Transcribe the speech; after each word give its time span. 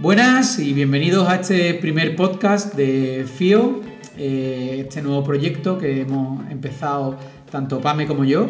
Buenas 0.00 0.58
y 0.58 0.72
bienvenidos 0.72 1.28
a 1.28 1.34
este 1.34 1.74
primer 1.74 2.16
podcast 2.16 2.74
de 2.74 3.26
FIO, 3.30 3.82
eh, 4.16 4.84
este 4.86 5.02
nuevo 5.02 5.22
proyecto 5.22 5.76
que 5.76 6.00
hemos 6.00 6.50
empezado 6.50 7.18
tanto 7.50 7.82
Pame 7.82 8.06
como 8.06 8.24
yo, 8.24 8.48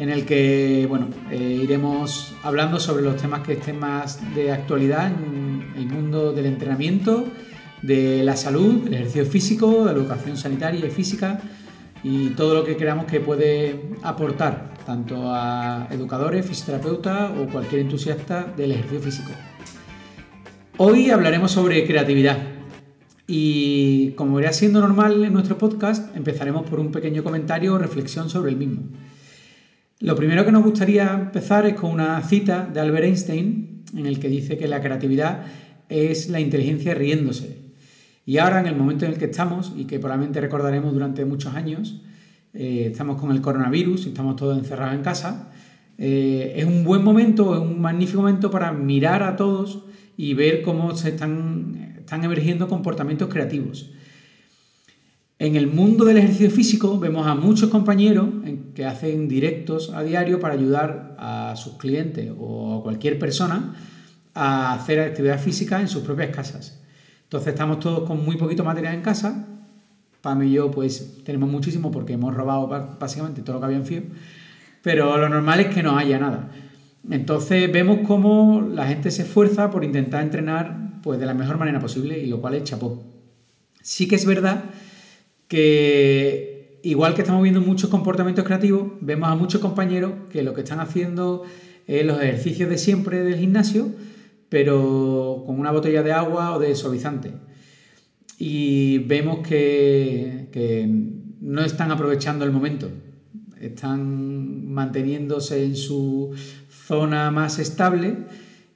en 0.00 0.10
el 0.10 0.26
que 0.26 0.86
bueno, 0.88 1.06
eh, 1.30 1.60
iremos 1.62 2.34
hablando 2.42 2.80
sobre 2.80 3.04
los 3.04 3.16
temas 3.16 3.42
que 3.46 3.52
estén 3.52 3.78
más 3.78 4.18
de 4.34 4.50
actualidad 4.50 5.06
en 5.06 5.72
el 5.76 5.86
mundo 5.86 6.32
del 6.32 6.46
entrenamiento, 6.46 7.26
de 7.82 8.24
la 8.24 8.34
salud, 8.34 8.82
del 8.82 8.94
ejercicio 8.94 9.24
físico, 9.24 9.84
de 9.84 9.92
la 9.92 10.00
educación 10.00 10.36
sanitaria 10.36 10.84
y 10.84 10.90
física 10.90 11.40
y 12.02 12.30
todo 12.30 12.56
lo 12.56 12.64
que 12.64 12.76
creamos 12.76 13.04
que 13.06 13.20
puede 13.20 13.90
aportar 14.02 14.74
tanto 14.84 15.32
a 15.32 15.86
educadores, 15.92 16.44
fisioterapeutas 16.44 17.30
o 17.38 17.46
cualquier 17.46 17.82
entusiasta 17.82 18.52
del 18.56 18.72
ejercicio 18.72 19.00
físico. 19.00 19.30
Hoy 20.78 21.10
hablaremos 21.10 21.52
sobre 21.52 21.86
creatividad 21.86 22.38
y 23.26 24.12
como 24.12 24.40
irá 24.40 24.54
siendo 24.54 24.80
normal 24.80 25.22
en 25.22 25.34
nuestro 25.34 25.58
podcast, 25.58 26.16
empezaremos 26.16 26.68
por 26.68 26.80
un 26.80 26.90
pequeño 26.90 27.22
comentario 27.22 27.74
o 27.74 27.78
reflexión 27.78 28.30
sobre 28.30 28.52
el 28.52 28.56
mismo. 28.56 28.84
Lo 30.00 30.16
primero 30.16 30.46
que 30.46 30.50
nos 30.50 30.64
gustaría 30.64 31.12
empezar 31.12 31.66
es 31.66 31.74
con 31.74 31.90
una 31.90 32.22
cita 32.22 32.66
de 32.72 32.80
Albert 32.80 33.04
Einstein 33.04 33.84
en 33.94 34.06
el 34.06 34.18
que 34.18 34.28
dice 34.28 34.56
que 34.56 34.66
la 34.66 34.80
creatividad 34.80 35.44
es 35.90 36.30
la 36.30 36.40
inteligencia 36.40 36.94
riéndose. 36.94 37.58
Y 38.24 38.38
ahora, 38.38 38.60
en 38.60 38.66
el 38.66 38.74
momento 38.74 39.04
en 39.04 39.12
el 39.12 39.18
que 39.18 39.26
estamos, 39.26 39.74
y 39.76 39.84
que 39.84 39.98
probablemente 39.98 40.40
recordaremos 40.40 40.94
durante 40.94 41.26
muchos 41.26 41.54
años, 41.54 42.00
eh, 42.54 42.88
estamos 42.90 43.20
con 43.20 43.30
el 43.30 43.42
coronavirus 43.42 44.06
y 44.06 44.08
estamos 44.08 44.36
todos 44.36 44.56
encerrados 44.56 44.94
en 44.94 45.02
casa, 45.02 45.50
eh, 45.98 46.54
es 46.56 46.64
un 46.64 46.82
buen 46.82 47.04
momento, 47.04 47.54
es 47.54 47.60
un 47.60 47.78
magnífico 47.78 48.22
momento 48.22 48.50
para 48.50 48.72
mirar 48.72 49.22
a 49.22 49.36
todos 49.36 49.84
y 50.22 50.34
ver 50.34 50.62
cómo 50.62 50.94
se 50.94 51.08
están, 51.08 51.96
están 51.98 52.22
emergiendo 52.22 52.68
comportamientos 52.68 53.28
creativos. 53.28 53.90
En 55.40 55.56
el 55.56 55.66
mundo 55.66 56.04
del 56.04 56.18
ejercicio 56.18 56.48
físico 56.48 56.96
vemos 57.00 57.26
a 57.26 57.34
muchos 57.34 57.70
compañeros 57.70 58.28
que 58.72 58.84
hacen 58.84 59.26
directos 59.26 59.90
a 59.92 60.04
diario 60.04 60.38
para 60.38 60.54
ayudar 60.54 61.16
a 61.18 61.56
sus 61.56 61.72
clientes 61.72 62.30
o 62.38 62.78
a 62.78 62.82
cualquier 62.84 63.18
persona 63.18 63.74
a 64.32 64.74
hacer 64.74 65.00
actividad 65.00 65.40
física 65.40 65.80
en 65.80 65.88
sus 65.88 66.04
propias 66.04 66.30
casas. 66.30 66.80
Entonces 67.24 67.48
estamos 67.48 67.80
todos 67.80 68.06
con 68.06 68.24
muy 68.24 68.36
poquito 68.36 68.62
material 68.62 68.94
en 68.94 69.02
casa. 69.02 69.48
Pam 70.20 70.40
y 70.44 70.52
yo 70.52 70.70
pues 70.70 71.24
tenemos 71.24 71.50
muchísimo 71.50 71.90
porque 71.90 72.12
hemos 72.12 72.32
robado 72.32 72.68
básicamente 73.00 73.42
todo 73.42 73.54
lo 73.54 73.60
que 73.60 73.66
había 73.66 73.78
en 73.78 73.86
FIO. 73.86 74.02
Pero 74.82 75.16
lo 75.16 75.28
normal 75.28 75.58
es 75.58 75.74
que 75.74 75.82
no 75.82 75.98
haya 75.98 76.20
nada. 76.20 76.48
Entonces 77.10 77.70
vemos 77.72 78.00
cómo 78.06 78.60
la 78.60 78.86
gente 78.86 79.10
se 79.10 79.22
esfuerza 79.22 79.70
por 79.70 79.84
intentar 79.84 80.22
entrenar 80.22 81.00
pues, 81.02 81.18
de 81.18 81.26
la 81.26 81.34
mejor 81.34 81.58
manera 81.58 81.80
posible 81.80 82.18
y 82.18 82.26
lo 82.26 82.40
cual 82.40 82.54
es 82.54 82.64
chapó. 82.64 83.02
Sí 83.82 84.06
que 84.06 84.16
es 84.16 84.24
verdad 84.24 84.64
que 85.48 86.80
igual 86.82 87.14
que 87.14 87.22
estamos 87.22 87.42
viendo 87.42 87.60
muchos 87.60 87.90
comportamientos 87.90 88.44
creativos, 88.44 88.92
vemos 89.00 89.28
a 89.28 89.34
muchos 89.34 89.60
compañeros 89.60 90.12
que 90.30 90.42
lo 90.42 90.54
que 90.54 90.62
están 90.62 90.80
haciendo 90.80 91.42
es 91.86 92.06
los 92.06 92.20
ejercicios 92.20 92.70
de 92.70 92.78
siempre 92.78 93.22
del 93.22 93.38
gimnasio, 93.38 93.88
pero 94.48 95.42
con 95.46 95.58
una 95.58 95.72
botella 95.72 96.02
de 96.02 96.12
agua 96.12 96.56
o 96.56 96.58
de 96.58 96.74
suavizante. 96.74 97.32
Y 98.38 98.98
vemos 98.98 99.46
que, 99.46 100.48
que 100.52 100.88
no 101.40 101.64
están 101.64 101.90
aprovechando 101.90 102.44
el 102.44 102.50
momento, 102.50 102.88
están 103.60 104.72
manteniéndose 104.72 105.64
en 105.64 105.76
su 105.76 106.34
zona 106.92 107.30
más 107.30 107.58
estable 107.58 108.18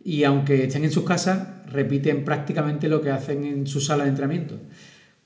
y 0.03 0.25
aunque 0.25 0.65
estén 0.65 0.85
en 0.85 0.91
sus 0.91 1.05
casas, 1.05 1.49
repiten 1.71 2.25
prácticamente 2.25 2.89
lo 2.89 3.03
que 3.03 3.11
hacen 3.11 3.45
en 3.45 3.67
su 3.67 3.79
sala 3.83 4.05
de 4.05 4.11
entrenamiento. 4.11 4.59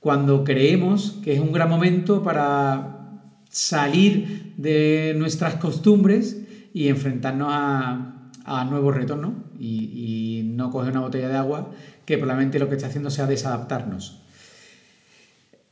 Cuando 0.01 0.43
creemos 0.43 1.17
que 1.23 1.33
es 1.33 1.39
un 1.39 1.53
gran 1.53 1.69
momento 1.69 2.21
para 2.21 3.21
salir 3.49 4.55
de 4.57 5.13
nuestras 5.15 5.55
costumbres 5.55 6.41
y 6.73 6.89
enfrentarnos 6.89 7.47
a, 7.49 8.65
nuevos 8.69 8.93
retos, 8.93 9.19
Y, 9.57 10.41
y, 10.41 10.43
no 10.43 10.69
coger 10.69 10.91
una 10.91 11.01
botella 11.01 11.29
de 11.29 11.37
agua 11.37 11.71
que 12.05 12.17
probablemente 12.17 12.59
lo 12.59 12.67
que 12.67 12.75
está 12.75 12.87
haciendo 12.87 13.09
sea 13.09 13.25
desadaptarnos. 13.25 14.21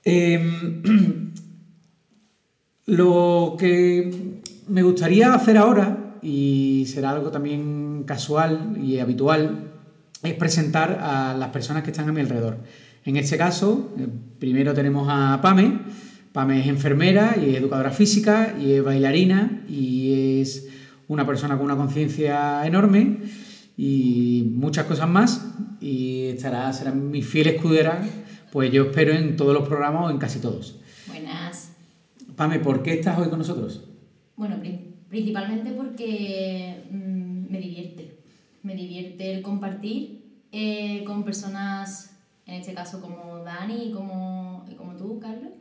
Em, 0.06 1.34
lo 2.86 3.58
que 3.60 4.40
me 4.70 4.84
gustaría 4.84 5.34
hacer 5.34 5.58
ahora 5.58 6.09
y 6.22 6.86
será 6.88 7.12
algo 7.12 7.32
también 7.32 8.04
casual 8.06 8.78
y 8.82 9.00
habitual, 9.00 9.72
es 10.24 10.34
presentar 10.34 11.00
a 11.02 11.36
las 11.36 11.50
personas 11.50 11.84
que 11.84 11.92
están 11.92 12.10
a 12.10 12.12
mi 12.12 12.22
alrededor. 12.22 12.58
En 13.06 13.18
este 13.18 13.38
caso, 13.38 13.94
eh, 13.98 14.08
primero 14.40 14.74
tenemos 14.74 15.08
a 15.10 15.40
Pame. 15.42 15.80
Pame 16.34 16.60
es 16.60 16.68
enfermera 16.68 17.36
y 17.42 17.50
es 17.50 17.58
educadora 17.58 17.92
física 17.92 18.56
y 18.60 18.74
es 18.74 18.84
bailarina 18.84 19.64
y 19.68 20.42
es 20.42 20.68
una 21.08 21.26
persona 21.26 21.56
con 21.56 21.66
una 21.66 21.76
conciencia 21.76 22.66
enorme 22.68 23.18
y 23.76 24.52
muchas 24.54 24.86
cosas 24.86 25.10
más 25.10 25.46
y 25.80 26.28
estará, 26.28 26.72
será 26.74 26.92
mi 26.92 27.24
fiel 27.24 27.48
escudera, 27.48 28.04
pues 28.52 28.72
yo 28.72 28.84
espero 28.84 29.14
en 29.14 29.36
todos 29.38 29.54
los 29.54 29.68
programas 29.68 30.06
o 30.06 30.10
en 30.12 30.18
casi 30.18 30.40
todos. 30.40 30.80
Buenas. 31.08 31.72
Pame, 32.36 32.60
¿por 32.60 32.84
qué 32.84 32.94
estás 32.94 33.18
hoy 33.18 33.30
con 33.30 33.40
nosotros? 33.40 33.86
Bueno, 34.36 34.58
Principalmente 35.10 35.72
porque 35.72 36.84
mm, 36.92 37.52
me 37.52 37.60
divierte. 37.60 38.20
Me 38.62 38.76
divierte 38.76 39.34
el 39.34 39.42
compartir 39.42 40.20
eh, 40.52 41.04
con 41.06 41.24
personas, 41.24 42.12
en 42.46 42.56
este 42.56 42.74
caso 42.74 43.02
como 43.02 43.44
Dani 43.44 43.90
y 43.90 43.92
como, 43.92 44.66
como 44.78 44.96
tú, 44.96 45.20
Carlos. 45.20 45.52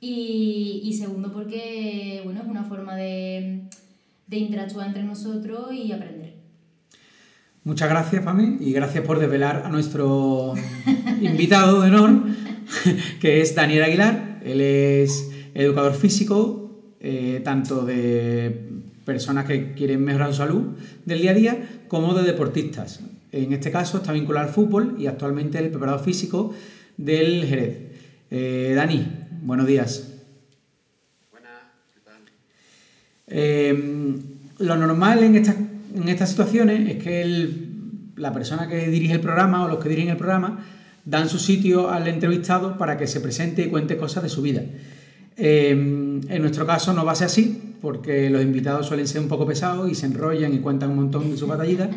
Y, 0.00 0.80
y, 0.82 0.94
segundo 0.94 1.30
porque 1.30 2.22
bueno, 2.24 2.40
es 2.40 2.46
una 2.46 2.64
forma 2.64 2.96
de, 2.96 3.64
de 4.26 4.36
interactuar 4.38 4.86
entre 4.86 5.02
nosotros 5.02 5.74
y 5.74 5.92
aprender. 5.92 6.40
Muchas 7.62 7.90
gracias, 7.90 8.24
Pami, 8.24 8.56
y 8.60 8.72
gracias 8.72 9.04
por 9.04 9.18
desvelar 9.18 9.64
a 9.66 9.68
nuestro 9.68 10.54
invitado 11.20 11.82
de 11.82 11.88
honor, 11.88 12.22
que 13.20 13.42
es 13.42 13.54
Daniel 13.54 13.82
Aguilar. 13.82 14.40
Él 14.42 14.62
es 14.62 15.30
educador 15.52 15.92
físico, 15.92 16.69
eh, 17.00 17.40
tanto 17.42 17.84
de 17.84 18.68
personas 19.04 19.46
que 19.46 19.72
quieren 19.72 20.04
mejorar 20.04 20.30
su 20.30 20.36
salud 20.36 20.76
del 21.04 21.22
día 21.22 21.30
a 21.30 21.34
día, 21.34 21.68
como 21.88 22.14
de 22.14 22.22
deportistas. 22.22 23.00
En 23.32 23.52
este 23.52 23.70
caso 23.70 23.98
está 23.98 24.12
vinculado 24.12 24.46
al 24.46 24.52
fútbol 24.52 24.96
y 24.98 25.06
actualmente 25.06 25.58
el 25.58 25.70
preparador 25.70 26.04
físico 26.04 26.54
del 26.96 27.46
Jerez. 27.46 27.78
Eh, 28.30 28.72
Dani, 28.76 29.06
buenos 29.42 29.66
días. 29.66 30.12
Buenas, 31.30 31.50
¿qué 31.94 32.00
tal? 32.04 32.20
Eh, 33.28 34.14
lo 34.58 34.76
normal 34.76 35.22
en 35.24 35.36
estas 36.08 36.30
situaciones 36.30 36.96
es 36.96 37.02
que 37.02 37.70
la 38.16 38.32
persona 38.32 38.68
que 38.68 38.88
dirige 38.88 39.14
el 39.14 39.20
programa 39.20 39.64
o 39.64 39.68
los 39.68 39.82
que 39.82 39.88
dirigen 39.88 40.10
el 40.10 40.18
programa 40.18 40.66
dan 41.04 41.28
su 41.28 41.38
sitio 41.38 41.90
al 41.90 42.06
entrevistado 42.06 42.76
para 42.76 42.98
que 42.98 43.06
se 43.06 43.20
presente 43.20 43.62
y 43.62 43.68
cuente 43.68 43.96
cosas 43.96 44.22
de 44.22 44.28
su 44.28 44.42
vida. 44.42 44.62
Eh, 45.42 45.70
en 45.70 46.42
nuestro 46.42 46.66
caso 46.66 46.92
no 46.92 47.02
va 47.02 47.12
a 47.12 47.14
ser 47.14 47.26
así, 47.26 47.74
porque 47.80 48.28
los 48.28 48.42
invitados 48.42 48.86
suelen 48.86 49.08
ser 49.08 49.22
un 49.22 49.28
poco 49.28 49.46
pesados 49.46 49.90
y 49.90 49.94
se 49.94 50.04
enrollan 50.04 50.52
y 50.52 50.58
cuentan 50.58 50.90
un 50.90 50.96
montón 50.96 51.30
de 51.30 51.36
sus 51.38 51.48
batallitas 51.48 51.88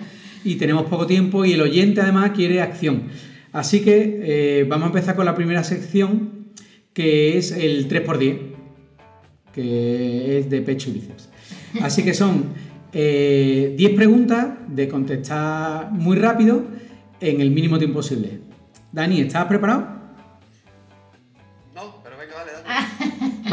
y 0.46 0.56
tenemos 0.56 0.86
poco 0.86 1.06
tiempo 1.06 1.44
y 1.44 1.52
el 1.52 1.62
oyente 1.62 2.00
además 2.00 2.32
quiere 2.32 2.62
acción. 2.62 3.04
Así 3.52 3.82
que 3.82 4.20
eh, 4.24 4.66
vamos 4.68 4.86
a 4.86 4.88
empezar 4.88 5.16
con 5.18 5.26
la 5.26 5.36
primera 5.36 5.64
sección 5.66 6.54
que 6.94 7.38
es 7.38 7.52
el 7.52 7.90
3x10, 7.90 8.38
que 9.54 10.40
es 10.40 10.50
de 10.50 10.62
pecho 10.62 10.90
y 10.90 10.94
bíceps. 10.94 11.30
Así 11.82 12.04
que 12.04 12.14
son 12.14 12.54
10 12.94 12.94
eh, 12.94 13.94
preguntas 13.94 14.54
de 14.70 14.88
contestar 14.88 15.92
muy 15.92 16.16
rápido 16.16 16.64
en 17.20 17.42
el 17.42 17.52
mínimo 17.52 17.78
tiempo 17.78 17.96
posible. 17.96 18.40
Dani, 18.94 19.20
¿estás 19.20 19.46
preparado? 19.46 19.93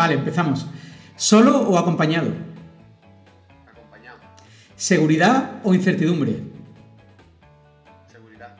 Vale, 0.01 0.15
empezamos. 0.15 0.67
¿Solo 1.15 1.61
o 1.61 1.77
acompañado? 1.77 2.33
Acompañado. 3.71 4.17
¿Seguridad 4.75 5.61
o 5.63 5.75
incertidumbre? 5.75 6.43
Seguridad. 8.11 8.57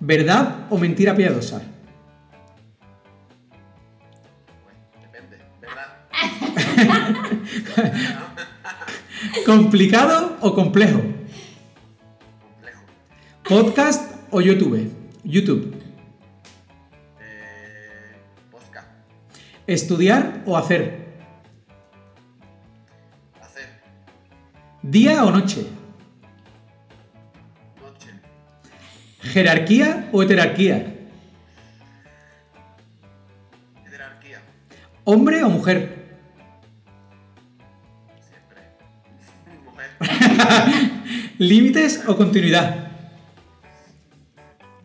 ¿Verdad 0.00 0.66
o 0.70 0.78
mentira 0.78 1.14
piadosa? 1.14 1.60
depende. 5.02 5.36
¿Verdad? 5.60 5.88
¿Complicado 9.44 10.38
o 10.40 10.54
complejo? 10.54 11.02
Complejo. 12.40 12.80
¿Podcast 13.46 14.10
o 14.30 14.40
YouTube? 14.40 14.90
YouTube. 15.22 15.81
¿Estudiar 19.72 20.42
o 20.44 20.58
hacer? 20.58 21.00
¿Día 24.82 25.24
o 25.24 25.30
noche? 25.30 25.66
Noche. 27.80 28.10
¿Jerarquía 29.22 30.10
o 30.12 30.22
heterarquía? 30.22 30.92
Jerarquía. 33.88 34.42
¿Hombre 35.04 35.42
o 35.42 35.48
mujer? 35.48 36.18
Siempre. 38.28 38.60
Mujer. 39.64 39.88
¿Límites 41.38 42.04
o 42.06 42.14
continuidad? 42.18 42.88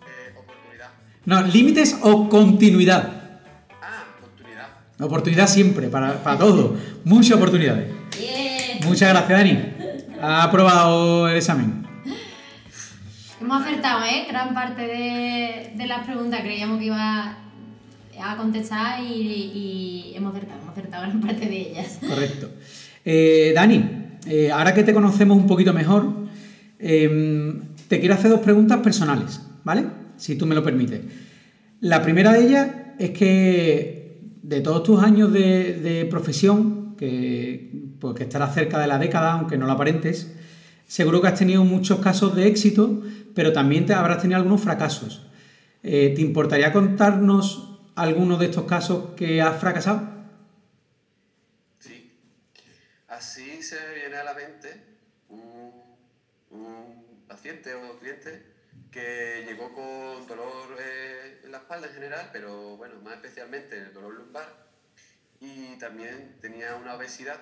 Eh, 0.07 0.33
oportunidad. 0.37 0.91
No, 1.25 1.41
límites 1.41 1.99
o 2.03 2.29
continuidad. 2.29 3.16
Oportunidad. 4.99 5.47
Siempre, 5.47 5.88
para, 5.88 6.23
para 6.23 6.38
todo. 6.38 6.75
Muchas 7.03 7.38
oportunidades. 7.38 7.88
Bien. 8.17 8.79
Muchas 8.85 9.09
gracias, 9.09 9.39
Dani. 9.39 9.59
Ha 10.21 10.44
aprobado 10.44 11.27
el 11.29 11.38
examen. 11.38 11.85
Hemos 13.39 13.61
acertado, 13.61 14.03
¿eh? 14.03 14.25
Gran 14.27 14.53
parte 14.53 14.81
de, 14.81 15.73
de 15.75 15.88
las 15.88 16.05
preguntas 16.05 16.41
creíamos 16.41 16.79
que 16.79 16.85
iba 16.85 17.38
a 18.19 18.35
contestar 18.35 18.99
y, 19.03 20.11
y 20.11 20.13
hemos 20.15 20.33
acertado, 20.35 20.59
hemos 20.61 20.71
acertado 20.71 21.03
gran 21.03 21.21
parte 21.21 21.45
de 21.45 21.61
ellas. 21.69 21.99
Correcto. 22.05 22.49
Eh, 23.05 23.51
Dani, 23.53 23.85
eh, 24.25 24.51
ahora 24.51 24.73
que 24.73 24.83
te 24.83 24.94
conocemos 24.94 25.38
un 25.38 25.45
poquito 25.45 25.71
mejor, 25.71 26.27
eh, 26.79 27.53
te 27.88 27.99
quiero 27.99 28.15
hacer 28.15 28.31
dos 28.31 28.41
preguntas 28.41 28.79
personales, 28.79 29.39
¿vale? 29.63 29.85
Si 30.17 30.35
tú 30.35 30.47
me 30.47 30.55
lo 30.55 30.63
permites. 30.63 31.01
La 31.79 32.01
primera 32.01 32.33
de 32.33 32.47
ellas 32.47 32.69
es 32.97 33.11
que 33.11 34.06
de 34.47 34.61
todos 34.61 34.81
tus 34.83 35.03
años 35.03 35.33
de, 35.33 36.07
profesión, 36.09 36.95
que, 36.95 37.69
pues, 37.99 38.15
que 38.15 38.23
estarás 38.23 38.53
cerca 38.53 38.79
de 38.79 38.88
la 38.88 38.97
década, 38.97 39.33
aunque 39.33 39.57
no 39.57 39.65
lo 39.65 39.73
aparentes, 39.73 40.33
seguro 40.88 41.21
que 41.21 41.27
has 41.27 41.38
tenido 41.38 41.65
muchos 41.65 41.99
casos 41.99 42.33
de 42.33 42.47
éxito, 42.47 43.03
pero 43.35 43.51
también 43.51 43.85
te 43.85 43.94
habrás 43.94 44.21
tenido 44.21 44.38
algunos 44.38 44.61
fracasos. 44.61 45.27
Eh, 45.83 46.13
¿Te 46.15 46.21
importaría 46.21 46.71
contarnos 46.71 47.77
algunos 47.95 48.39
de 48.39 48.45
estos 48.45 48.63
casos 48.63 49.15
que 49.17 49.41
has 49.41 49.59
fracasado? 49.59 50.01
Sí. 51.79 52.13
Así 53.09 53.61
se 53.61 53.75
viene 53.95 54.15
a 54.15 54.23
la 54.23 54.33
mente 54.33 54.81
un, 55.27 55.73
un 56.51 57.25
paciente 57.27 57.73
o 57.73 57.99
cliente 57.99 58.44
que 58.91 59.44
llegó 59.45 59.73
con 59.73 60.25
dolor 60.25 60.77
eh, 60.79 61.06
en 61.47 61.53
la 61.53 61.59
espalda 61.59 61.88
en 61.88 61.94
general, 61.94 62.29
pero 62.31 62.75
bueno, 62.77 62.99
más 63.01 63.15
especialmente 63.15 63.77
el 63.77 63.94
dolor 63.94 64.13
lumbar 64.13 64.67
y 65.39 65.77
también 65.77 66.38
tenía 66.41 66.75
una 66.75 66.95
obesidad 66.95 67.39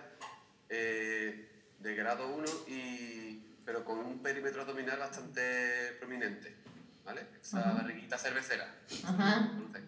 eh, 0.69 1.50
de 1.80 1.96
grado 1.96 2.28
1 2.36 2.46
y, 2.68 3.57
pero 3.66 3.84
con 3.84 4.00
un 4.00 4.22
perímetro 4.22 4.62
abdominal 4.62 5.00
bastante 5.00 5.94
prominente, 6.00 6.56
¿vale? 7.04 7.25
Esa 7.42 7.60
Ajá. 7.62 7.74
barriguita 7.81 8.18
cervecera. 8.18 8.75
Ajá. 9.04 9.50
¿conoces? 9.54 9.81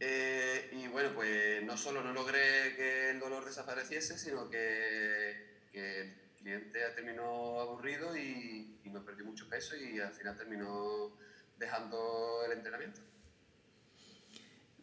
Eh, 0.00 0.70
y 0.72 0.88
bueno, 0.88 1.10
pues 1.14 1.62
no 1.62 1.76
solo 1.76 2.02
no 2.02 2.12
logré 2.12 2.74
que 2.74 3.10
el 3.10 3.20
dolor 3.20 3.44
desapareciese, 3.44 4.18
sino 4.18 4.50
que, 4.50 5.60
que 5.70 6.00
el 6.00 6.14
cliente 6.38 6.80
terminó 6.96 7.60
aburrido 7.60 8.16
y, 8.16 8.80
y 8.82 8.90
me 8.90 9.00
perdió 9.00 9.24
mucho 9.24 9.48
peso 9.48 9.76
y 9.76 10.00
al 10.00 10.12
final 10.12 10.36
terminó 10.36 11.16
dejando 11.58 12.42
el 12.46 12.52
entrenamiento. 12.52 13.00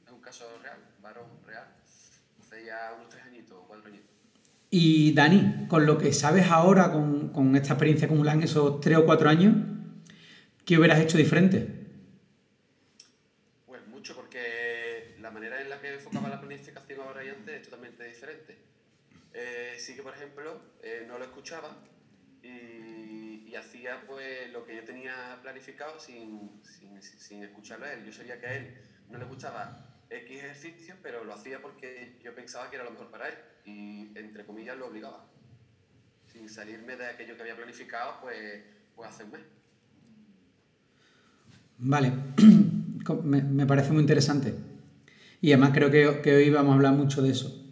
Es 0.05 0.11
un 0.11 0.21
caso 0.21 0.45
real, 0.61 0.79
varón 1.01 1.27
real. 1.45 1.67
Hace 2.39 2.65
ya 2.65 2.93
unos 2.95 3.09
tres 3.09 3.23
añitos 3.23 3.57
o 3.57 3.67
cuatro 3.67 3.87
añitos. 3.87 4.09
Y 4.69 5.13
Dani, 5.13 5.67
con 5.67 5.85
lo 5.85 5.97
que 5.97 6.13
sabes 6.13 6.49
ahora, 6.49 6.91
con, 6.91 7.29
con 7.29 7.55
esta 7.55 7.73
experiencia 7.73 8.07
acumulada 8.07 8.37
en 8.37 8.43
esos 8.43 8.81
tres 8.81 8.97
o 8.97 9.05
cuatro 9.05 9.29
años, 9.29 9.55
¿qué 10.65 10.77
hubieras 10.77 10.99
hecho 10.99 11.17
diferente? 11.17 11.67
Pues 13.67 13.85
mucho, 13.87 14.15
porque 14.15 15.15
la 15.19 15.29
manera 15.29 15.61
en 15.61 15.69
la 15.69 15.79
que 15.79 15.93
enfocaba 15.93 16.27
la 16.27 16.39
planificación 16.39 17.01
ahora 17.01 17.23
y 17.23 17.29
antes 17.29 17.55
es 17.55 17.63
totalmente 17.63 18.03
diferente. 18.03 18.57
Eh, 19.33 19.75
sí 19.77 19.95
que, 19.95 20.01
por 20.01 20.13
ejemplo, 20.15 20.59
eh, 20.81 21.05
no 21.07 21.19
lo 21.19 21.25
escuchaba 21.25 21.75
y, 22.43 23.55
hacía 23.55 24.01
pues 24.07 24.51
lo 24.51 24.65
que 24.65 24.75
yo 24.75 24.83
tenía 24.83 25.39
planificado 25.43 25.99
sin, 25.99 26.59
sin, 26.63 27.01
sin 27.01 27.43
escucharlo 27.43 27.85
a 27.85 27.93
él. 27.93 28.03
Yo 28.03 28.11
sabía 28.11 28.39
que 28.39 28.47
a 28.47 28.55
él 28.55 28.75
no 29.09 29.19
le 29.19 29.25
gustaba 29.25 29.93
X 30.09 30.37
ejercicio, 30.37 30.95
pero 31.01 31.23
lo 31.23 31.33
hacía 31.33 31.61
porque 31.61 32.17
yo 32.23 32.33
pensaba 32.33 32.69
que 32.69 32.77
era 32.77 32.85
lo 32.85 32.91
mejor 32.91 33.09
para 33.11 33.29
él 33.29 33.35
y, 33.65 34.17
entre 34.17 34.45
comillas, 34.45 34.77
lo 34.77 34.87
obligaba. 34.87 35.25
Sin 36.31 36.49
salirme 36.49 36.95
de 36.95 37.05
aquello 37.05 37.35
que 37.35 37.41
había 37.43 37.55
planificado, 37.55 38.19
pues, 38.21 38.63
pues 38.95 39.09
hace 39.09 39.23
un 39.23 39.31
mes. 39.31 39.41
Vale, 41.77 42.11
me, 43.23 43.41
me 43.41 43.65
parece 43.65 43.91
muy 43.91 44.01
interesante. 44.01 44.55
Y 45.41 45.51
además 45.51 45.71
creo 45.73 45.91
que, 45.91 46.21
que 46.21 46.35
hoy 46.35 46.49
vamos 46.49 46.71
a 46.71 46.75
hablar 46.75 46.93
mucho 46.93 47.21
de 47.21 47.29
eso. 47.29 47.62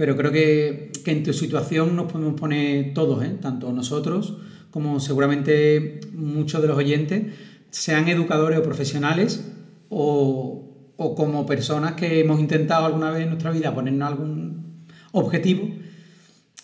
Pero 0.00 0.16
creo 0.16 0.32
que, 0.32 0.92
que 1.04 1.10
en 1.10 1.22
tu 1.22 1.34
situación 1.34 1.94
nos 1.94 2.10
podemos 2.10 2.32
poner 2.40 2.94
todos, 2.94 3.22
¿eh? 3.22 3.36
tanto 3.38 3.70
nosotros 3.70 4.32
como 4.70 4.98
seguramente 4.98 6.00
muchos 6.14 6.62
de 6.62 6.68
los 6.68 6.78
oyentes, 6.78 7.34
sean 7.68 8.08
educadores 8.08 8.58
o 8.58 8.62
profesionales 8.62 9.44
o, 9.90 10.94
o 10.96 11.14
como 11.14 11.44
personas 11.44 11.96
que 11.96 12.20
hemos 12.20 12.40
intentado 12.40 12.86
alguna 12.86 13.10
vez 13.10 13.24
en 13.24 13.28
nuestra 13.28 13.50
vida 13.50 13.74
ponernos 13.74 14.08
algún 14.08 14.86
objetivo 15.12 15.68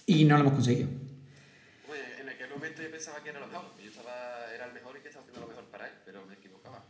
y 0.07 0.25
no 0.25 0.37
lo 0.37 0.41
hemos 0.41 0.55
conseguido. 0.55 0.89
En 2.19 2.31
aquel 2.31 2.49
momento 2.49 2.83
yo 2.83 2.91
pensaba 2.91 3.23
que 3.23 3.29
era 3.29 3.41
lo 3.41 3.49
mejor, 3.49 3.67
que 3.77 3.85
yo 3.85 3.91
estaba, 3.91 4.47
era 4.55 4.65
el 4.65 4.73
mejor 4.73 4.97
y 4.97 5.03
que 5.03 5.09
estaba 5.09 5.27
haciendo 5.27 5.43
lo 5.43 5.49
mejor 5.49 5.65
para 5.65 5.89
él, 5.89 5.93
pero 6.07 6.25
me 6.27 6.33
equivocaba. 6.33 6.85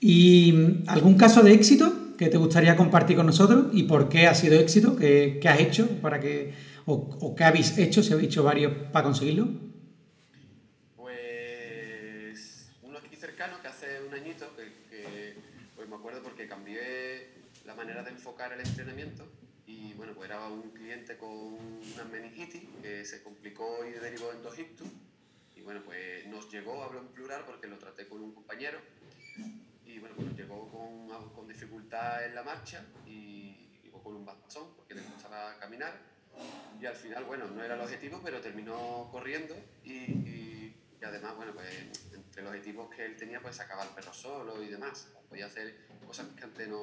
¿Y 0.00 0.82
algún 0.88 1.14
caso 1.16 1.44
de 1.44 1.52
éxito 1.52 2.05
que 2.16 2.28
te 2.28 2.36
gustaría 2.36 2.76
compartir 2.76 3.16
con 3.16 3.26
nosotros? 3.26 3.66
¿Y 3.72 3.84
por 3.84 4.08
qué 4.08 4.26
ha 4.26 4.34
sido 4.34 4.58
éxito? 4.58 4.96
¿Qué, 4.96 5.38
qué 5.40 5.48
has 5.48 5.60
hecho 5.60 5.88
para 6.00 6.20
que, 6.20 6.54
o, 6.86 6.94
o 6.94 7.34
qué 7.34 7.44
habéis 7.44 7.76
hecho, 7.78 8.02
si 8.02 8.12
habéis 8.12 8.28
hecho 8.28 8.42
varios 8.42 8.72
para 8.92 9.04
conseguirlo? 9.04 9.48
Pues 10.96 12.70
uno 12.82 12.98
aquí 12.98 13.16
cercano 13.16 13.60
que 13.60 13.68
hace 13.68 13.86
un 14.06 14.14
añito, 14.14 14.46
que, 14.56 14.64
que, 14.90 15.34
pues 15.74 15.88
me 15.88 15.96
acuerdo 15.96 16.22
porque 16.22 16.46
cambié 16.46 17.28
la 17.64 17.74
manera 17.74 18.02
de 18.02 18.10
enfocar 18.10 18.52
el 18.52 18.60
entrenamiento 18.60 19.24
y 19.66 19.92
bueno, 19.94 20.12
pues 20.14 20.30
era 20.30 20.46
un 20.46 20.70
cliente 20.70 21.16
con 21.16 21.28
una 21.30 22.04
meningitis 22.10 22.62
que 22.82 23.04
se 23.04 23.22
complicó 23.22 23.84
y 23.84 23.98
derivó 23.98 24.30
en 24.32 24.42
dos 24.42 24.54
y 25.56 25.62
bueno, 25.62 25.82
pues 25.84 26.26
nos 26.28 26.50
llegó, 26.52 26.82
hablo 26.84 27.00
en 27.00 27.08
plural 27.08 27.42
porque 27.44 27.66
lo 27.66 27.76
traté 27.78 28.06
con 28.06 28.20
un 28.22 28.32
compañero 28.32 28.78
bueno, 30.08 30.28
nos 30.30 30.38
llegó 30.38 30.68
con, 30.70 31.32
con 31.34 31.48
dificultad 31.48 32.24
en 32.24 32.34
la 32.34 32.42
marcha 32.42 32.84
y 33.06 33.80
llegó 33.82 34.02
con 34.02 34.14
un 34.16 34.24
bastón 34.24 34.68
porque 34.76 34.94
le 34.94 35.02
costaba 35.02 35.58
caminar 35.58 35.94
y 36.80 36.84
al 36.86 36.94
final, 36.96 37.24
bueno, 37.24 37.46
no 37.46 37.62
era 37.64 37.74
el 37.74 37.80
objetivo, 37.80 38.20
pero 38.22 38.40
terminó 38.40 39.08
corriendo 39.10 39.54
y, 39.84 39.92
y- 39.94 40.76
además, 41.02 41.36
bueno, 41.36 41.52
pues 41.54 41.68
entre 42.12 42.42
los 42.42 42.50
objetivos 42.50 42.90
que 42.94 43.04
él 43.06 43.16
tenía, 43.16 43.40
pues 43.40 43.54
sacaba 43.56 43.82
al 43.82 43.90
perro 43.90 44.12
solo 44.12 44.60
y 44.60 44.66
demás. 44.66 45.06
Podía 45.28 45.46
hacer 45.46 45.76
cosas 46.04 46.26
que 46.36 46.42
antes 46.42 46.68
no, 46.68 46.80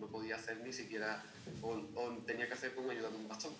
no 0.00 0.06
podía 0.08 0.34
hacer 0.34 0.58
ni 0.62 0.72
siquiera, 0.72 1.22
o, 1.62 1.68
o 1.94 2.10
tenía 2.26 2.48
que 2.48 2.54
hacer 2.54 2.74
con 2.74 2.90
ayuda 2.90 3.08
de 3.08 3.16
un 3.16 3.28
bastón. 3.28 3.52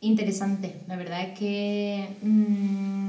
Interesante, 0.00 0.82
la 0.86 0.96
verdad 0.96 1.22
es 1.30 1.38
que 1.38 2.16
mm, 2.22 3.07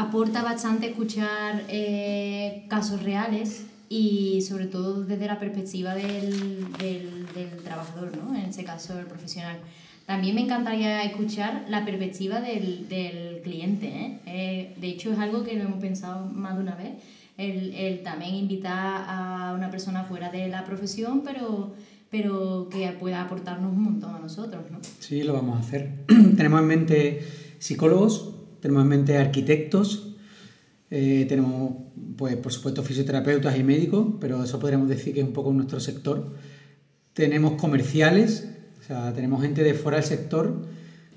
aporta 0.00 0.42
bastante 0.42 0.88
escuchar 0.88 1.64
eh, 1.68 2.64
casos 2.68 3.02
reales 3.02 3.64
y 3.88 4.40
sobre 4.42 4.66
todo 4.66 5.02
desde 5.04 5.26
la 5.26 5.38
perspectiva 5.38 5.94
del, 5.94 6.70
del- 6.78 7.26
del 7.34 7.58
trabajador, 7.64 8.16
¿no? 8.16 8.34
en 8.36 8.42
este 8.46 8.64
caso 8.64 8.98
el 8.98 9.06
profesional. 9.06 9.58
También 10.06 10.34
me 10.34 10.40
encantaría 10.42 11.04
escuchar 11.04 11.64
la 11.68 11.84
perspectiva 11.84 12.40
del, 12.40 12.88
del 12.88 13.40
cliente. 13.42 13.86
¿eh? 13.86 14.18
Eh, 14.26 14.74
de 14.80 14.88
hecho, 14.88 15.12
es 15.12 15.18
algo 15.18 15.44
que 15.44 15.54
lo 15.54 15.62
hemos 15.64 15.80
pensado 15.80 16.26
más 16.26 16.56
de 16.56 16.62
una 16.62 16.74
vez, 16.74 16.92
el, 17.38 17.72
el 17.74 18.02
también 18.02 18.34
invitar 18.34 19.04
a 19.08 19.52
una 19.56 19.70
persona 19.70 20.04
fuera 20.04 20.30
de 20.30 20.48
la 20.48 20.64
profesión, 20.64 21.22
pero, 21.24 21.74
pero 22.10 22.68
que 22.70 22.88
pueda 22.98 23.22
aportarnos 23.22 23.72
un 23.72 23.82
montón 23.84 24.14
a 24.14 24.18
nosotros. 24.18 24.62
¿no? 24.70 24.78
Sí, 24.98 25.22
lo 25.22 25.32
vamos 25.34 25.56
a 25.56 25.60
hacer. 25.60 25.90
tenemos 26.36 26.60
en 26.60 26.66
mente 26.66 27.20
psicólogos, 27.60 28.34
tenemos 28.60 28.82
en 28.82 28.88
mente 28.88 29.16
arquitectos, 29.18 30.14
eh, 30.90 31.26
tenemos, 31.28 31.72
pues, 32.16 32.36
por 32.36 32.52
supuesto, 32.52 32.82
fisioterapeutas 32.82 33.56
y 33.58 33.62
médicos, 33.62 34.06
pero 34.20 34.42
eso 34.42 34.58
podríamos 34.58 34.88
decir 34.88 35.14
que 35.14 35.20
es 35.20 35.26
un 35.26 35.32
poco 35.32 35.52
nuestro 35.52 35.80
sector. 35.80 36.34
Tenemos 37.12 37.60
comerciales, 37.60 38.48
o 38.80 38.84
sea, 38.84 39.12
tenemos 39.12 39.42
gente 39.42 39.62
de 39.62 39.74
fuera 39.74 39.98
del 39.98 40.06
sector 40.06 40.66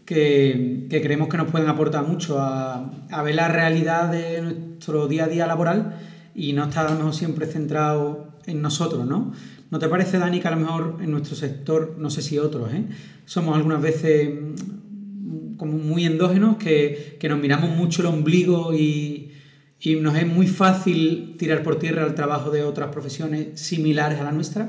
que, 0.05 0.87
que 0.89 1.01
creemos 1.01 1.27
que 1.29 1.37
nos 1.37 1.49
pueden 1.49 1.69
aportar 1.69 2.07
mucho 2.07 2.39
a, 2.39 2.91
a 3.09 3.23
ver 3.23 3.35
la 3.35 3.47
realidad 3.47 4.11
de 4.11 4.41
nuestro 4.41 5.07
día 5.07 5.25
a 5.25 5.27
día 5.27 5.47
laboral 5.47 5.97
y 6.35 6.53
no 6.53 6.65
estar 6.65 6.87
a 6.87 6.91
lo 6.91 6.97
mejor 6.97 7.13
siempre 7.13 7.45
centrado 7.45 8.27
en 8.45 8.61
nosotros, 8.61 9.05
¿no? 9.05 9.33
¿No 9.71 9.79
te 9.79 9.87
parece, 9.87 10.19
Dani, 10.19 10.39
que 10.39 10.47
a 10.47 10.51
lo 10.51 10.57
mejor 10.57 10.97
en 11.01 11.09
nuestro 11.09 11.35
sector, 11.35 11.95
no 11.97 12.11
sé 12.11 12.21
si 12.21 12.37
otros, 12.37 12.71
¿eh? 12.71 12.85
somos 13.25 13.55
algunas 13.55 13.81
veces 13.81 14.29
muy 15.67 16.05
endógenos, 16.05 16.57
que, 16.57 17.17
que 17.19 17.29
nos 17.29 17.39
miramos 17.39 17.69
mucho 17.71 18.01
el 18.01 18.07
ombligo 18.07 18.73
y, 18.73 19.33
y 19.79 19.95
nos 19.97 20.15
es 20.15 20.25
muy 20.25 20.47
fácil 20.47 21.35
tirar 21.37 21.61
por 21.61 21.77
tierra 21.77 22.05
el 22.05 22.15
trabajo 22.15 22.51
de 22.51 22.63
otras 22.63 22.89
profesiones 22.89 23.59
similares 23.59 24.19
a 24.19 24.23
la 24.23 24.31
nuestra? 24.31 24.65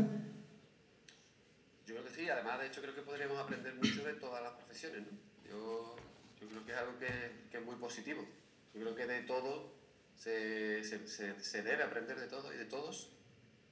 Yo 1.86 1.94
creo 1.94 2.04
que 2.04 2.10
sí, 2.10 2.28
además 2.28 2.60
de 2.60 2.66
hecho 2.66 2.82
creo 2.82 2.94
que 2.94 3.02
podríamos 3.02 3.38
aprender 3.38 3.74
mucho 3.76 4.04
de 4.04 4.14
todas 4.14 4.42
las 4.42 4.52
profesiones. 4.52 5.02
¿no? 5.02 5.08
Yo, 5.48 5.96
yo, 6.40 6.48
creo 6.48 6.66
que 6.66 6.72
es 6.72 6.78
algo 6.78 6.98
que, 6.98 7.06
que, 7.50 7.58
es 7.58 7.64
muy 7.64 7.76
positivo. 7.76 8.24
Yo 8.74 8.80
creo 8.80 8.94
que 8.96 9.06
de 9.06 9.20
todo 9.20 9.72
se, 10.16 10.82
se, 10.82 11.06
se, 11.06 11.40
se 11.40 11.62
debe 11.62 11.84
aprender 11.84 12.18
de 12.18 12.26
todo 12.26 12.52
y 12.52 12.56
de 12.56 12.64
todos 12.64 13.10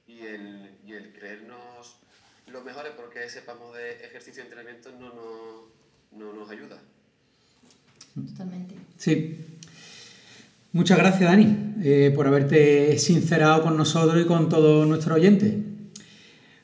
y 0.07 0.19
el, 0.21 0.77
y 0.85 0.93
el 0.93 1.13
creernos 1.13 1.97
los 2.47 2.63
mejores 2.63 2.93
porque 2.95 3.29
sepamos 3.29 3.75
de 3.75 4.05
ejercicio 4.05 4.41
y 4.41 4.45
entrenamiento 4.45 4.91
no, 4.91 5.13
no, 5.13 5.69
no 6.11 6.33
nos 6.33 6.49
ayuda. 6.49 6.81
Totalmente. 8.13 8.75
Sí, 8.97 9.37
Muchas 10.73 10.97
gracias, 10.97 11.29
Dani, 11.29 11.55
eh, 11.83 12.11
por 12.15 12.25
haberte 12.25 12.97
sincerado 12.97 13.61
con 13.61 13.77
nosotros 13.77 14.19
y 14.19 14.25
con 14.25 14.49
todos 14.49 14.87
nuestros 14.87 15.19
oyentes. 15.19 15.53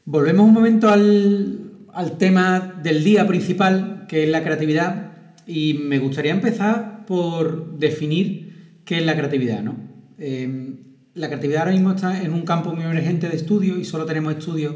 Volvemos 0.04 0.48
un 0.48 0.54
momento 0.56 0.90
al, 0.90 1.60
al, 1.94 2.18
tema 2.18 2.80
del 2.82 3.04
día 3.04 3.28
principal, 3.28 4.08
que 4.10 4.24
es 4.24 4.30
la 4.30 4.44
creatividad, 4.44 5.12
y 5.46 5.76
me 5.76 6.00
gustaría 6.00 6.32
empezar 6.32 7.06
por 7.06 7.78
definir 7.78 8.82
qué 8.84 8.98
es 8.98 9.06
la 9.06 9.16
creatividad. 9.16 9.62
¿no? 9.62 9.76
Eh, 10.18 10.74
la 11.14 11.28
creatividad 11.28 11.62
ahora 11.62 11.74
mismo 11.74 11.92
está 11.92 12.24
en 12.24 12.34
un 12.34 12.42
campo 12.42 12.74
muy 12.74 12.86
emergente 12.86 13.30
de 13.30 13.36
estudio 13.36 13.78
y 13.78 13.86
solo 13.86 14.06
tenemos 14.06 14.34
estudios 14.34 14.74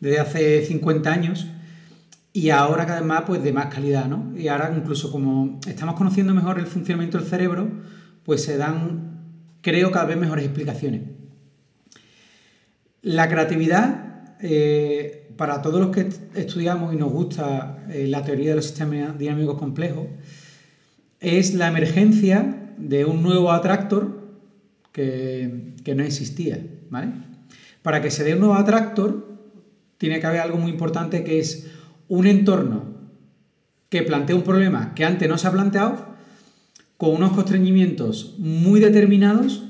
desde 0.00 0.18
hace 0.18 0.66
50 0.66 1.10
años 1.10 1.46
y 2.36 2.50
ahora 2.50 2.84
cada 2.84 3.00
vez 3.00 3.08
más 3.08 3.22
pues, 3.22 3.42
de 3.42 3.50
más 3.50 3.72
calidad. 3.74 4.08
¿no? 4.08 4.34
Y 4.36 4.48
ahora 4.48 4.70
incluso 4.76 5.10
como 5.10 5.58
estamos 5.66 5.94
conociendo 5.94 6.34
mejor 6.34 6.58
el 6.58 6.66
funcionamiento 6.66 7.16
del 7.16 7.26
cerebro, 7.26 7.66
pues 8.24 8.44
se 8.44 8.58
dan, 8.58 9.22
creo, 9.62 9.90
cada 9.90 10.04
vez 10.04 10.18
mejores 10.18 10.44
explicaciones. 10.44 11.00
La 13.00 13.30
creatividad, 13.30 14.36
eh, 14.40 15.32
para 15.38 15.62
todos 15.62 15.80
los 15.80 15.96
que 15.96 16.10
estudiamos 16.34 16.92
y 16.92 16.98
nos 16.98 17.10
gusta 17.10 17.86
eh, 17.88 18.06
la 18.06 18.22
teoría 18.22 18.50
de 18.50 18.56
los 18.56 18.66
sistemas 18.66 19.18
dinámicos 19.18 19.56
complejos, 19.56 20.06
es 21.20 21.54
la 21.54 21.68
emergencia 21.68 22.74
de 22.76 23.06
un 23.06 23.22
nuevo 23.22 23.50
atractor 23.50 24.28
que, 24.92 25.72
que 25.82 25.94
no 25.94 26.02
existía. 26.02 26.62
¿vale? 26.90 27.12
Para 27.80 28.02
que 28.02 28.10
se 28.10 28.24
dé 28.24 28.34
un 28.34 28.40
nuevo 28.40 28.56
atractor, 28.56 29.26
tiene 29.96 30.20
que 30.20 30.26
haber 30.26 30.40
algo 30.40 30.58
muy 30.58 30.70
importante 30.70 31.24
que 31.24 31.38
es 31.38 31.70
un 32.08 32.26
entorno 32.26 32.84
que 33.88 34.02
plantea 34.02 34.36
un 34.36 34.42
problema 34.42 34.94
que 34.94 35.04
antes 35.04 35.28
no 35.28 35.38
se 35.38 35.46
ha 35.46 35.52
planteado 35.52 36.06
con 36.96 37.10
unos 37.10 37.32
constreñimientos 37.32 38.34
muy 38.38 38.80
determinados 38.80 39.64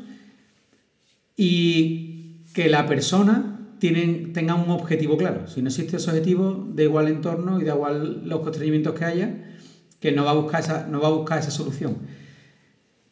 y 1.37 2.43
que 2.55 2.69
la 2.69 2.87
persona 2.87 3.57
tenga 3.79 4.55
un 4.55 4.71
objetivo 4.71 5.17
claro. 5.17 5.47
Si 5.49 5.61
no 5.61 5.69
existe 5.69 5.97
ese 5.97 6.11
objetivo, 6.11 6.67
da 6.73 6.83
igual 6.83 7.09
entorno 7.09 7.61
y 7.61 7.65
da 7.65 7.75
igual 7.75 8.23
los 8.27 8.41
constreñimientos 8.41 8.95
que 8.95 9.05
haya, 9.05 9.57
que 10.01 10.13
no 10.13 10.25
va 10.25 10.31
a 10.31 10.35
buscar 10.35 10.61
esa, 10.61 10.87
no 10.87 11.01
va 11.01 11.09
a 11.09 11.13
buscar 11.13 11.39
esa 11.39 11.51
solución. 11.51 11.99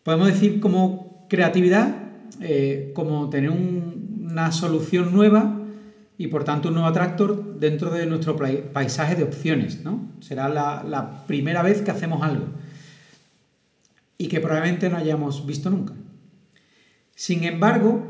Podemos 0.03 0.29
decir 0.29 0.61
como 0.61 1.27
creatividad, 1.29 1.95
eh, 2.41 2.93
como 2.95 3.29
tener 3.31 3.51
una 3.51 4.53
solución 4.53 5.13
nueva 5.13 5.54
y 6.17 6.29
por 6.29 6.45
tanto 6.45 6.69
un 6.69 6.75
nuevo 6.75 6.89
atractor 6.89 7.59
dentro 7.59 7.91
de 7.91 8.07
nuestro 8.07 8.37
paisaje 8.37 9.17
de 9.17 9.25
opciones. 9.25 9.83
¿no? 9.83 10.13
Será 10.21 10.49
la, 10.49 10.85
la 10.85 11.27
primera 11.27 11.63
vez 11.63 11.83
que 11.83 11.91
hacemos 11.91 12.23
algo 12.23 12.47
y 14.19 14.29
que 14.29 14.41
probablemente 14.41 14.89
no 14.89 14.97
hayamos 14.97 15.47
visto 15.47 15.71
nunca. 15.71 15.95
Sin 17.15 17.45
embargo, 17.45 18.05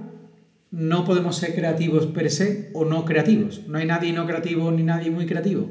no 0.71 1.05
podemos 1.05 1.37
ser 1.37 1.55
creativos 1.55 2.07
per 2.07 2.31
se 2.31 2.71
o 2.75 2.85
no 2.85 3.05
creativos. 3.05 3.67
No 3.69 3.79
hay 3.79 3.87
nadie 3.87 4.13
no 4.13 4.27
creativo 4.27 4.71
ni 4.71 4.83
nadie 4.83 5.11
muy 5.11 5.27
creativo. 5.27 5.71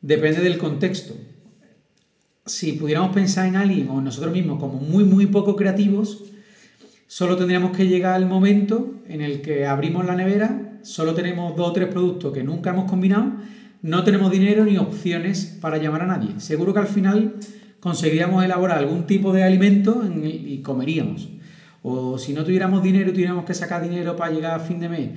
Depende 0.00 0.40
del 0.40 0.58
contexto. 0.58 1.14
Si 2.46 2.72
pudiéramos 2.72 3.12
pensar 3.14 3.46
en 3.46 3.56
alguien 3.56 3.88
o 3.90 4.00
nosotros 4.00 4.32
mismos 4.32 4.58
como 4.58 4.74
muy, 4.74 5.04
muy 5.04 5.26
poco 5.26 5.56
creativos, 5.56 6.24
solo 7.06 7.36
tendríamos 7.36 7.76
que 7.76 7.86
llegar 7.86 8.14
al 8.14 8.26
momento 8.26 8.94
en 9.08 9.20
el 9.20 9.42
que 9.42 9.66
abrimos 9.66 10.06
la 10.06 10.14
nevera, 10.14 10.69
solo 10.82 11.14
tenemos 11.14 11.56
dos 11.56 11.68
o 11.68 11.72
tres 11.72 11.88
productos 11.88 12.32
que 12.32 12.42
nunca 12.42 12.70
hemos 12.70 12.90
combinado, 12.90 13.32
no 13.82 14.04
tenemos 14.04 14.30
dinero 14.30 14.64
ni 14.64 14.76
opciones 14.76 15.58
para 15.60 15.78
llamar 15.78 16.02
a 16.02 16.06
nadie. 16.06 16.38
Seguro 16.38 16.74
que 16.74 16.80
al 16.80 16.86
final 16.86 17.36
conseguiríamos 17.80 18.44
elaborar 18.44 18.78
algún 18.78 19.06
tipo 19.06 19.32
de 19.32 19.42
alimento 19.42 20.02
y 20.22 20.58
comeríamos. 20.58 21.28
O 21.82 22.18
si 22.18 22.34
no 22.34 22.44
tuviéramos 22.44 22.82
dinero 22.82 23.10
y 23.10 23.12
tuviéramos 23.12 23.44
que 23.44 23.54
sacar 23.54 23.82
dinero 23.82 24.16
para 24.16 24.32
llegar 24.32 24.54
a 24.54 24.60
fin 24.60 24.80
de 24.80 24.88
mes 24.88 25.10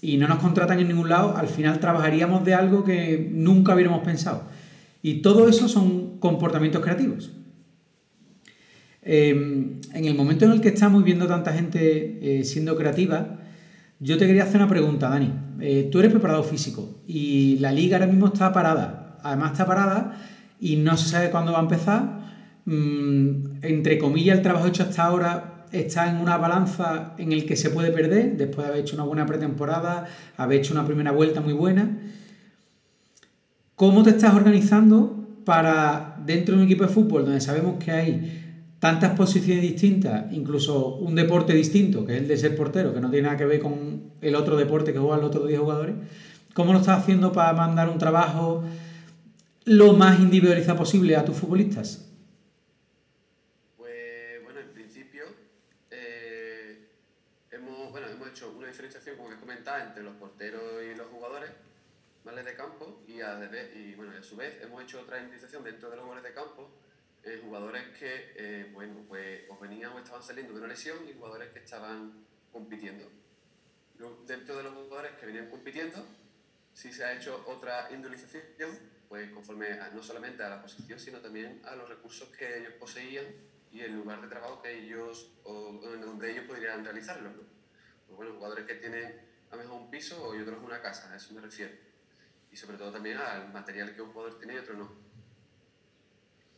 y 0.00 0.18
no 0.18 0.28
nos 0.28 0.38
contratan 0.38 0.78
en 0.78 0.88
ningún 0.88 1.08
lado, 1.08 1.36
al 1.36 1.48
final 1.48 1.80
trabajaríamos 1.80 2.44
de 2.44 2.54
algo 2.54 2.84
que 2.84 3.28
nunca 3.32 3.74
hubiéramos 3.74 4.04
pensado. 4.04 4.44
Y 5.02 5.22
todo 5.22 5.48
eso 5.48 5.68
son 5.68 6.18
comportamientos 6.18 6.82
creativos. 6.82 7.32
Em, 9.02 9.80
en 9.94 10.04
el 10.04 10.14
momento 10.14 10.44
en 10.44 10.52
el 10.52 10.60
que 10.60 10.68
estamos 10.68 11.04
viendo 11.04 11.26
tanta 11.26 11.52
gente 11.52 12.18
eh, 12.40 12.44
siendo 12.44 12.76
creativa, 12.76 13.38
yo 13.98 14.18
te 14.18 14.26
quería 14.26 14.44
hacer 14.44 14.56
una 14.56 14.68
pregunta, 14.68 15.08
Dani. 15.08 15.32
Eh, 15.60 15.88
tú 15.90 15.98
eres 15.98 16.10
preparado 16.10 16.42
físico 16.42 17.00
y 17.06 17.58
la 17.60 17.72
liga 17.72 17.96
ahora 17.96 18.06
mismo 18.06 18.26
está 18.26 18.52
parada. 18.52 19.18
Además 19.22 19.52
está 19.52 19.66
parada 19.66 20.18
y 20.60 20.76
no 20.76 20.96
se 20.96 21.08
sabe 21.08 21.30
cuándo 21.30 21.52
va 21.52 21.58
a 21.58 21.62
empezar. 21.62 22.20
Mm, 22.66 23.62
entre 23.62 23.98
comillas, 23.98 24.36
el 24.36 24.42
trabajo 24.42 24.66
hecho 24.66 24.82
hasta 24.82 25.04
ahora 25.04 25.64
está 25.72 26.10
en 26.10 26.16
una 26.16 26.36
balanza 26.36 27.14
en 27.18 27.32
el 27.32 27.46
que 27.46 27.56
se 27.56 27.70
puede 27.70 27.90
perder, 27.90 28.36
después 28.36 28.66
de 28.66 28.72
haber 28.72 28.82
hecho 28.82 28.96
una 28.96 29.04
buena 29.04 29.26
pretemporada, 29.26 30.06
haber 30.36 30.60
hecho 30.60 30.74
una 30.74 30.84
primera 30.84 31.12
vuelta 31.12 31.40
muy 31.40 31.52
buena. 31.52 31.98
¿Cómo 33.74 34.02
te 34.02 34.10
estás 34.10 34.34
organizando 34.34 35.26
para, 35.44 36.16
dentro 36.24 36.54
de 36.54 36.62
un 36.62 36.66
equipo 36.66 36.84
de 36.84 36.90
fútbol 36.90 37.24
donde 37.24 37.40
sabemos 37.40 37.82
que 37.82 37.90
hay 37.92 38.45
tantas 38.78 39.16
posiciones 39.16 39.62
distintas, 39.62 40.32
incluso 40.32 40.96
un 40.96 41.14
deporte 41.14 41.54
distinto, 41.54 42.04
que 42.04 42.16
es 42.16 42.22
el 42.22 42.28
de 42.28 42.36
ser 42.36 42.56
portero, 42.56 42.92
que 42.92 43.00
no 43.00 43.10
tiene 43.10 43.26
nada 43.26 43.38
que 43.38 43.46
ver 43.46 43.60
con 43.60 44.12
el 44.20 44.34
otro 44.34 44.56
deporte 44.56 44.92
que 44.92 44.98
juegan 44.98 45.20
los 45.20 45.30
otros 45.30 45.48
10 45.48 45.60
jugadores, 45.60 45.96
¿cómo 46.54 46.72
lo 46.72 46.80
estás 46.80 47.00
haciendo 47.00 47.32
para 47.32 47.52
mandar 47.52 47.88
un 47.88 47.98
trabajo 47.98 48.64
lo 49.64 49.94
más 49.94 50.20
individualizado 50.20 50.78
posible 50.78 51.16
a 51.16 51.24
tus 51.24 51.36
futbolistas? 51.36 52.06
Pues 53.76 54.42
bueno, 54.44 54.60
en 54.60 54.72
principio 54.72 55.24
eh, 55.90 56.86
hemos, 57.50 57.96
hecho 58.30 58.52
una 58.56 58.68
diferenciación, 58.68 59.16
como 59.16 59.30
que 59.30 59.36
comentaba, 59.36 59.82
entre 59.82 60.02
los 60.02 60.14
porteros 60.16 60.62
y 60.84 60.96
los 60.96 61.06
jugadores 61.06 61.50
¿vale? 62.24 62.42
de 62.42 62.54
campo 62.54 63.00
y 63.08 63.20
a, 63.22 63.40
su 64.22 64.36
vez 64.36 64.62
hemos 64.62 64.82
hecho 64.82 65.00
otra 65.00 65.16
diferenciación 65.16 65.64
dentro 65.64 65.88
de 65.88 65.96
los 65.96 66.04
jugadores 66.04 66.30
de 66.30 66.34
campo 66.34 66.68
eh, 67.26 67.40
jugadores 67.44 67.82
que 67.98 68.32
eh, 68.36 68.70
bueno, 68.72 69.04
pues, 69.08 69.42
o 69.48 69.58
venían 69.58 69.92
o 69.92 69.98
estaban 69.98 70.22
saliendo 70.22 70.52
de 70.52 70.60
una 70.60 70.68
lesión 70.68 70.98
y 71.08 71.12
jugadores 71.12 71.52
que 71.52 71.58
estaban 71.58 72.24
compitiendo. 72.52 73.04
Dentro 74.26 74.56
de 74.56 74.62
los 74.62 74.74
jugadores 74.74 75.12
que 75.12 75.26
venían 75.26 75.50
compitiendo, 75.50 76.06
sí 76.72 76.92
se 76.92 77.04
ha 77.04 77.12
hecho 77.14 77.44
otra 77.48 77.88
individualización 77.90 78.96
pues 79.08 79.30
conforme 79.30 79.78
no 79.94 80.02
solamente 80.02 80.42
a 80.42 80.48
la 80.48 80.62
posición, 80.62 80.98
sino 80.98 81.18
también 81.18 81.62
a 81.64 81.74
los 81.76 81.88
recursos 81.88 82.28
que 82.28 82.58
ellos 82.58 82.74
poseían 82.74 83.24
y 83.72 83.80
el 83.80 83.94
lugar 83.94 84.20
de 84.20 84.28
trabajo 84.28 84.62
que 84.62 84.78
ellos, 84.78 85.32
o, 85.44 85.72
donde 85.72 86.30
ellos 86.30 86.44
podrían 86.44 86.84
realizarlo. 86.84 87.30
¿no? 87.30 87.42
Pues 88.06 88.16
bueno, 88.16 88.34
jugadores 88.34 88.66
que 88.66 88.74
tienen 88.74 89.20
a 89.50 89.56
lo 89.56 89.62
mejor 89.62 89.80
un 89.80 89.90
piso 89.90 90.34
y 90.34 90.40
otros 90.40 90.62
una 90.62 90.80
casa, 90.80 91.12
a 91.12 91.16
eso 91.16 91.34
me 91.34 91.40
refiero. 91.40 91.72
Y 92.50 92.56
sobre 92.56 92.78
todo 92.78 92.92
también 92.92 93.18
al 93.18 93.52
material 93.52 93.94
que 93.94 94.02
un 94.02 94.12
jugador 94.12 94.38
tiene 94.38 94.54
y 94.54 94.58
otro 94.58 94.74
no. 94.74 95.05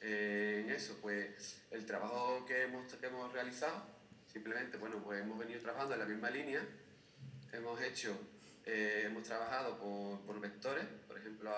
Eh, 0.01 0.65
en 0.65 0.71
eso, 0.71 0.97
pues 1.03 1.63
el 1.71 1.85
trabajo 1.87 2.45
que 2.47 2.63
hemos, 2.63 2.93
que 2.95 3.07
hemos 3.07 3.33
realizado, 3.33 3.83
simplemente, 4.27 4.77
bueno, 4.77 5.03
pues 5.03 5.21
hemos 5.21 5.39
venido 5.39 5.61
trabajando 5.61 5.95
en 5.95 6.01
la 6.01 6.07
misma 6.07 6.31
línea, 6.31 6.61
hemos 7.53 7.81
hecho 7.81 8.17
eh, 8.71 9.05
hemos 9.07 9.23
trabajado 9.23 9.79
por, 9.79 10.21
por, 10.27 10.41
vectores, 10.41 10.85
por 11.07 11.17
ejemplo, 11.17 11.51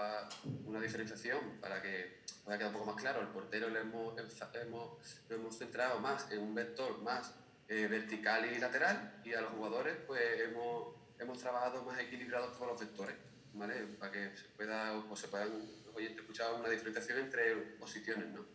una 0.65 0.81
diferenciación 0.81 1.59
para 1.61 1.83
que 1.83 2.21
pueda 2.45 2.57
quedar 2.57 2.71
un 2.71 2.79
poco 2.79 2.93
más 2.93 3.03
claro. 3.03 3.21
El 3.21 3.27
portero 3.27 3.69
le 3.69 3.81
hemos, 3.81 4.15
hemos, 4.17 4.97
hemos 5.29 5.59
centrado 5.59 5.99
más 5.99 6.31
en 6.31 6.39
un 6.39 6.55
vector 6.55 7.03
más 7.03 7.35
eh, 7.69 7.89
vertical 7.89 8.47
y 8.53 8.61
lateral 8.61 9.21
y 9.25 9.35
a 9.35 9.41
los 9.41 9.51
jugadores 9.55 9.97
pues 10.07 10.23
hemos, 10.41 10.95
hemos 11.19 11.37
trabajado 11.39 11.83
más 11.83 11.99
equilibrados 11.99 12.55
todos 12.55 12.69
los 12.69 12.81
vectores, 12.81 13.17
¿vale? 13.55 13.75
Para 13.99 14.13
que 14.13 14.37
se 14.37 14.45
pueda, 14.57 14.93
o 14.93 15.17
se 15.17 15.27
puedan 15.27 15.51
los 15.91 15.97
oyentes 15.97 16.21
escuchar 16.21 16.55
una 16.55 16.69
diferenciación 16.69 17.19
entre 17.19 17.57
posiciones, 17.79 18.29
¿no? 18.29 18.47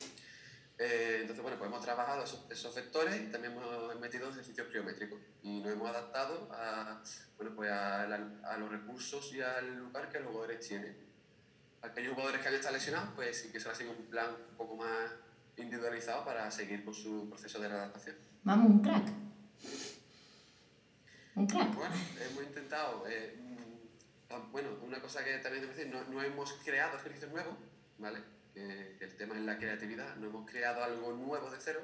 Eh, 0.78 1.20
entonces, 1.22 1.42
bueno, 1.42 1.58
pues 1.58 1.70
hemos 1.70 1.82
trabajado 1.82 2.24
esos, 2.24 2.46
esos, 2.52 2.76
vectores 2.76 3.16
y 3.16 3.32
también 3.32 3.54
hemos 3.54 3.98
metido 4.00 4.30
ejercicios 4.30 4.68
pliométricos 4.68 5.20
y 5.42 5.62
nos 5.62 5.72
hemos 5.72 5.90
adaptado 5.90 6.50
a, 6.52 7.02
bueno, 7.38 7.56
pues 7.56 7.72
a, 7.72 8.04
a, 8.04 8.58
los 8.58 8.70
recursos 8.70 9.34
y 9.34 9.42
al 9.42 9.78
lugar 9.78 10.10
que 10.10 10.20
los 10.20 10.28
jugadores 10.28 10.68
tienen. 10.68 10.98
aquellos 11.82 12.14
jugadores 12.14 12.42
que 12.42 12.48
han 12.50 12.56
estado 12.56 12.76
lesionados, 12.76 13.10
pues 13.16 13.42
sí 13.42 13.52
que 13.54 13.60
se 13.60 13.70
hace 13.70 13.88
un 13.88 14.06
plan 14.08 14.32
un 14.50 14.58
poco 14.58 14.76
más 14.76 15.12
individualizado 15.56 16.26
para 16.26 16.52
seguir 16.52 16.84
con 16.84 16.94
su 16.94 17.30
proceso 17.30 17.60
de 17.60 17.68
adaptación. 17.68 18.18
Vamos, 18.44 18.72
un 18.72 18.82
crack. 18.82 19.08
Un 21.36 21.48
crack. 21.48 21.74
Bueno, 21.74 21.96
hemos 22.20 22.44
intentado, 22.44 23.06
eh, 23.08 23.55
bueno, 24.52 24.70
una 24.82 25.02
cosa 25.02 25.24
que 25.24 25.38
también 25.38 25.62
debo 25.62 25.74
decir, 25.74 25.92
no, 25.92 26.04
no 26.06 26.22
hemos 26.22 26.54
creado 26.64 26.98
ejercicios 26.98 27.32
nuevos, 27.32 27.56
¿vale? 27.98 28.20
El 28.56 29.16
tema 29.18 29.36
es 29.36 29.42
la 29.42 29.58
creatividad, 29.58 30.16
no 30.16 30.28
hemos 30.28 30.50
creado 30.50 30.84
algo 30.84 31.12
nuevo 31.12 31.52
de 31.52 31.58
cero 31.60 31.82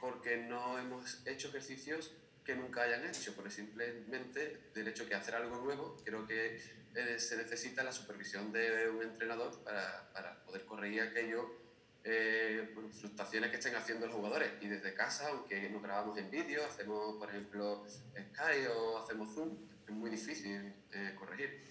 porque 0.00 0.36
no 0.36 0.78
hemos 0.78 1.26
hecho 1.26 1.48
ejercicios 1.48 2.12
que 2.44 2.54
nunca 2.54 2.82
hayan 2.82 3.04
hecho, 3.04 3.34
porque 3.34 3.50
simplemente 3.50 4.70
del 4.74 4.88
hecho 4.88 5.06
que 5.06 5.14
hacer 5.14 5.34
algo 5.34 5.56
nuevo, 5.58 5.96
creo 6.04 6.26
que 6.26 6.56
eh, 6.94 7.18
se 7.18 7.36
necesita 7.36 7.82
la 7.82 7.92
supervisión 7.92 8.52
de 8.52 8.88
un 8.88 9.02
entrenador 9.02 9.62
para, 9.62 10.08
para 10.12 10.42
poder 10.44 10.64
corregir 10.64 11.02
aquello, 11.02 11.50
eh, 12.04 12.74
frustraciones 12.98 13.50
que 13.50 13.56
estén 13.56 13.74
haciendo 13.76 14.06
los 14.06 14.14
jugadores. 14.14 14.50
Y 14.62 14.68
desde 14.68 14.94
casa, 14.94 15.28
aunque 15.28 15.68
nos 15.68 15.82
grabamos 15.82 16.16
en 16.16 16.30
vídeo, 16.30 16.64
hacemos, 16.64 17.16
por 17.16 17.28
ejemplo, 17.28 17.86
Sky 17.86 18.66
o 18.74 18.98
hacemos 18.98 19.34
Zoom, 19.34 19.54
es 19.88 19.94
muy 19.94 20.10
difícil 20.10 20.72
eh, 20.92 21.14
corregir. 21.18 21.68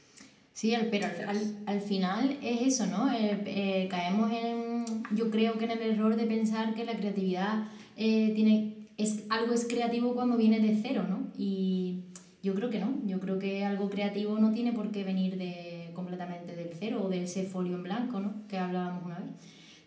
Sí, 0.58 0.76
pero 0.90 1.06
al, 1.06 1.30
al, 1.30 1.58
al, 1.68 1.82
final 1.82 2.36
es 2.42 2.62
eso, 2.74 2.88
¿no? 2.88 3.12
Eh, 3.14 3.44
eh, 3.46 3.88
caemos 3.92 4.32
en, 4.32 4.86
yo 5.16 5.30
creo 5.30 5.60
que 5.60 5.66
en 5.66 5.72
el 5.72 5.82
error 5.84 6.16
de 6.16 6.26
pensar 6.26 6.74
que 6.74 6.84
la 6.84 6.98
creatividad 6.98 7.66
eh, 7.96 8.32
tiene, 8.34 8.88
es, 8.98 9.26
algo 9.30 9.54
es 9.54 9.68
creativo 9.68 10.16
cuando 10.16 10.36
viene 10.36 10.60
de 10.60 10.80
cero, 10.82 11.06
¿no? 11.08 11.28
Y 11.38 12.06
yo 12.42 12.56
creo 12.56 12.72
que 12.72 12.80
no, 12.80 12.98
yo 13.06 13.20
creo 13.20 13.38
que 13.38 13.66
algo 13.66 13.92
creativo 13.92 14.40
no 14.40 14.52
tiene 14.52 14.74
por 14.74 14.90
qué 14.90 15.04
venir 15.04 15.38
de, 15.38 15.92
completamente 15.94 16.56
del 16.56 16.70
cero 16.74 17.04
o 17.04 17.10
de 17.10 17.26
ese 17.26 17.44
folio 17.44 17.76
en 17.76 17.84
blanco, 17.84 18.20
¿no? 18.20 18.48
Que 18.48 18.58
hablábamos 18.58 19.06
una 19.06 19.20
vez 19.20 19.28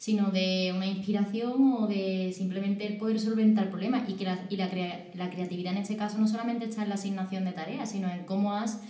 sino 0.01 0.31
de 0.31 0.73
una 0.75 0.87
inspiración 0.87 1.75
o 1.75 1.87
de 1.87 2.33
simplemente 2.35 2.87
el 2.87 2.97
poder 2.97 3.21
solventar 3.21 3.69
problemas 3.69 4.09
y 4.09 4.15
que 4.15 4.25
la, 4.25 4.47
y 4.49 4.57
la, 4.57 4.71
crea, 4.71 5.11
la 5.13 5.29
creatividad 5.29 5.75
en 5.75 5.83
este 5.83 5.95
caso 5.95 6.17
no 6.17 6.27
solamente 6.27 6.65
está 6.65 6.85
en 6.85 6.89
la 6.89 6.95
asignación 6.95 7.45
de 7.45 7.53
tareas, 7.53 7.91
sino 7.91 8.09
en 8.09 8.25
cómo 8.25 8.55
has 8.55 8.81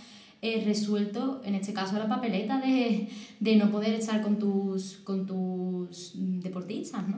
eh, 0.41 0.63
resuelto, 0.65 1.41
en 1.43 1.55
este 1.55 1.73
caso, 1.73 1.99
la 1.99 2.07
papeleta 2.07 2.61
de, 2.61 3.09
de 3.41 3.55
no 3.57 3.71
poder 3.71 3.93
estar 3.93 4.21
con 4.21 4.39
tus, 4.39 5.01
con 5.03 5.27
tus 5.27 6.13
deportistas, 6.15 7.05
¿no? 7.09 7.17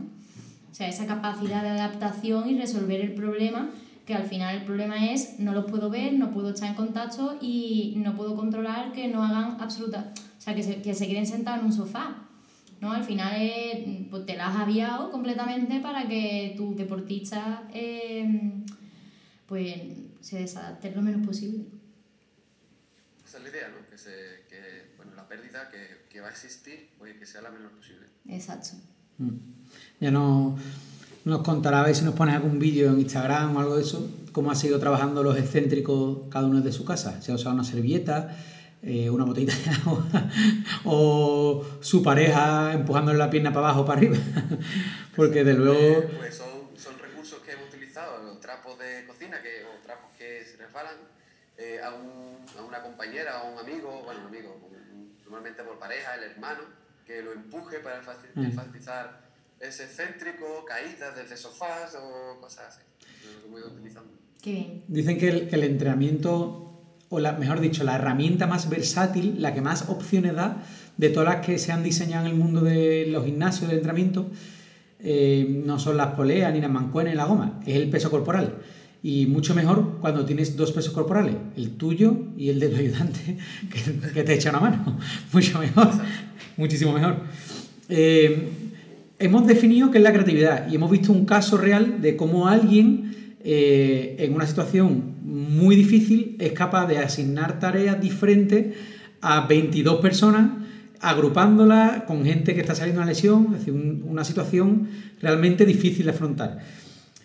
O 0.72 0.74
sea, 0.74 0.88
esa 0.88 1.06
capacidad 1.06 1.62
de 1.62 1.70
adaptación 1.70 2.50
y 2.50 2.58
resolver 2.58 3.00
el 3.00 3.14
problema, 3.14 3.70
que 4.08 4.16
al 4.16 4.24
final 4.24 4.56
el 4.56 4.64
problema 4.64 5.12
es 5.12 5.40
no 5.40 5.54
los 5.54 5.66
puedo 5.66 5.92
ver, 5.92 6.14
no 6.14 6.32
puedo 6.32 6.50
estar 6.50 6.68
en 6.68 6.76
contacto 6.76 7.38
y 7.40 7.94
no 7.98 8.16
puedo 8.16 8.36
controlar 8.36 8.92
que 8.92 9.08
no 9.08 9.24
hagan 9.24 9.62
absoluta... 9.62 10.14
O 10.18 10.42
sea, 10.42 10.56
que 10.56 10.64
se, 10.64 10.82
que 10.82 10.96
se 10.96 11.08
queden 11.08 11.28
sentados 11.28 11.60
en 11.60 11.68
un 11.68 11.74
sofá. 11.74 12.24
¿No? 12.84 12.92
Al 12.92 13.04
final 13.04 13.42
es, 13.42 13.80
pues 14.10 14.25
te 14.25 14.36
la 14.36 14.50
has 14.50 14.58
aviado 14.58 15.10
completamente 15.10 15.80
para 15.80 16.08
que 16.08 16.54
tu 16.56 16.75
deportista 16.75 17.63
eh, 17.74 18.63
pues, 19.48 19.74
se 20.20 20.40
desadapte 20.40 20.92
lo 20.92 21.02
menos 21.02 21.25
posible 21.25 21.66
esa 23.34 23.40
es 23.40 23.52
la 23.52 23.58
idea, 23.58 23.70
¿no? 23.70 23.90
Que, 23.90 23.98
se, 23.98 24.12
que 24.48 24.94
bueno, 24.96 25.13
la 25.16 25.28
pérdida 25.28 25.68
que, 25.72 26.06
que, 26.08 26.22
va 26.22 26.28
a 26.28 26.32
existir, 26.32 26.90
pues 27.00 27.16
que 27.18 27.25
sea 27.25 27.42
la 27.42 27.50
menor 27.50 27.72
posible. 27.72 28.06
Exacto. 28.30 28.78
Mm. 29.18 29.38
Ya 30.00 30.12
no 30.12 30.56
nos 31.25 31.42
contará 31.42 31.82
a 31.82 31.84
ver 31.84 31.96
si 31.96 32.04
nos 32.04 32.13
pones 32.13 32.36
algún 32.36 32.60
vídeo 32.60 32.92
en 32.92 33.00
Instagram 33.00 33.56
o 33.56 33.60
algo 33.60 33.78
de 33.78 33.82
eso, 33.82 34.08
cómo 34.34 34.52
ha 34.52 34.56
sido 34.56 34.78
trabajando 34.78 35.24
los 35.24 35.36
excéntricos 35.36 36.30
cada 36.30 36.46
uno 36.46 36.62
desde 36.62 36.78
su 36.78 36.86
casa. 36.86 37.24
Se 37.24 37.32
ha 37.32 37.36
usado 37.36 37.56
una 37.56 37.63
servilleta, 37.63 38.38
eh, 38.84 39.10
una 39.10 39.24
botellita 39.24 39.56
de 39.56 39.70
agua 39.75 40.06
o 40.84 41.66
su 41.80 42.04
pareja 42.04 42.74
empujándole 42.74 43.18
la 43.18 43.30
pierna 43.30 43.54
para 43.54 43.68
abajo 43.68 43.86
para 43.86 44.00
arriba. 44.00 44.18
Porque 45.16 45.44
de 45.44 45.54
luego... 45.54 46.00
Eh, 46.00 46.10
pues 46.18 46.36
son, 46.36 46.78
son 46.78 47.00
recursos 47.00 47.40
que 47.42 47.54
hemos 47.54 47.70
utilizado, 47.70 48.22
los 48.24 48.40
trapos 48.40 48.78
de 48.80 49.06
cocina 49.08 49.41
que, 49.41 49.63
o 49.63 49.82
trapos 49.84 50.12
que 50.17 50.43
se 50.46 50.58
resbalan 50.58 50.96
eh, 51.58 51.80
a, 51.82 51.93
un, 51.93 52.46
a, 52.58 52.63
una 52.63 52.82
compañera, 52.82 53.39
a 53.39 53.43
un 53.43 53.58
amigo, 53.58 54.02
bueno, 54.04 54.22
un 54.22 54.28
amigo, 54.28 54.60
normalmente 55.24 55.63
por 55.63 55.80
pareja, 55.80 56.15
el 56.15 56.24
hermano, 56.24 56.62
que 57.06 57.22
lo 57.22 57.32
empuje 57.32 57.80
para 57.80 57.98
enfatizar 58.36 59.22
mm. 59.60 59.63
ese 59.63 59.86
excéntrico, 59.86 60.65
caídas 60.65 61.15
desde 61.15 61.38
sofás 61.38 61.96
o 61.96 62.39
cosas 62.41 62.76
así. 62.76 62.82
Lo 63.43 63.52
voy 63.52 63.62
utilizando. 63.62 64.12
Qué 64.41 64.52
bien. 64.52 64.84
Dicen 64.88 65.17
que 65.17 65.30
el, 65.30 65.50
que 65.50 65.56
el 65.56 65.63
entrenamiento, 65.63 66.73
o 67.13 67.19
la, 67.19 67.34
mejor 67.34 67.60
dicho, 67.60 67.84
la 67.84 67.95
herramienta 67.95 68.47
más 68.47 68.69
versátil, 68.69 69.36
la 69.39 69.54
que 69.54 69.62
más 69.62 69.89
opciones 69.89 70.36
da 70.36 70.63
de 70.97 71.10
todas 71.10 71.36
las 71.36 71.45
que 71.45 71.58
se 71.58 71.71
han 71.71 71.84
diseñado 71.84 72.26
en 72.26 72.32
el 72.32 72.38
mundo 72.38 72.62
de 72.62 73.06
los 73.08 73.26
gimnasios 73.26 73.69
de 73.69 73.76
entrenamiento, 73.76 74.28
eh, 74.99 75.62
no 75.65 75.80
son 75.80 75.97
las 75.97 76.15
poleas 76.15 76.54
ni 76.54 76.62
las 76.62 76.71
mancuernas 76.71 77.13
ni 77.13 77.17
la 77.17 77.26
goma, 77.26 77.60
es 77.65 77.76
el 77.76 77.89
peso 77.89 78.10
corporal 78.10 78.56
y 79.04 79.26
mucho 79.26 79.54
mejor 79.54 79.97
cuando 79.99 80.23
tienes 80.23 80.56
dos 80.56 80.71
pesos 80.71 80.93
corporales, 80.93 81.36
el 81.58 81.71
tuyo 81.71 82.15
y 82.38 82.49
el 82.49 82.60
de 82.62 82.73
ayudante, 82.73 83.38
que, 83.69 84.12
que 84.12 84.23
te 84.23 84.34
echa 84.34 84.49
una 84.49 84.62
mano. 84.62 84.97
Mucho 85.34 85.60
mejor, 85.60 85.89
muchísimo 86.56 86.93
mejor. 86.93 87.17
Eh, 87.89 88.47
hemos 89.19 89.45
definido 89.45 89.91
qué 89.91 89.97
es 89.97 90.04
la 90.04 90.13
creatividad 90.13 90.71
y 90.71 90.76
hemos 90.76 90.89
visto 90.89 91.12
un 91.12 91.26
caso 91.26 91.58
real 91.58 92.02
de 92.02 92.15
cómo 92.15 92.47
alguien 92.47 93.03
eh, 93.43 94.15
en 94.19 94.34
una 94.34 94.47
situación 94.47 95.15
muy 95.23 95.75
difícil 95.75 96.38
es 96.39 96.53
capaz 96.53 96.88
de 96.88 96.99
asignar 96.99 97.60
tareas 97.60 97.99
diferentes 97.99 98.75
a 99.21 99.47
22 99.47 99.99
personas 99.99 100.51
agrupándolas 101.03 102.03
con 102.03 102.23
gente 102.23 102.56
que 102.56 102.62
está 102.62 102.75
saliendo 102.75 103.01
de 103.01 103.03
una 103.03 103.12
lesión, 103.12 103.47
es 103.51 103.60
decir, 103.60 103.73
un, 103.73 104.06
una 104.08 104.23
situación 104.23 104.88
realmente 105.21 105.65
difícil 105.65 106.06
de 106.06 106.12
afrontar. 106.12 106.60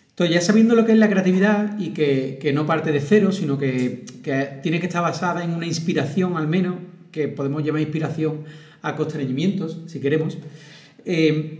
Entonces, 0.09 0.35
ya 0.35 0.41
sabiendo 0.41 0.75
lo 0.75 0.85
que 0.85 0.91
es 0.91 0.97
la 0.97 1.09
creatividad 1.09 1.79
y 1.79 1.91
que, 1.91 2.39
que 2.41 2.51
no 2.51 2.65
parte 2.65 2.91
de 2.91 2.99
cero, 2.99 3.31
sino 3.31 3.57
que, 3.57 4.03
que, 4.21 4.59
tiene 4.61 4.81
que 4.81 4.87
estar 4.87 5.01
basada 5.01 5.45
en 5.45 5.51
una 5.51 5.65
inspiración 5.65 6.35
al 6.35 6.49
menos, 6.49 6.75
que 7.13 7.29
podemos 7.29 7.63
llamar 7.63 7.81
inspiración 7.81 8.43
a 8.81 8.97
constreñimientos, 8.97 9.79
si 9.87 10.01
queremos, 10.01 10.37
eh, 11.05 11.59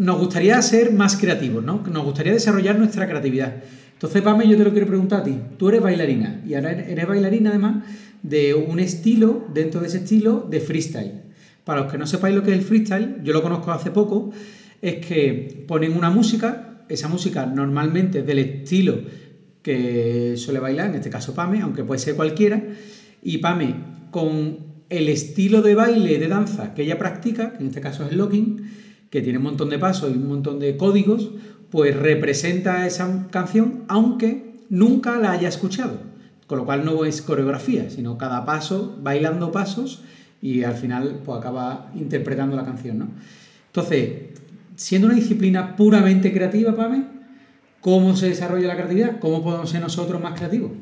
nos 0.00 0.18
gustaría 0.18 0.60
ser 0.62 0.94
más 0.94 1.18
creativos, 1.18 1.62
¿no? 1.62 1.82
Nos 1.92 2.04
gustaría 2.04 2.32
desarrollar 2.32 2.78
nuestra 2.78 3.06
creatividad. 3.06 3.56
Entonces, 3.92 4.22
Pame, 4.22 4.48
yo 4.48 4.56
te 4.56 4.64
lo 4.64 4.72
quiero 4.72 4.86
preguntar 4.86 5.20
a 5.20 5.24
ti. 5.24 5.36
Tú 5.58 5.68
eres 5.68 5.82
bailarina 5.82 6.40
y 6.48 6.54
ahora 6.54 6.72
eres 6.72 7.06
bailarina 7.06 7.50
además 7.50 7.84
de 8.22 8.54
un 8.54 8.80
estilo, 8.80 9.46
dentro 9.52 9.82
de 9.82 9.88
ese 9.88 9.98
estilo, 9.98 10.46
de 10.48 10.60
freestyle. 10.60 11.20
Para 11.64 11.82
los 11.82 11.92
que 11.92 11.98
no 11.98 12.06
sepáis 12.06 12.34
lo 12.34 12.42
que 12.42 12.52
es 12.52 12.58
el 12.58 12.64
freestyle, 12.64 13.16
yo 13.22 13.34
lo 13.34 13.42
conozco 13.42 13.72
hace 13.72 13.90
poco, 13.90 14.32
es 14.80 15.04
que 15.04 15.66
ponen 15.68 15.94
una 15.94 16.08
música, 16.08 16.84
esa 16.88 17.08
música 17.08 17.44
normalmente 17.44 18.22
del 18.22 18.38
estilo 18.38 19.02
que 19.60 20.32
suele 20.38 20.60
bailar, 20.60 20.88
en 20.88 20.94
este 20.94 21.10
caso 21.10 21.34
Pame, 21.34 21.60
aunque 21.60 21.84
puede 21.84 22.00
ser 22.00 22.14
cualquiera, 22.16 22.62
y 23.22 23.36
Pame 23.36 23.74
con 24.10 24.60
el 24.88 25.10
estilo 25.10 25.60
de 25.60 25.74
baile, 25.74 26.18
de 26.18 26.28
danza 26.28 26.72
que 26.72 26.84
ella 26.84 26.98
practica, 26.98 27.52
que 27.52 27.58
en 27.58 27.66
este 27.66 27.82
caso 27.82 28.06
es 28.06 28.12
el 28.12 28.16
locking, 28.16 28.80
que 29.10 29.22
tiene 29.22 29.38
un 29.38 29.44
montón 29.44 29.70
de 29.70 29.78
pasos 29.78 30.10
y 30.10 30.16
un 30.16 30.28
montón 30.28 30.58
de 30.58 30.76
códigos, 30.76 31.30
pues 31.70 31.96
representa 31.96 32.86
esa 32.86 33.28
canción 33.30 33.84
aunque 33.88 34.54
nunca 34.68 35.18
la 35.18 35.32
haya 35.32 35.48
escuchado. 35.48 35.98
Con 36.46 36.58
lo 36.58 36.64
cual 36.64 36.84
no 36.84 37.04
es 37.04 37.22
coreografía, 37.22 37.90
sino 37.90 38.18
cada 38.18 38.44
paso 38.44 38.98
bailando 39.02 39.52
pasos 39.52 40.02
y 40.42 40.62
al 40.62 40.74
final 40.74 41.20
pues 41.24 41.38
acaba 41.38 41.92
interpretando 41.94 42.56
la 42.56 42.64
canción, 42.64 42.98
¿no? 42.98 43.08
Entonces, 43.66 44.30
siendo 44.74 45.06
una 45.06 45.16
disciplina 45.16 45.76
puramente 45.76 46.32
creativa, 46.32 46.74
Pame, 46.74 47.04
¿cómo 47.80 48.16
se 48.16 48.30
desarrolla 48.30 48.68
la 48.68 48.74
creatividad? 48.74 49.20
¿Cómo 49.20 49.44
podemos 49.44 49.70
ser 49.70 49.80
nosotros 49.80 50.20
más 50.20 50.34
creativos? 50.34 50.72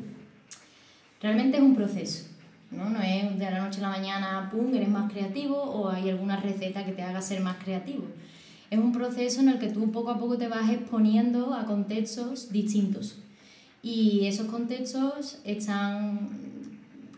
Realmente 1.21 1.57
es 1.57 1.63
un 1.63 1.75
proceso, 1.75 2.28
¿no? 2.71 2.89
No 2.89 3.01
es 3.01 3.37
de 3.37 3.51
la 3.51 3.59
noche 3.59 3.79
a 3.79 3.83
la 3.83 3.89
mañana, 3.89 4.49
pum, 4.51 4.73
eres 4.73 4.89
más 4.89 5.11
creativo 5.11 5.55
o 5.57 5.89
hay 5.89 6.09
alguna 6.09 6.37
receta 6.37 6.85
que 6.85 6.91
te 6.91 7.01
haga 7.01 7.21
ser 7.21 7.41
más 7.41 7.57
creativo. 7.63 8.05
Es 8.69 8.79
un 8.79 8.91
proceso 8.91 9.41
en 9.41 9.49
el 9.49 9.59
que 9.59 9.69
tú 9.69 9.91
poco 9.91 10.11
a 10.11 10.19
poco 10.19 10.37
te 10.37 10.47
vas 10.47 10.69
exponiendo 10.69 11.53
a 11.53 11.65
contextos 11.65 12.51
distintos. 12.51 13.17
Y 13.81 14.25
esos 14.25 14.47
contextos 14.47 15.39
están 15.43 16.29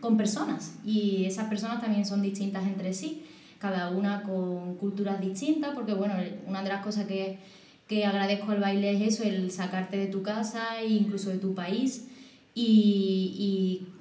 con 0.00 0.16
personas 0.16 0.74
y 0.84 1.24
esas 1.26 1.48
personas 1.48 1.80
también 1.80 2.06
son 2.06 2.22
distintas 2.22 2.64
entre 2.64 2.92
sí 2.92 3.22
cada 3.62 3.90
una 3.90 4.24
con 4.24 4.74
culturas 4.74 5.20
distintas, 5.20 5.72
porque 5.72 5.94
bueno, 5.94 6.14
una 6.48 6.64
de 6.64 6.68
las 6.68 6.84
cosas 6.84 7.06
que, 7.06 7.38
que 7.86 8.04
agradezco 8.04 8.50
al 8.50 8.58
baile 8.58 8.90
es 8.90 9.14
eso, 9.14 9.22
el 9.22 9.52
sacarte 9.52 9.96
de 9.96 10.08
tu 10.08 10.22
casa 10.22 10.80
e 10.80 10.88
incluso 10.88 11.30
de 11.30 11.38
tu 11.38 11.54
país 11.54 12.08
y, 12.56 13.36
y 13.38 13.91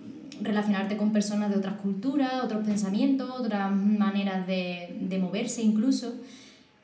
relacionarte 0.43 0.97
con 0.97 1.11
personas 1.11 1.49
de 1.49 1.57
otras 1.57 1.75
culturas, 1.75 2.43
otros 2.43 2.65
pensamientos, 2.65 3.29
otras 3.29 3.71
maneras 3.71 4.45
de, 4.47 4.97
de 4.99 5.19
moverse 5.19 5.61
incluso. 5.61 6.15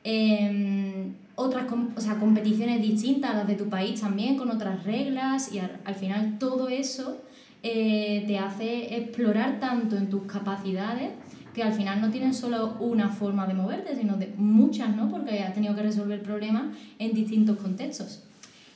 Eh, 0.04 1.12
otras 1.34 1.66
o 1.96 2.00
sea, 2.00 2.16
competiciones 2.16 2.82
distintas 2.82 3.30
a 3.30 3.34
las 3.38 3.46
de 3.46 3.54
tu 3.54 3.68
país 3.68 4.00
también, 4.00 4.36
con 4.36 4.50
otras 4.50 4.82
reglas 4.84 5.52
y 5.52 5.60
al, 5.60 5.78
al 5.84 5.94
final 5.94 6.38
todo 6.38 6.68
eso 6.68 7.22
eh, 7.62 8.24
te 8.26 8.38
hace 8.38 8.96
explorar 8.96 9.60
tanto 9.60 9.96
en 9.96 10.10
tus 10.10 10.22
capacidades 10.22 11.10
que 11.54 11.62
al 11.62 11.72
final 11.72 12.00
no 12.00 12.10
tienen 12.10 12.34
solo 12.34 12.76
una 12.78 13.08
forma 13.08 13.46
de 13.46 13.54
moverte, 13.54 13.96
sino 13.96 14.16
de 14.16 14.32
muchas, 14.36 14.94
¿no? 14.94 15.08
Porque 15.08 15.40
has 15.40 15.54
tenido 15.54 15.74
que 15.74 15.82
resolver 15.82 16.22
problemas 16.22 16.76
en 16.98 17.14
distintos 17.14 17.56
contextos. 17.58 18.22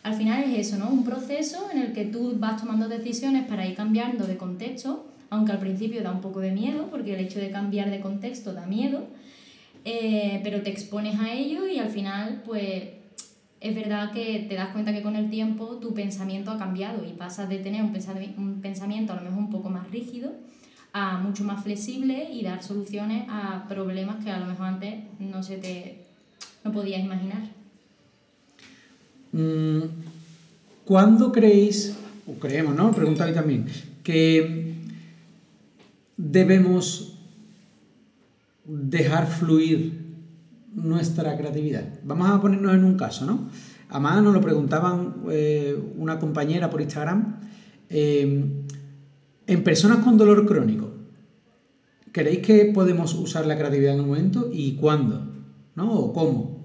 Al 0.03 0.15
final 0.15 0.43
es 0.43 0.67
eso, 0.67 0.79
¿no? 0.79 0.91
Un 0.91 1.05
proceso 1.05 1.71
en 1.71 1.79
el 1.79 1.93
que 1.93 2.05
tú 2.05 2.35
vas 2.39 2.61
tomando 2.61 2.89
decisiones 2.89 3.47
para 3.47 3.67
ir 3.67 3.77
cambiando 3.77 4.27
de 4.27 4.37
contexto, 4.37 5.07
aunque 5.31 5.53
al 5.53 5.59
principio 5.59 6.03
da 6.03 6.11
un 6.11 6.21
poco 6.21 6.41
de 6.41 6.51
miedo, 6.51 6.89
porque 6.91 7.15
el 7.15 7.21
hecho 7.21 7.39
de 7.39 7.51
cambiar 7.51 7.91
de 7.91 8.01
contexto 8.01 8.53
da 8.53 8.67
miedo, 8.67 9.07
eh, 9.85 10.41
pero 10.43 10.63
te 10.63 10.71
expones 10.71 11.21
a 11.21 11.33
ello 11.33 11.67
y 11.67 11.79
al 11.79 11.89
final, 11.89 12.43
pues 12.45 12.85
es 13.61 13.75
verdad 13.77 14.11
que 14.11 14.47
te 14.49 14.57
das 14.57 14.71
cuenta 14.73 14.93
que 14.93 15.03
con 15.03 15.15
el 15.15 15.31
tiempo 15.31 15.77
tu 15.77 15.95
pensamiento 15.95 16.51
ha 16.51 16.59
cambiado 16.59 17.07
y 17.07 17.13
pasas 17.13 17.49
de 17.49 17.59
tener 17.59 17.83
un 17.85 18.61
pensamiento 18.61 19.13
a 19.13 19.17
lo 19.17 19.23
mejor 19.23 19.39
un 19.39 19.51
poco 19.51 19.71
más 19.71 19.89
rígido 19.91 20.33
a 20.93 21.19
mucho 21.19 21.45
más 21.45 21.63
flexible 21.63 22.29
y 22.33 22.43
dar 22.43 22.63
soluciones 22.63 23.25
a 23.29 23.67
problemas 23.69 24.23
que 24.23 24.31
a 24.31 24.39
lo 24.39 24.47
mejor 24.47 24.67
antes 24.67 24.95
no 25.19 25.43
se 25.43 25.57
te 25.57 26.05
no 26.65 26.73
podías 26.73 27.01
imaginar. 27.01 27.62
Mm, 29.33 29.81
¿Cuándo 30.85 31.33
creéis, 31.33 31.97
o 32.27 32.35
creemos, 32.35 32.75
¿no? 32.75 32.93
Pregunta 32.93 33.25
a 33.25 33.33
también, 33.33 33.67
que 34.03 34.75
debemos 36.17 37.19
dejar 38.65 39.27
fluir 39.27 40.03
nuestra 40.75 41.37
creatividad? 41.37 41.85
Vamos 42.05 42.31
a 42.31 42.41
ponernos 42.41 42.75
en 42.75 42.85
un 42.85 42.97
caso, 42.97 43.27
¿no? 43.27 43.49
Además 43.89 44.23
nos 44.23 44.35
lo 44.35 44.41
preguntaban 44.41 45.17
eh, 45.31 45.79
una 45.97 46.19
compañera 46.19 46.71
por 46.71 46.81
Instagram. 46.81 47.41
Eh, 47.91 48.45
en 49.47 49.65
personas 49.65 49.99
con 49.99 50.17
dolor 50.17 50.47
crónico, 50.47 50.91
¿creéis 52.11 52.41
que 52.41 52.67
podemos 52.67 53.15
usar 53.15 53.47
la 53.47 53.57
creatividad 53.59 53.95
en 53.95 54.01
un 54.01 54.09
momento 54.09 54.49
y 54.53 54.77
cuándo? 54.77 55.27
¿No? 55.75 55.93
¿O 55.93 56.13
cómo? 56.13 56.62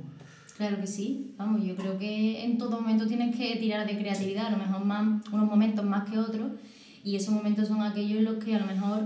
Claro 0.57 0.81
que 0.81 0.87
sí. 0.87 1.35
Vamos, 1.37 1.63
yo 1.63 1.75
creo 1.75 1.99
que 1.99 2.43
en 2.43 2.57
todo 2.57 2.81
momento 2.81 3.05
tienes 3.05 3.35
que 3.35 3.57
tirar 3.57 3.85
de 3.85 3.95
creatividad, 3.95 4.47
a 4.47 4.51
lo 4.51 4.57
mejor 4.57 4.83
más, 4.83 5.23
unos 5.31 5.45
momentos 5.45 5.85
más 5.85 6.09
que 6.09 6.17
otros, 6.17 6.51
y 7.03 7.15
esos 7.15 7.31
momentos 7.31 7.67
son 7.67 7.83
aquellos 7.83 8.17
en 8.17 8.25
los 8.25 8.43
que 8.43 8.55
a 8.55 8.59
lo 8.59 8.65
mejor 8.65 9.03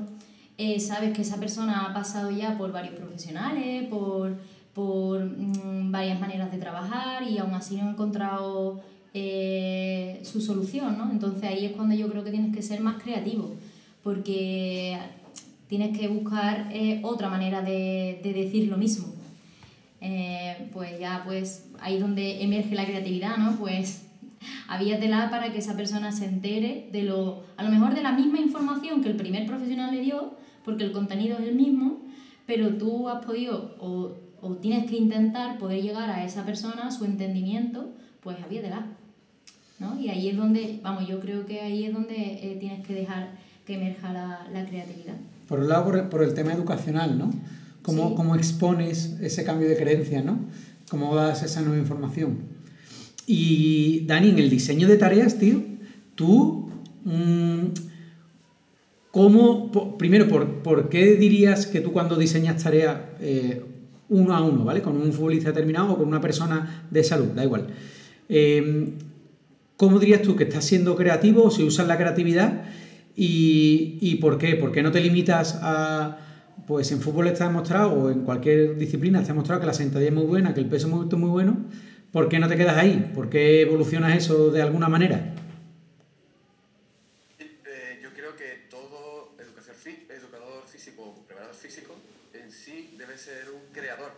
eh, 0.57 0.79
sabes 0.79 1.13
que 1.13 1.23
esa 1.23 1.41
persona 1.41 1.85
ha 1.85 1.93
pasado 1.93 2.31
ya 2.31 2.57
por 2.57 2.71
varios 2.71 2.95
profesionales, 2.95 3.85
por, 3.89 4.37
por 4.73 5.25
mm, 5.25 5.91
varias 5.91 6.21
maneras 6.21 6.51
de 6.53 6.57
trabajar 6.57 7.23
y 7.23 7.37
aún 7.37 7.53
así 7.53 7.75
no 7.75 7.87
ha 7.87 7.91
encontrado 7.91 8.79
eh, 9.13 10.21
su 10.23 10.39
solución, 10.39 10.97
¿no? 10.97 11.11
Entonces 11.11 11.43
ahí 11.43 11.65
es 11.65 11.73
cuando 11.73 11.95
yo 11.95 12.09
creo 12.09 12.23
que 12.23 12.31
tienes 12.31 12.55
que 12.55 12.61
ser 12.61 12.79
más 12.79 13.03
creativo, 13.03 13.55
porque 14.03 14.97
tienes 15.67 15.97
que 15.97 16.07
buscar 16.07 16.69
eh, 16.71 17.01
otra 17.03 17.29
manera 17.29 17.61
de, 17.61 18.21
de, 18.23 18.33
decir 18.33 18.69
lo 18.69 18.77
mismo. 18.77 19.20
Eh, 20.01 20.69
pues 20.73 20.99
ya, 20.99 21.21
pues 21.23 21.69
ahí 21.79 21.99
donde 21.99 22.43
emerge 22.43 22.73
la 22.73 22.85
creatividad, 22.85 23.37
¿no? 23.37 23.55
Pues 23.57 24.07
la 24.67 25.29
para 25.29 25.51
que 25.51 25.59
esa 25.59 25.75
persona 25.75 26.11
se 26.11 26.25
entere 26.25 26.89
de 26.91 27.03
lo, 27.03 27.43
a 27.57 27.63
lo 27.63 27.69
mejor 27.69 27.93
de 27.93 28.01
la 28.01 28.11
misma 28.11 28.39
información 28.39 29.03
que 29.03 29.09
el 29.09 29.15
primer 29.15 29.45
profesional 29.45 29.91
le 29.91 30.01
dio, 30.01 30.35
porque 30.65 30.83
el 30.83 30.91
contenido 30.91 31.37
es 31.37 31.47
el 31.47 31.55
mismo, 31.55 32.01
pero 32.47 32.69
tú 32.69 33.07
has 33.09 33.23
podido 33.23 33.75
o, 33.79 34.15
o 34.41 34.55
tienes 34.55 34.89
que 34.89 34.97
intentar 34.97 35.59
poder 35.59 35.83
llegar 35.83 36.09
a 36.09 36.25
esa 36.25 36.45
persona, 36.45 36.89
su 36.89 37.05
entendimiento, 37.05 37.91
pues 38.21 38.37
la 38.39 38.47
¿no? 39.79 39.99
Y 39.99 40.09
ahí 40.09 40.29
es 40.29 40.37
donde, 40.37 40.79
vamos, 40.83 41.07
yo 41.07 41.19
creo 41.19 41.45
que 41.45 41.61
ahí 41.61 41.85
es 41.85 41.93
donde 41.93 42.15
eh, 42.15 42.57
tienes 42.59 42.85
que 42.85 42.93
dejar 42.93 43.31
que 43.65 43.75
emerja 43.75 44.13
la, 44.13 44.47
la 44.51 44.65
creatividad. 44.65 45.15
Por 45.47 45.59
un 45.59 45.69
lado, 45.69 45.85
por 45.85 46.09
por 46.09 46.23
el 46.23 46.33
tema 46.33 46.53
educacional, 46.53 47.17
¿no? 47.17 47.31
¿Cómo, 47.81 48.15
¿Cómo, 48.15 48.35
expones 48.35 49.17
ese 49.21 49.43
cambio 49.43 49.67
de 49.67 49.75
creencias, 49.75 50.23
¿no? 50.23 50.39
¿Cómo 50.89 51.15
das 51.15 51.41
esa 51.43 51.61
nueva 51.61 51.77
información? 51.77 52.39
Y 53.25 54.05
Dani, 54.05 54.29
en 54.29 54.39
el 54.39 54.49
diseño 54.49 54.87
de 54.87 54.97
tareas, 54.97 55.39
tío, 55.39 55.63
tú, 56.15 56.69
mmm, 57.05 57.67
¿cómo, 59.09 59.71
por, 59.71 59.97
primero, 59.97 60.27
por, 60.27 60.61
por, 60.61 60.89
qué 60.89 61.15
dirías 61.15 61.65
que 61.65 61.81
tú 61.81 61.91
cuando 61.91 62.17
diseñas 62.17 62.63
tareas 62.63 62.97
eh, 63.19 63.63
uno 64.09 64.35
a 64.35 64.41
uno, 64.41 64.65
¿vale? 64.65 64.81
Con 64.81 64.97
un 64.97 65.11
futbolista 65.13 65.49
determinado 65.49 65.93
o 65.93 65.97
con 65.97 66.07
una 66.07 66.21
persona 66.21 66.85
de 66.91 67.03
salud, 67.03 67.27
da 67.27 67.43
igual. 67.43 67.67
Eh, 68.29 68.89
¿Cómo 69.77 69.97
dirías 69.97 70.21
tú 70.21 70.35
que 70.35 70.43
estás 70.43 70.65
siendo 70.65 70.95
creativo 70.95 71.45
o 71.45 71.51
si 71.51 71.63
usas 71.63 71.87
la 71.87 71.97
creatividad? 71.97 72.65
¿Y, 73.15 73.97
y 73.99 74.15
por 74.15 74.37
qué? 74.37 74.55
¿Por 74.55 74.71
qué 74.71 74.83
no 74.83 74.91
te 74.91 75.01
limitas 75.01 75.57
a, 75.61 76.17
pues 76.67 76.91
en 76.91 77.01
fútbol 77.01 77.27
está 77.27 77.47
demostrado, 77.47 77.93
o 77.93 78.11
en 78.11 78.23
cualquier 78.23 78.75
disciplina 78.75 79.19
está 79.19 79.33
demostrado 79.33 79.61
que 79.61 79.67
la 79.67 79.73
sentadilla 79.73 80.09
es 80.09 80.15
muy 80.15 80.25
buena, 80.25 80.53
que 80.53 80.59
el 80.59 80.67
peso 80.67 80.87
es 80.87 81.17
muy 81.17 81.29
bueno, 81.29 81.57
¿por 82.11 82.29
qué 82.29 82.39
no 82.39 82.47
te 82.47 82.57
quedas 82.57 82.77
ahí? 82.77 83.11
¿Por 83.13 83.29
qué 83.29 83.61
evolucionas 83.61 84.15
eso 84.15 84.51
de 84.51 84.61
alguna 84.61 84.89
manera? 84.89 85.33
Eh, 87.39 87.99
yo 88.01 88.09
creo 88.13 88.35
que 88.35 88.67
todo 88.69 89.33
educador 89.37 90.63
físico 90.67 91.23
preparador 91.27 91.55
físico 91.55 91.95
en 92.33 92.51
sí 92.51 92.95
debe 92.97 93.17
ser 93.17 93.49
un 93.51 93.73
creador, 93.73 94.11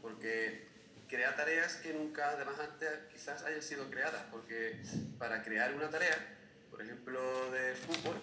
porque 0.00 0.66
crea 1.08 1.36
tareas 1.36 1.76
que 1.76 1.92
nunca 1.92 2.30
además 2.30 2.54
antes 2.58 2.88
quizás 3.12 3.44
hayan 3.44 3.62
sido 3.62 3.90
creadas, 3.90 4.22
porque 4.30 4.80
para 5.18 5.42
crear 5.42 5.74
una 5.74 5.90
tarea, 5.90 6.16
por 6.70 6.80
ejemplo 6.80 7.20
de 7.50 7.74
fútbol, 7.74 8.16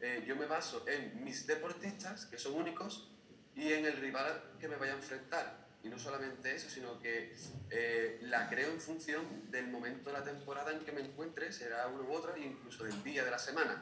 eh, 0.00 0.24
yo 0.26 0.36
me 0.36 0.46
baso 0.46 0.84
en 0.86 1.24
mis 1.24 1.46
deportistas, 1.46 2.26
que 2.26 2.38
son 2.38 2.54
únicos, 2.54 3.08
y 3.56 3.72
en 3.72 3.86
el 3.86 3.96
rival 3.96 4.42
que 4.60 4.68
me 4.68 4.76
vaya 4.76 4.92
a 4.92 4.96
enfrentar. 4.96 5.66
Y 5.82 5.88
no 5.88 5.98
solamente 5.98 6.54
eso, 6.54 6.68
sino 6.68 7.00
que 7.00 7.34
eh, 7.70 8.18
la 8.22 8.48
creo 8.48 8.70
en 8.70 8.80
función 8.80 9.50
del 9.50 9.68
momento 9.68 10.10
de 10.10 10.18
la 10.18 10.24
temporada 10.24 10.72
en 10.72 10.80
que 10.80 10.92
me 10.92 11.00
encuentre, 11.00 11.52
será 11.52 11.86
uno 11.88 12.02
u 12.02 12.12
otro, 12.12 12.36
incluso 12.36 12.84
del 12.84 13.02
día 13.02 13.24
de 13.24 13.30
la 13.30 13.38
semana. 13.38 13.80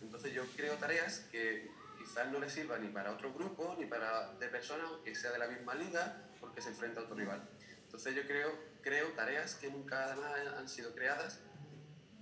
Entonces 0.00 0.32
yo 0.32 0.44
creo 0.56 0.74
tareas 0.74 1.26
que 1.30 1.70
quizás 1.98 2.30
no 2.30 2.38
le 2.38 2.50
sirvan 2.50 2.82
ni 2.82 2.88
para 2.88 3.12
otro 3.12 3.32
grupo, 3.32 3.76
ni 3.78 3.86
para 3.86 4.32
de 4.34 4.48
personas 4.48 4.86
que 5.04 5.14
sea 5.14 5.30
de 5.30 5.38
la 5.38 5.46
misma 5.46 5.74
liga, 5.74 6.24
porque 6.40 6.60
se 6.60 6.70
enfrenta 6.70 7.00
a 7.00 7.04
otro 7.04 7.14
rival. 7.14 7.42
Entonces 7.84 8.14
yo 8.14 8.26
creo, 8.26 8.50
creo 8.80 9.08
tareas 9.08 9.54
que 9.54 9.70
nunca 9.70 10.04
además 10.04 10.32
han 10.58 10.68
sido 10.68 10.94
creadas 10.94 11.38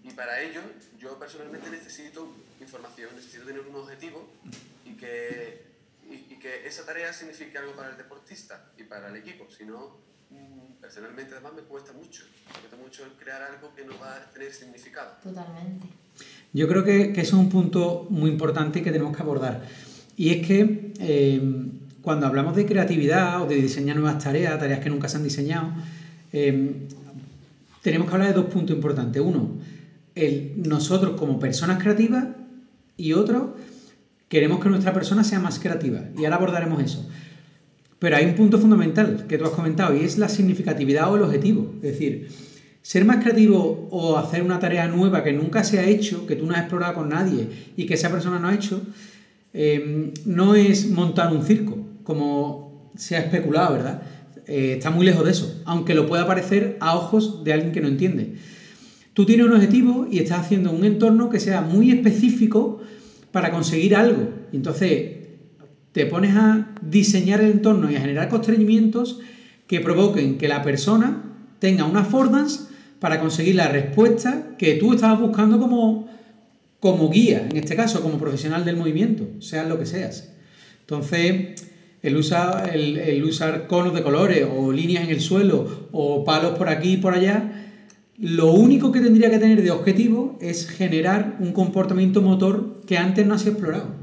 y 0.02 0.10
para 0.12 0.40
ello 0.40 0.62
yo 0.98 1.18
personalmente 1.18 1.70
necesito 1.70 2.34
información, 2.60 3.14
necesito 3.14 3.44
tener 3.44 3.60
un 3.60 3.76
objetivo 3.76 4.28
y 4.84 4.96
que, 4.96 5.69
y, 6.10 6.36
que 6.40 6.66
esa 6.66 6.84
tarea 6.84 7.12
signifique 7.12 7.56
algo 7.58 7.74
para 7.74 7.90
el 7.90 7.96
deportista 7.96 8.72
y 8.78 8.84
para 8.84 9.08
el 9.08 9.16
equipo. 9.16 9.46
Si 9.50 9.64
no, 9.64 9.98
mm, 10.30 10.80
personalmente 10.80 11.34
además 11.34 11.52
me 11.54 11.62
cuesta 11.62 11.92
mucho. 11.92 12.24
Me 12.46 12.60
cuesta 12.60 12.76
mucho 12.76 13.04
crear 13.18 13.42
algo 13.42 13.74
que 13.74 13.84
no 13.84 13.98
va 14.00 14.16
a 14.16 14.30
tener 14.30 14.52
significado. 14.52 15.16
Totalmente. 15.22 15.86
Yo 16.52 16.66
creo 16.66 16.82
que, 16.82 17.12
que 17.12 17.20
eso 17.20 17.36
es 17.36 17.42
un 17.42 17.48
punto 17.48 18.06
muy 18.10 18.30
importante 18.30 18.82
que 18.82 18.90
tenemos 18.90 19.16
que 19.16 19.22
abordar. 19.22 19.62
Y 20.16 20.30
es 20.30 20.46
que 20.46 20.92
eh, 20.98 21.40
cuando 22.02 22.26
hablamos 22.26 22.56
de 22.56 22.66
creatividad 22.66 23.42
o 23.42 23.46
de 23.46 23.56
diseñar 23.56 23.96
nuevas 23.96 24.22
tareas, 24.22 24.58
tareas 24.58 24.80
que 24.80 24.90
nunca 24.90 25.08
se 25.08 25.16
han 25.16 25.24
diseñado, 25.24 25.72
eh, 26.32 26.88
tenemos 27.82 28.08
que 28.08 28.14
hablar 28.14 28.28
de 28.28 28.34
dos 28.34 28.52
puntos 28.52 28.74
importantes. 28.74 29.22
Uno, 29.22 29.50
el, 30.14 30.54
nosotros 30.56 31.18
como 31.18 31.38
personas 31.38 31.82
creativas 31.82 32.26
y 32.96 33.12
otro, 33.12 33.56
queremos 34.30 34.60
que 34.60 34.70
nuestra 34.70 34.94
persona 34.94 35.24
sea 35.24 35.40
más 35.40 35.58
creativa. 35.58 36.04
Y 36.16 36.24
ahora 36.24 36.36
abordaremos 36.36 36.82
eso. 36.82 37.06
Pero 37.98 38.16
hay 38.16 38.24
un 38.24 38.34
punto 38.34 38.58
fundamental 38.58 39.26
que 39.28 39.36
tú 39.36 39.44
has 39.44 39.50
comentado 39.50 39.94
y 39.94 40.04
es 40.04 40.16
la 40.16 40.28
significatividad 40.28 41.12
o 41.12 41.16
el 41.16 41.22
objetivo. 41.22 41.74
Es 41.82 41.92
decir, 41.92 42.28
ser 42.80 43.04
más 43.04 43.22
creativo 43.22 43.88
o 43.90 44.16
hacer 44.16 44.42
una 44.42 44.60
tarea 44.60 44.86
nueva 44.86 45.24
que 45.24 45.32
nunca 45.32 45.64
se 45.64 45.80
ha 45.80 45.84
hecho, 45.84 46.26
que 46.26 46.36
tú 46.36 46.46
no 46.46 46.54
has 46.54 46.60
explorado 46.60 46.94
con 46.94 47.08
nadie 47.08 47.48
y 47.76 47.86
que 47.86 47.94
esa 47.94 48.08
persona 48.08 48.38
no 48.38 48.48
ha 48.48 48.54
hecho, 48.54 48.80
eh, 49.52 50.12
no 50.24 50.54
es 50.54 50.88
montar 50.90 51.32
un 51.32 51.42
circo 51.42 51.76
como 52.04 52.90
se 52.96 53.16
ha 53.16 53.20
especulado, 53.20 53.74
¿verdad? 53.74 54.02
Eh, 54.46 54.74
está 54.78 54.90
muy 54.90 55.04
lejos 55.04 55.24
de 55.24 55.32
eso, 55.32 55.60
aunque 55.64 55.94
lo 55.94 56.06
pueda 56.06 56.24
parecer 56.26 56.76
a 56.80 56.96
ojos 56.96 57.42
de 57.42 57.52
alguien 57.52 57.72
que 57.72 57.80
no 57.80 57.88
entiende. 57.88 58.36
Tú 59.12 59.26
tienes 59.26 59.46
un 59.46 59.54
objetivo 59.54 60.06
y 60.08 60.20
estás 60.20 60.40
haciendo 60.40 60.70
un 60.70 60.84
entorno 60.84 61.30
que 61.30 61.40
sea 61.40 61.62
muy 61.62 61.90
específico 61.90 62.79
para 63.32 63.50
conseguir 63.50 63.96
algo. 63.96 64.30
Y 64.52 64.56
entonces 64.56 65.12
te 65.92 66.06
pones 66.06 66.36
a 66.36 66.74
diseñar 66.82 67.40
el 67.40 67.50
entorno 67.50 67.90
y 67.90 67.96
a 67.96 68.00
generar 68.00 68.28
constreñimientos 68.28 69.20
que 69.66 69.80
provoquen 69.80 70.38
que 70.38 70.48
la 70.48 70.62
persona 70.62 71.22
tenga 71.58 71.84
una 71.84 72.00
affordance 72.00 72.64
para 72.98 73.20
conseguir 73.20 73.54
la 73.54 73.68
respuesta 73.68 74.56
que 74.58 74.74
tú 74.74 74.94
estabas 74.94 75.20
buscando 75.20 75.58
como, 75.58 76.08
como 76.80 77.08
guía, 77.10 77.46
en 77.50 77.56
este 77.56 77.76
caso, 77.76 78.02
como 78.02 78.18
profesional 78.18 78.64
del 78.64 78.76
movimiento, 78.76 79.26
seas 79.40 79.68
lo 79.68 79.78
que 79.78 79.86
seas. 79.86 80.32
Entonces, 80.80 81.54
el, 82.02 82.16
el, 82.98 83.24
usar 83.24 83.66
conos 83.66 83.94
de 83.94 84.02
colores 84.02 84.46
o 84.50 84.72
líneas 84.72 85.04
en 85.04 85.10
el 85.10 85.20
suelo 85.20 85.88
o 85.92 86.24
palos 86.24 86.58
por 86.58 86.68
aquí 86.68 86.94
y 86.94 86.96
por 86.96 87.14
allá, 87.14 87.69
lo 88.20 88.52
único 88.52 88.92
que 88.92 89.00
tendría 89.00 89.30
que 89.30 89.38
tener 89.38 89.62
de 89.62 89.70
objetivo 89.70 90.38
es 90.42 90.68
generar 90.68 91.38
un 91.40 91.52
comportamiento 91.52 92.20
motor 92.20 92.82
que 92.86 92.98
antes 92.98 93.26
no 93.26 93.38
se 93.38 93.48
ha 93.48 93.52
explorado. 93.52 93.98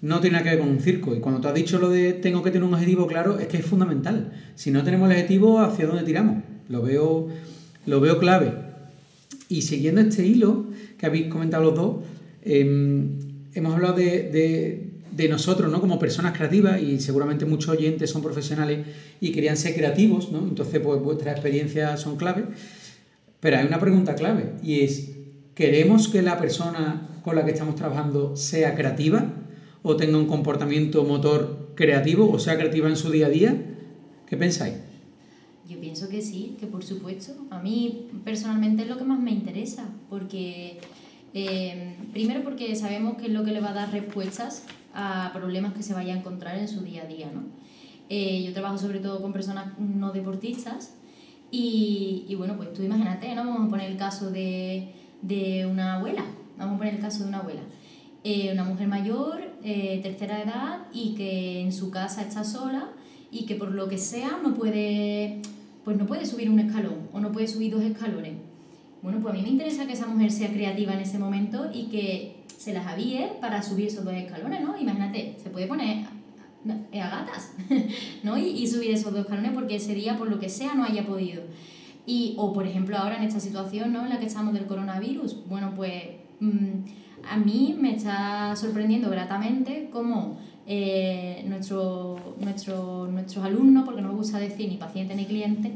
no 0.00 0.20
tiene 0.20 0.34
nada 0.38 0.44
que 0.44 0.56
ver 0.56 0.60
con 0.60 0.68
un 0.68 0.80
circo. 0.80 1.14
Y 1.14 1.20
cuando 1.20 1.40
tú 1.40 1.48
has 1.48 1.54
dicho 1.54 1.78
lo 1.78 1.90
de 1.90 2.12
tengo 2.12 2.42
que 2.42 2.50
tener 2.50 2.66
un 2.66 2.72
objetivo 2.72 3.06
claro, 3.08 3.38
es 3.38 3.48
que 3.48 3.58
es 3.58 3.66
fundamental. 3.66 4.32
Si 4.54 4.70
no 4.70 4.84
tenemos 4.84 5.10
el 5.10 5.16
objetivo, 5.16 5.58
¿hacia 5.58 5.86
dónde 5.86 6.04
tiramos? 6.04 6.42
Lo 6.68 6.82
veo, 6.82 7.28
lo 7.84 8.00
veo 8.00 8.18
clave. 8.18 8.52
Y 9.48 9.62
siguiendo 9.62 10.00
este 10.00 10.24
hilo 10.24 10.66
que 10.96 11.06
habéis 11.06 11.26
comentado 11.26 11.64
los 11.64 11.74
dos, 11.74 11.96
em, 12.44 13.18
hemos 13.52 13.74
hablado 13.74 13.94
de, 13.96 14.86
nosotros 15.28 15.70
¿no? 15.70 15.80
como 15.80 15.98
personas 15.98 16.34
creativas 16.34 16.80
y 16.80 16.98
seguramente 16.98 17.44
muchos 17.44 17.70
oyentes 17.70 18.08
son 18.08 18.22
profesionales 18.22 18.86
y 19.20 19.32
querían 19.32 19.56
ser 19.56 19.74
creativos, 19.74 20.32
¿no? 20.32 20.38
entonces 20.38 20.80
pues 20.80 21.02
vuestras 21.02 21.34
experiencias 21.34 22.00
son 22.00 22.16
clave. 22.16 22.44
Pero 23.40 23.58
hay 23.58 23.66
una 23.66 23.80
pregunta 23.80 24.14
clave 24.14 24.54
y 24.62 24.80
es, 24.80 25.10
¿queremos 25.54 26.08
que 26.08 26.22
la 26.22 26.38
persona 26.38 27.08
con 27.24 27.36
la 27.36 27.44
que 27.44 27.52
estamos 27.52 27.74
trabajando 27.74 28.36
sea 28.36 28.74
creativa? 28.74 29.34
o 29.82 29.96
tenga 29.96 30.18
un 30.18 30.26
comportamiento 30.26 31.04
motor 31.04 31.72
creativo 31.74 32.30
o 32.30 32.38
sea 32.38 32.56
creativa 32.56 32.88
en 32.88 32.96
su 32.96 33.10
día 33.10 33.26
a 33.26 33.30
día? 33.30 33.56
¿Qué 34.26 34.36
pensáis? 34.36 34.76
Yo 35.68 35.80
pienso 35.80 36.08
que 36.08 36.20
sí, 36.20 36.56
que 36.58 36.66
por 36.66 36.84
supuesto. 36.84 37.32
A 37.50 37.60
mí 37.60 38.08
personalmente 38.24 38.82
es 38.82 38.88
lo 38.88 38.98
que 38.98 39.04
más 39.04 39.20
me 39.20 39.30
interesa, 39.30 39.88
porque 40.08 40.78
eh, 41.32 41.96
primero 42.12 42.42
porque 42.42 42.74
sabemos 42.74 43.16
que 43.16 43.26
es 43.26 43.32
lo 43.32 43.44
que 43.44 43.52
le 43.52 43.60
va 43.60 43.70
a 43.70 43.74
dar 43.74 43.92
respuestas 43.92 44.64
a 44.94 45.30
problemas 45.32 45.72
que 45.74 45.82
se 45.82 45.94
vaya 45.94 46.14
a 46.14 46.18
encontrar 46.18 46.58
en 46.58 46.68
su 46.68 46.80
día 46.80 47.04
a 47.04 47.06
día. 47.06 47.30
¿no? 47.32 47.44
Eh, 48.08 48.42
yo 48.44 48.52
trabajo 48.52 48.78
sobre 48.78 48.98
todo 48.98 49.22
con 49.22 49.32
personas 49.32 49.78
no 49.78 50.12
deportistas 50.12 50.94
y, 51.50 52.24
y, 52.28 52.34
bueno, 52.34 52.56
pues 52.56 52.72
tú 52.72 52.82
imagínate, 52.82 53.34
¿no? 53.34 53.44
Vamos 53.44 53.66
a 53.66 53.70
poner 53.70 53.90
el 53.90 53.96
caso 53.96 54.30
de, 54.30 54.94
de 55.22 55.66
una 55.66 55.96
abuela. 55.96 56.24
Vamos 56.56 56.74
a 56.74 56.78
poner 56.78 56.94
el 56.94 57.00
caso 57.00 57.22
de 57.22 57.28
una 57.28 57.38
abuela. 57.38 57.62
Eh, 58.22 58.50
una 58.52 58.64
mujer 58.64 58.86
mayor, 58.86 59.40
eh, 59.62 60.00
tercera 60.02 60.42
edad 60.42 60.86
y 60.92 61.14
que 61.14 61.60
en 61.60 61.72
su 61.72 61.90
casa 61.90 62.20
está 62.20 62.44
sola 62.44 62.90
y 63.30 63.46
que 63.46 63.54
por 63.54 63.70
lo 63.70 63.88
que 63.88 63.96
sea 63.96 64.38
no 64.42 64.54
puede, 64.54 65.40
pues 65.84 65.96
no 65.96 66.06
puede 66.06 66.26
subir 66.26 66.50
un 66.50 66.60
escalón 66.60 67.08
o 67.14 67.20
no 67.20 67.32
puede 67.32 67.48
subir 67.48 67.72
dos 67.72 67.82
escalones. 67.82 68.34
Bueno, 69.02 69.20
pues 69.22 69.32
a 69.32 69.36
mí 69.38 69.42
me 69.42 69.48
interesa 69.48 69.86
que 69.86 69.94
esa 69.94 70.06
mujer 70.06 70.30
sea 70.30 70.52
creativa 70.52 70.92
en 70.92 71.00
ese 71.00 71.18
momento 71.18 71.70
y 71.72 71.84
que 71.84 72.36
se 72.58 72.74
las 72.74 72.86
avíe 72.86 73.26
para 73.40 73.62
subir 73.62 73.86
esos 73.86 74.04
dos 74.04 74.12
escalones, 74.12 74.60
¿no? 74.60 74.78
Imagínate, 74.78 75.36
se 75.42 75.48
puede 75.48 75.66
poner 75.66 76.04
a 76.68 77.08
gatas, 77.08 77.52
¿no? 78.22 78.36
Y, 78.36 78.48
y, 78.48 78.66
subir 78.66 78.90
esos 78.90 79.12
dos 79.12 79.22
escalones 79.22 79.52
porque 79.52 79.76
ese 79.76 79.94
día, 79.94 80.18
por 80.18 80.28
lo 80.28 80.38
que 80.38 80.48
sea, 80.48 80.74
no 80.74 80.84
haya 80.84 81.06
podido. 81.06 81.42
Y, 82.06 82.34
o 82.36 82.52
por 82.52 82.66
ejemplo, 82.66 82.96
ahora 82.96 83.16
en 83.16 83.22
esta 83.22 83.40
situación, 83.40 83.92
¿no? 83.92 84.02
En 84.02 84.10
la 84.10 84.18
que 84.18 84.26
estamos 84.26 84.54
del 84.54 84.66
coronavirus, 84.66 85.48
bueno, 85.48 85.72
pues... 85.74 85.92
Mmm, 86.40 87.00
a 87.28 87.36
mí 87.36 87.76
me 87.78 87.94
está 87.94 88.54
sorprendiendo 88.56 89.10
gratamente 89.10 89.88
cómo 89.92 90.38
eh, 90.66 91.44
nuestro, 91.48 92.16
nuestro, 92.40 93.08
nuestros 93.10 93.44
alumnos, 93.44 93.84
porque 93.84 94.02
no 94.02 94.08
me 94.08 94.14
gusta 94.14 94.38
decir 94.38 94.68
ni 94.68 94.76
paciente 94.76 95.14
ni 95.14 95.26
cliente, 95.26 95.72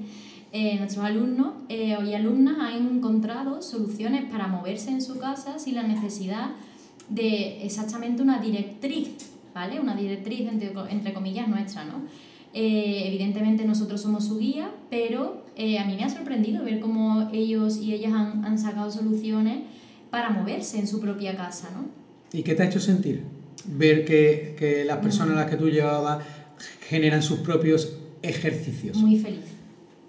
eh, 0.53 0.77
nuestros 0.79 1.05
alumnos 1.05 1.55
eh, 1.68 1.97
y 2.07 2.14
alumnas 2.14 2.57
han 2.61 2.97
encontrado 2.97 3.61
soluciones 3.61 4.25
para 4.31 4.47
moverse 4.47 4.90
en 4.90 5.03
su 5.03 5.18
casa 5.18 5.59
sin 5.59 5.75
la 5.75 5.83
necesidad 5.83 6.51
de 7.09 7.64
exactamente 7.64 8.23
una 8.23 8.38
directriz, 8.38 9.34
¿vale? 9.55 9.81
Una 9.81 9.95
directriz 9.95 10.49
entre, 10.49 10.73
entre 10.90 11.12
comillas 11.12 11.49
nuestra, 11.49 11.85
¿no? 11.85 12.03
evidentemente 12.57 13.64
nosotros 13.64 14.01
somos 14.01 14.27
su 14.27 14.38
guía, 14.38 14.71
pero 14.88 15.45
a 15.57 15.85
mí 15.85 15.97
me 15.97 16.05
ha 16.05 16.09
sorprendido 16.09 16.62
ver 16.64 16.79
cómo 16.79 17.29
ellos 17.33 17.79
y 17.79 17.93
ellas 17.93 18.12
han, 18.12 18.45
han 18.45 18.59
sacado 18.61 18.93
soluciones 18.93 19.64
para 20.11 20.31
moverse 20.31 20.79
en 20.79 20.87
su 20.87 21.01
propia 21.01 21.37
casa, 21.37 21.71
¿no? 21.75 21.88
¿Y 22.33 22.45
qué 22.45 22.55
te 22.55 22.62
ha 22.62 22.67
hecho 22.67 22.79
sentir? 22.79 23.25
Ver 23.67 24.05
que, 24.05 24.55
que 24.57 24.85
las 24.85 24.99
personas 24.99 25.37
a 25.37 25.40
las 25.40 25.51
que 25.51 25.57
tú 25.57 25.69
llevabas 25.69 26.25
generan 26.88 27.23
sus 27.23 27.40
propios 27.40 27.97
ejercicios. 28.23 28.97
Muy 28.97 29.19
feliz, 29.19 29.47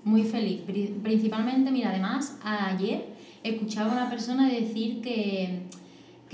muy 0.04 0.24
feliz. 0.24 0.62
Principalmente, 1.02 1.72
mira, 1.72 1.90
además, 1.90 2.38
ayer 2.44 3.06
escuchaba 3.44 3.92
a 3.92 3.94
una 3.94 4.10
persona 4.10 4.48
decir 4.48 5.02
que, 5.02 5.62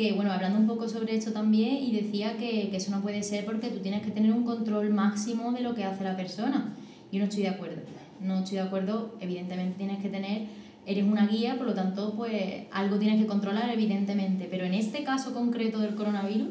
que, 0.01 0.13
bueno, 0.13 0.31
hablando 0.31 0.57
un 0.57 0.67
poco 0.67 0.89
sobre 0.89 1.15
esto 1.15 1.31
también, 1.31 1.75
y 1.77 1.91
decía 1.91 2.37
que, 2.37 2.69
que 2.69 2.77
eso 2.77 2.89
no 2.91 3.01
puede 3.01 3.21
ser 3.21 3.45
porque 3.45 3.67
tú 3.69 3.79
tienes 3.79 4.01
que 4.01 4.09
tener 4.09 4.31
un 4.31 4.43
control 4.43 4.89
máximo 4.89 5.51
de 5.51 5.61
lo 5.61 5.75
que 5.75 5.83
hace 5.83 6.03
la 6.03 6.17
persona. 6.17 6.73
Yo 7.11 7.19
no 7.19 7.25
estoy 7.25 7.43
de 7.43 7.49
acuerdo. 7.49 7.81
No 8.19 8.39
estoy 8.39 8.55
de 8.55 8.63
acuerdo, 8.63 9.15
evidentemente 9.19 9.77
tienes 9.77 10.01
que 10.01 10.09
tener 10.09 10.47
eres 10.85 11.05
una 11.05 11.27
guía, 11.27 11.57
por 11.57 11.67
lo 11.67 11.73
tanto, 11.73 12.15
pues 12.15 12.63
algo 12.71 12.97
tienes 12.97 13.21
que 13.21 13.27
controlar, 13.27 13.69
evidentemente. 13.69 14.47
Pero 14.49 14.65
en 14.65 14.73
este 14.73 15.03
caso 15.03 15.33
concreto 15.33 15.79
del 15.79 15.93
coronavirus, 15.93 16.49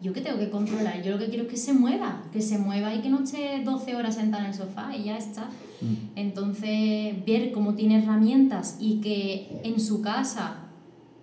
¿yo 0.00 0.12
qué 0.12 0.20
tengo 0.20 0.38
que 0.38 0.50
controlar? 0.50 1.02
Yo 1.02 1.10
lo 1.12 1.18
que 1.18 1.26
quiero 1.26 1.44
es 1.44 1.50
que 1.50 1.56
se 1.56 1.72
mueva, 1.72 2.22
que 2.32 2.40
se 2.40 2.58
mueva 2.58 2.94
y 2.94 3.00
que 3.00 3.10
no 3.10 3.24
esté 3.24 3.60
12 3.64 3.96
horas 3.96 4.14
sentada 4.14 4.44
en 4.44 4.50
el 4.50 4.54
sofá 4.54 4.96
y 4.96 5.04
ya 5.04 5.18
está. 5.18 5.50
Mm. 5.80 5.94
Entonces, 6.16 7.24
ver 7.26 7.50
cómo 7.50 7.74
tiene 7.74 7.98
herramientas 7.98 8.76
y 8.80 9.00
que 9.00 9.60
en 9.64 9.80
su 9.80 10.02
casa 10.02 10.67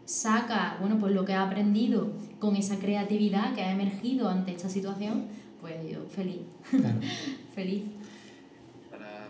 saca, 0.05 0.77
bueno, 0.79 0.97
pues 0.99 1.13
lo 1.13 1.25
que 1.25 1.33
ha 1.33 1.43
aprendido 1.43 2.11
con 2.39 2.55
esa 2.55 2.77
creatividad 2.77 3.53
que 3.53 3.61
ha 3.61 3.71
emergido 3.71 4.29
ante 4.29 4.53
esta 4.53 4.69
situación, 4.69 5.27
pues 5.61 5.75
yo 5.89 6.05
feliz. 6.09 6.41
feliz. 7.55 7.83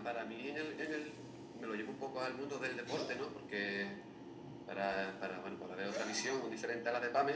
Para, 0.04 0.24
mí 0.24 0.36
en 0.48 0.56
el 0.56 1.06
al 2.24 2.34
mundo 2.34 2.58
del 2.58 2.76
deporte, 2.76 3.14
¿no? 3.16 3.26
Porque 3.28 3.86
para, 4.66 5.18
para, 5.20 5.40
bueno, 5.40 5.58
para 5.58 5.74
ver 5.76 5.88
otra 5.88 6.04
visión 6.04 6.50
diferente 6.50 6.88
a 6.88 6.92
la 6.92 7.00
de 7.00 7.08
PAME, 7.08 7.34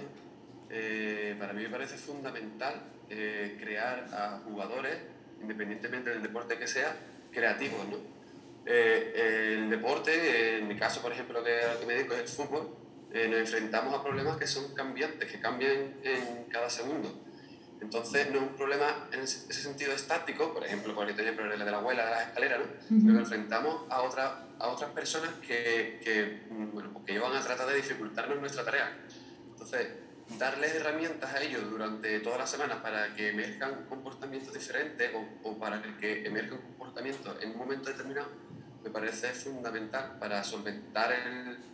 eh, 0.71 1.37
para 1.39 1.53
mí 1.53 1.63
me 1.63 1.69
parece 1.69 1.97
fundamental 1.97 2.83
eh, 3.09 3.57
crear 3.61 4.07
a 4.13 4.41
jugadores, 4.45 4.97
independientemente 5.41 6.11
del 6.11 6.23
deporte 6.23 6.59
que 6.59 6.67
sea, 6.67 6.97
creativos, 7.33 7.87
¿no? 7.89 7.97
Eh, 8.67 9.57
el 9.57 9.71
deporte, 9.71 10.59
en 10.59 10.69
mi 10.69 10.77
caso, 10.77 11.01
por 11.01 11.13
ejemplo, 11.13 11.43
que, 11.43 11.59
que 11.81 11.87
me 11.87 11.95
dedico 11.95 12.15
es 12.15 12.21
el 12.21 12.29
fútbol, 12.29 12.69
nos 13.13 13.41
enfrentamos 13.41 13.95
a 13.95 14.03
problemas 14.03 14.37
que 14.37 14.47
son 14.47 14.75
cambiantes, 14.75 15.31
que 15.31 15.41
cambian 15.41 15.95
en 16.03 16.45
cada 16.49 16.71
segundo. 16.71 17.13
Entonces, 17.81 18.31
no 18.31 18.37
es 18.37 18.43
un 18.43 18.57
problema 18.57 19.09
en 19.11 19.21
ese 19.21 19.53
sentido 19.53 19.93
estático, 19.93 20.53
por 20.53 20.65
ejemplo, 20.65 20.95
por 20.95 21.09
el 21.09 21.17
de 21.17 21.71
la 21.71 21.79
abuela 21.79 22.05
de 22.05 22.11
las 22.11 22.27
escaleras, 22.29 22.61
¿no? 22.91 23.07
Pero 23.07 23.19
enfrentamos 23.21 23.85
a, 23.89 24.03
otra, 24.03 24.45
a 24.59 24.69
otras 24.69 24.91
personas 24.91 25.31
que, 25.41 25.99
que, 26.05 26.43
mm, 26.51 26.73
bueno, 26.73 27.05
que 27.07 27.19
van 27.19 27.35
a 27.35 27.41
tratar 27.41 27.67
de 27.69 27.77
dificultarnos 27.77 28.39
nuestra 28.39 28.65
tarea. 28.65 28.99
Entonces, 29.53 29.89
darles 30.39 30.75
herramientas 30.75 31.35
a 31.35 31.43
ellos 31.43 31.69
durante 31.71 32.21
todas 32.21 32.39
las 32.39 32.51
semanas 32.51 32.79
para 32.83 33.15
que 33.15 33.31
emerjan 33.31 33.87
comportamientos 33.89 34.53
diferentes 34.53 35.11
o, 35.15 35.49
o 35.49 35.59
para 35.59 35.83
que 35.83 36.27
emerjan 36.27 36.59
comportamientos 36.59 37.43
en 37.43 37.51
un 37.53 37.57
momento 37.57 37.89
determinado, 37.91 38.29
me 38.83 38.91
parece 38.91 39.29
fundamental 39.29 40.17
para 40.19 40.43
solventar 40.43 41.11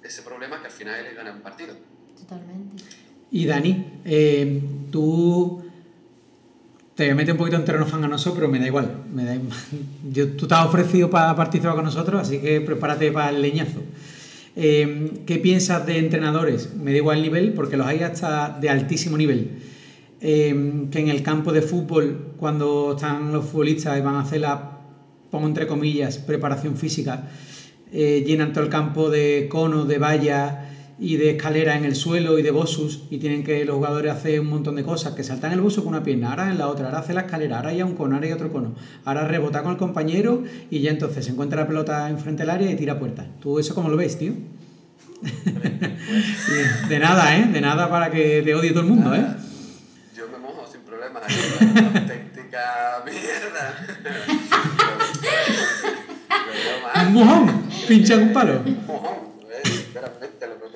ese 0.02 0.22
problema 0.22 0.60
que 0.60 0.66
al 0.66 0.72
final 0.72 1.06
es 1.06 1.16
ganar 1.16 1.34
un 1.34 1.42
partido. 1.42 1.74
Totalmente. 2.18 2.82
Y 3.30 3.46
Dani, 3.46 4.00
eh, 4.04 4.62
tú 4.90 5.62
te 6.94 7.04
voy 7.04 7.12
a 7.12 7.14
meter 7.14 7.32
un 7.32 7.38
poquito 7.38 7.56
en 7.56 7.64
terreno 7.64 7.86
fanganoso, 7.86 8.34
pero 8.34 8.48
me 8.48 8.58
da 8.58 8.66
igual. 8.66 9.04
Me 9.12 9.24
da 9.24 9.36
Yo, 10.12 10.32
tú 10.32 10.46
te 10.46 10.54
has 10.54 10.66
ofrecido 10.66 11.10
para 11.10 11.34
participar 11.36 11.74
con 11.74 11.84
nosotros, 11.84 12.20
así 12.20 12.38
que 12.38 12.60
prepárate 12.60 13.12
para 13.12 13.30
el 13.30 13.42
leñazo. 13.42 13.82
Em, 14.54 15.24
¿Qué 15.26 15.36
piensas 15.36 15.84
de 15.84 15.98
entrenadores? 15.98 16.74
Me 16.74 16.92
da 16.92 16.96
igual 16.96 17.18
el 17.18 17.24
nivel, 17.24 17.52
porque 17.52 17.76
los 17.76 17.86
hay 17.86 18.02
hasta 18.02 18.56
de 18.58 18.70
altísimo 18.70 19.18
nivel. 19.18 19.58
Em, 20.20 20.88
que 20.88 21.00
en 21.00 21.08
el 21.08 21.22
campo 21.22 21.52
de 21.52 21.60
fútbol, 21.60 22.32
cuando 22.38 22.94
están 22.96 23.32
los 23.32 23.44
futbolistas 23.44 23.98
y 23.98 24.00
van 24.00 24.14
a 24.14 24.20
hacer 24.20 24.40
la, 24.40 24.75
pongo 25.30 25.46
entre 25.46 25.66
comillas, 25.66 26.18
preparación 26.18 26.76
física, 26.76 27.28
eh, 27.92 28.24
llenan 28.26 28.52
todo 28.52 28.64
el 28.64 28.70
campo 28.70 29.10
de 29.10 29.46
cono, 29.50 29.84
de 29.84 29.98
valla 29.98 30.66
y 30.98 31.16
de 31.16 31.30
escalera 31.30 31.76
en 31.76 31.84
el 31.84 31.94
suelo 31.94 32.38
y 32.38 32.42
de 32.42 32.50
bosus 32.50 33.02
y 33.10 33.18
tienen 33.18 33.44
que 33.44 33.64
los 33.64 33.76
jugadores 33.76 34.12
hacer 34.12 34.40
un 34.40 34.48
montón 34.48 34.76
de 34.76 34.82
cosas, 34.82 35.14
que 35.14 35.22
saltan 35.22 35.52
el 35.52 35.60
bosu 35.60 35.84
con 35.84 35.94
una 35.94 36.02
pierna, 36.02 36.30
ahora 36.30 36.50
en 36.50 36.58
la 36.58 36.68
otra, 36.68 36.86
ahora 36.86 37.00
hace 37.00 37.12
la 37.12 37.22
escalera, 37.22 37.58
ahora 37.58 37.70
hay 37.70 37.82
un 37.82 37.94
cono, 37.94 38.14
ahora 38.14 38.26
hay 38.26 38.32
otro 38.32 38.50
cono, 38.50 38.74
ahora 39.04 39.26
rebota 39.26 39.62
con 39.62 39.72
el 39.72 39.78
compañero 39.78 40.42
y 40.70 40.80
ya 40.80 40.90
entonces 40.90 41.24
se 41.26 41.32
encuentra 41.32 41.60
la 41.60 41.68
pelota 41.68 42.08
enfrente 42.08 42.42
del 42.44 42.50
área 42.50 42.70
y 42.70 42.76
tira 42.76 42.98
puerta. 42.98 43.26
¿Tú 43.40 43.58
eso 43.58 43.74
cómo 43.74 43.88
lo 43.90 43.96
ves, 43.96 44.18
tío? 44.18 44.32
de 46.88 46.98
nada, 46.98 47.36
¿eh? 47.36 47.48
De 47.52 47.60
nada 47.60 47.88
para 47.88 48.10
que 48.10 48.42
te 48.42 48.54
odie 48.54 48.70
todo 48.70 48.80
el 48.80 48.88
mundo, 48.88 49.14
¿eh? 49.14 49.26
Yo 50.16 50.28
me 50.28 50.38
mojo 50.38 50.66
sin 50.70 50.80
problema, 50.80 51.20
una 51.60 52.00
auténtica 52.00 53.02
mierda. 53.04 54.85
Un 57.02 57.12
mojón, 57.14 57.70
pincha 57.88 58.16
un 58.16 58.32
palo. 58.32 58.60
Un 58.64 58.86
mojón, 58.86 59.16
sinceramente, 59.64 60.46
lo 60.46 60.66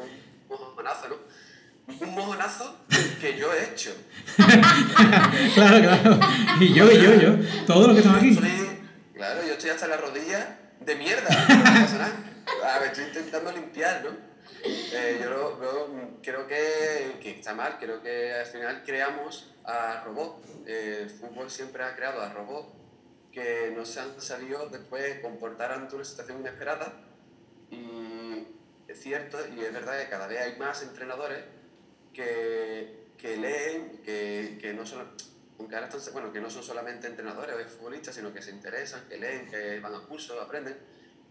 un 2.00 2.14
mojonazo 2.14 2.76
que 3.20 3.36
yo 3.36 3.52
he 3.52 3.64
hecho. 3.64 3.94
claro, 5.54 5.80
claro. 5.80 6.20
Y 6.60 6.72
yo, 6.72 6.90
y 6.90 7.02
yo, 7.02 7.14
yo. 7.14 7.36
Todo 7.66 7.88
lo 7.88 7.94
que 7.94 8.00
estamos 8.00 8.20
aquí. 8.20 8.38
claro, 9.14 9.46
yo 9.46 9.52
estoy 9.52 9.70
hasta 9.70 9.88
la 9.88 9.96
rodilla 9.96 10.58
de 10.80 10.94
mierda. 10.94 11.28
A 12.64 12.78
ver, 12.78 12.88
estoy 12.88 13.04
intentando 13.04 13.52
limpiar, 13.52 14.04
¿no? 14.04 14.10
Eh, 14.64 15.18
yo 15.22 15.30
lo, 15.30 16.20
creo 16.22 16.46
que, 16.46 17.16
que, 17.20 17.30
está 17.30 17.54
mal, 17.54 17.76
creo 17.80 18.02
que 18.02 18.34
al 18.34 18.46
final 18.46 18.82
creamos 18.84 19.50
a 19.64 20.02
robots. 20.04 20.48
el 20.66 21.08
fútbol 21.08 21.50
siempre 21.50 21.82
ha 21.82 21.96
creado 21.96 22.20
a 22.20 22.28
robots 22.30 22.79
que 23.32 23.72
no 23.76 23.84
se 23.84 24.00
han 24.00 24.20
salido 24.20 24.68
después 24.68 25.20
comportar 25.20 25.72
ante 25.72 25.94
una 25.94 26.04
situación 26.04 26.40
inesperada. 26.40 26.92
Y 27.70 28.46
es 28.88 29.00
cierto, 29.00 29.38
y 29.56 29.60
es 29.60 29.72
verdad 29.72 30.00
que 30.00 30.08
cada 30.08 30.26
vez 30.26 30.40
hay 30.40 30.58
más 30.58 30.82
entrenadores 30.82 31.44
que, 32.12 33.06
que 33.16 33.36
leen, 33.36 34.00
que, 34.04 34.58
que 34.60 34.72
no 34.74 34.84
son 34.84 35.00
están, 35.00 36.12
bueno, 36.12 36.32
que 36.32 36.40
no 36.40 36.50
son 36.50 36.62
solamente 36.62 37.06
entrenadores 37.06 37.54
o 37.54 37.68
futbolistas, 37.68 38.14
sino 38.14 38.32
que 38.32 38.42
se 38.42 38.50
interesan, 38.50 39.06
que 39.08 39.18
leen, 39.18 39.48
que 39.48 39.78
van 39.80 39.94
a 39.94 40.00
cursos, 40.00 40.36
aprenden 40.40 40.76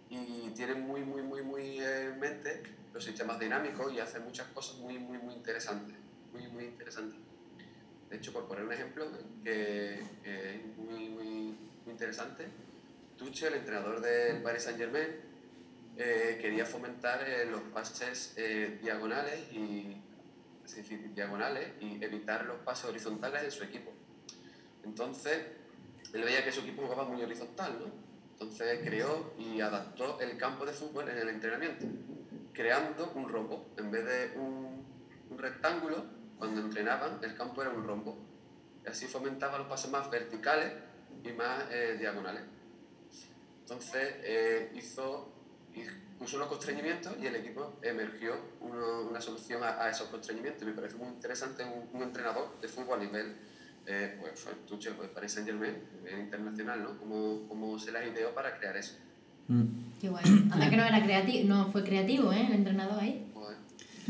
y 0.10 0.50
tienen 0.56 0.82
muy, 0.82 1.02
muy, 1.02 1.22
muy, 1.22 1.42
muy 1.42 1.80
en 1.80 2.20
mente 2.20 2.64
los 2.94 3.04
sistemas 3.04 3.40
dinámicos 3.40 3.94
y 3.94 4.00
hacen 4.00 4.24
muchas 4.24 4.48
cosas 4.48 4.78
muy, 4.78 4.98
muy, 4.98 5.18
muy 5.20 5.36
interesantes. 5.36 5.96
Muy, 6.34 6.48
muy 6.48 6.66
interesantes. 6.66 7.20
De 8.10 8.18
hecho, 8.18 8.34
por 8.34 8.48
poner 8.48 8.66
un 8.66 8.74
ejemplo 8.74 9.06
que, 9.44 10.00
es 10.24 10.78
muy, 10.78 11.10
muy, 11.10 11.58
muy 11.90 11.94
interesante, 11.94 12.46
Tuchel, 13.18 13.54
el 13.54 13.60
entrenador 13.62 14.00
del 14.00 14.44
Paris 14.44 14.64
Saint 14.64 14.78
Germain, 14.78 15.08
eh, 15.98 16.38
quería 16.40 16.64
fomentar 16.64 17.28
eh, 17.28 17.48
los 17.50 17.62
pases 17.74 18.36
eh, 18.38 18.78
diagonales 18.80 19.52
y 19.52 19.98
diagonales 21.16 21.74
y 21.82 22.04
evitar 22.04 22.46
los 22.46 22.58
pases 22.60 22.86
horizontales 22.86 23.44
en 23.44 23.52
su 23.52 23.64
equipo. 23.64 23.92
Entonces, 24.84 25.48
él 26.14 26.24
veía 26.24 26.46
que 26.46 26.52
su 26.52 26.62
equipo 26.62 26.84
jugaba 26.84 27.06
muy 27.06 27.24
horizontal, 27.24 27.80
¿no? 27.80 27.92
Entonces 28.34 28.80
creó 28.88 29.34
y 29.40 29.60
adaptó 29.62 30.20
el 30.22 30.38
campo 30.38 30.68
de 30.68 30.74
fútbol 30.74 31.10
en 31.10 31.18
el 31.18 31.30
entrenamiento, 31.30 31.88
creando 32.54 33.12
un 33.16 33.28
rombo. 33.28 33.68
En 33.78 33.90
vez 33.90 34.06
de 34.06 34.40
un, 34.40 34.86
rectángulo, 35.38 36.06
cuando 36.38 36.62
entrenaban, 36.62 37.20
el 37.24 37.36
campo 37.36 37.64
era 37.64 37.72
un 37.72 37.84
rombo. 37.84 38.16
Y 38.86 38.90
así 38.90 39.08
fomentaba 39.08 39.58
los 39.58 39.68
pases 39.68 39.90
más 39.90 40.10
verticales 40.12 40.72
y 41.24 41.32
más 41.34 41.66
eh, 41.72 41.98
diagonales. 42.00 42.44
Entonces 43.62 44.16
eh, 44.24 44.72
hizo, 44.76 45.32
puso 46.18 46.38
unos 46.38 46.48
constreñimientos 46.48 47.14
y 47.22 47.28
el 47.28 47.36
equipo 47.36 47.78
emergió 47.82 48.34
una 48.62 49.22
solución 49.22 49.64
a, 49.64 49.90
esos 49.90 50.08
constreñimientos. 50.08 50.66
Me 50.66 50.74
parece 50.74 50.96
muy 50.96 51.08
interesante 51.10 51.64
un, 51.64 51.88
un 51.94 52.04
entrenador 52.04 52.60
de 52.60 52.68
fútbol 52.68 53.00
a 53.00 53.04
nivel 53.04 53.36
eh, 53.92 54.18
pues 54.20 54.34
fue 54.36 54.54
Tuchel, 54.68 54.94
pues 54.94 55.10
Paris 55.10 55.32
Saint 55.32 55.48
Germain, 55.48 55.74
internacional, 56.20 56.84
¿no? 56.84 56.98
¿Cómo, 57.00 57.48
¿Cómo, 57.48 57.80
se 57.80 57.92
las 57.92 58.06
ideó 58.06 58.36
para 58.36 58.56
crear 58.60 58.78
eso? 58.78 58.94
Mm. 59.48 59.64
Qué 60.00 60.10
guay. 60.10 60.24
Anda 60.52 60.70
que 60.70 60.78
no 60.78 60.86
era 60.86 61.04
creativo, 61.04 61.50
no 61.50 61.72
fue 61.72 61.84
creativo, 61.84 62.32
¿eh? 62.32 62.46
El 62.48 62.54
entrenador 62.54 63.00
ahí. 63.00 63.26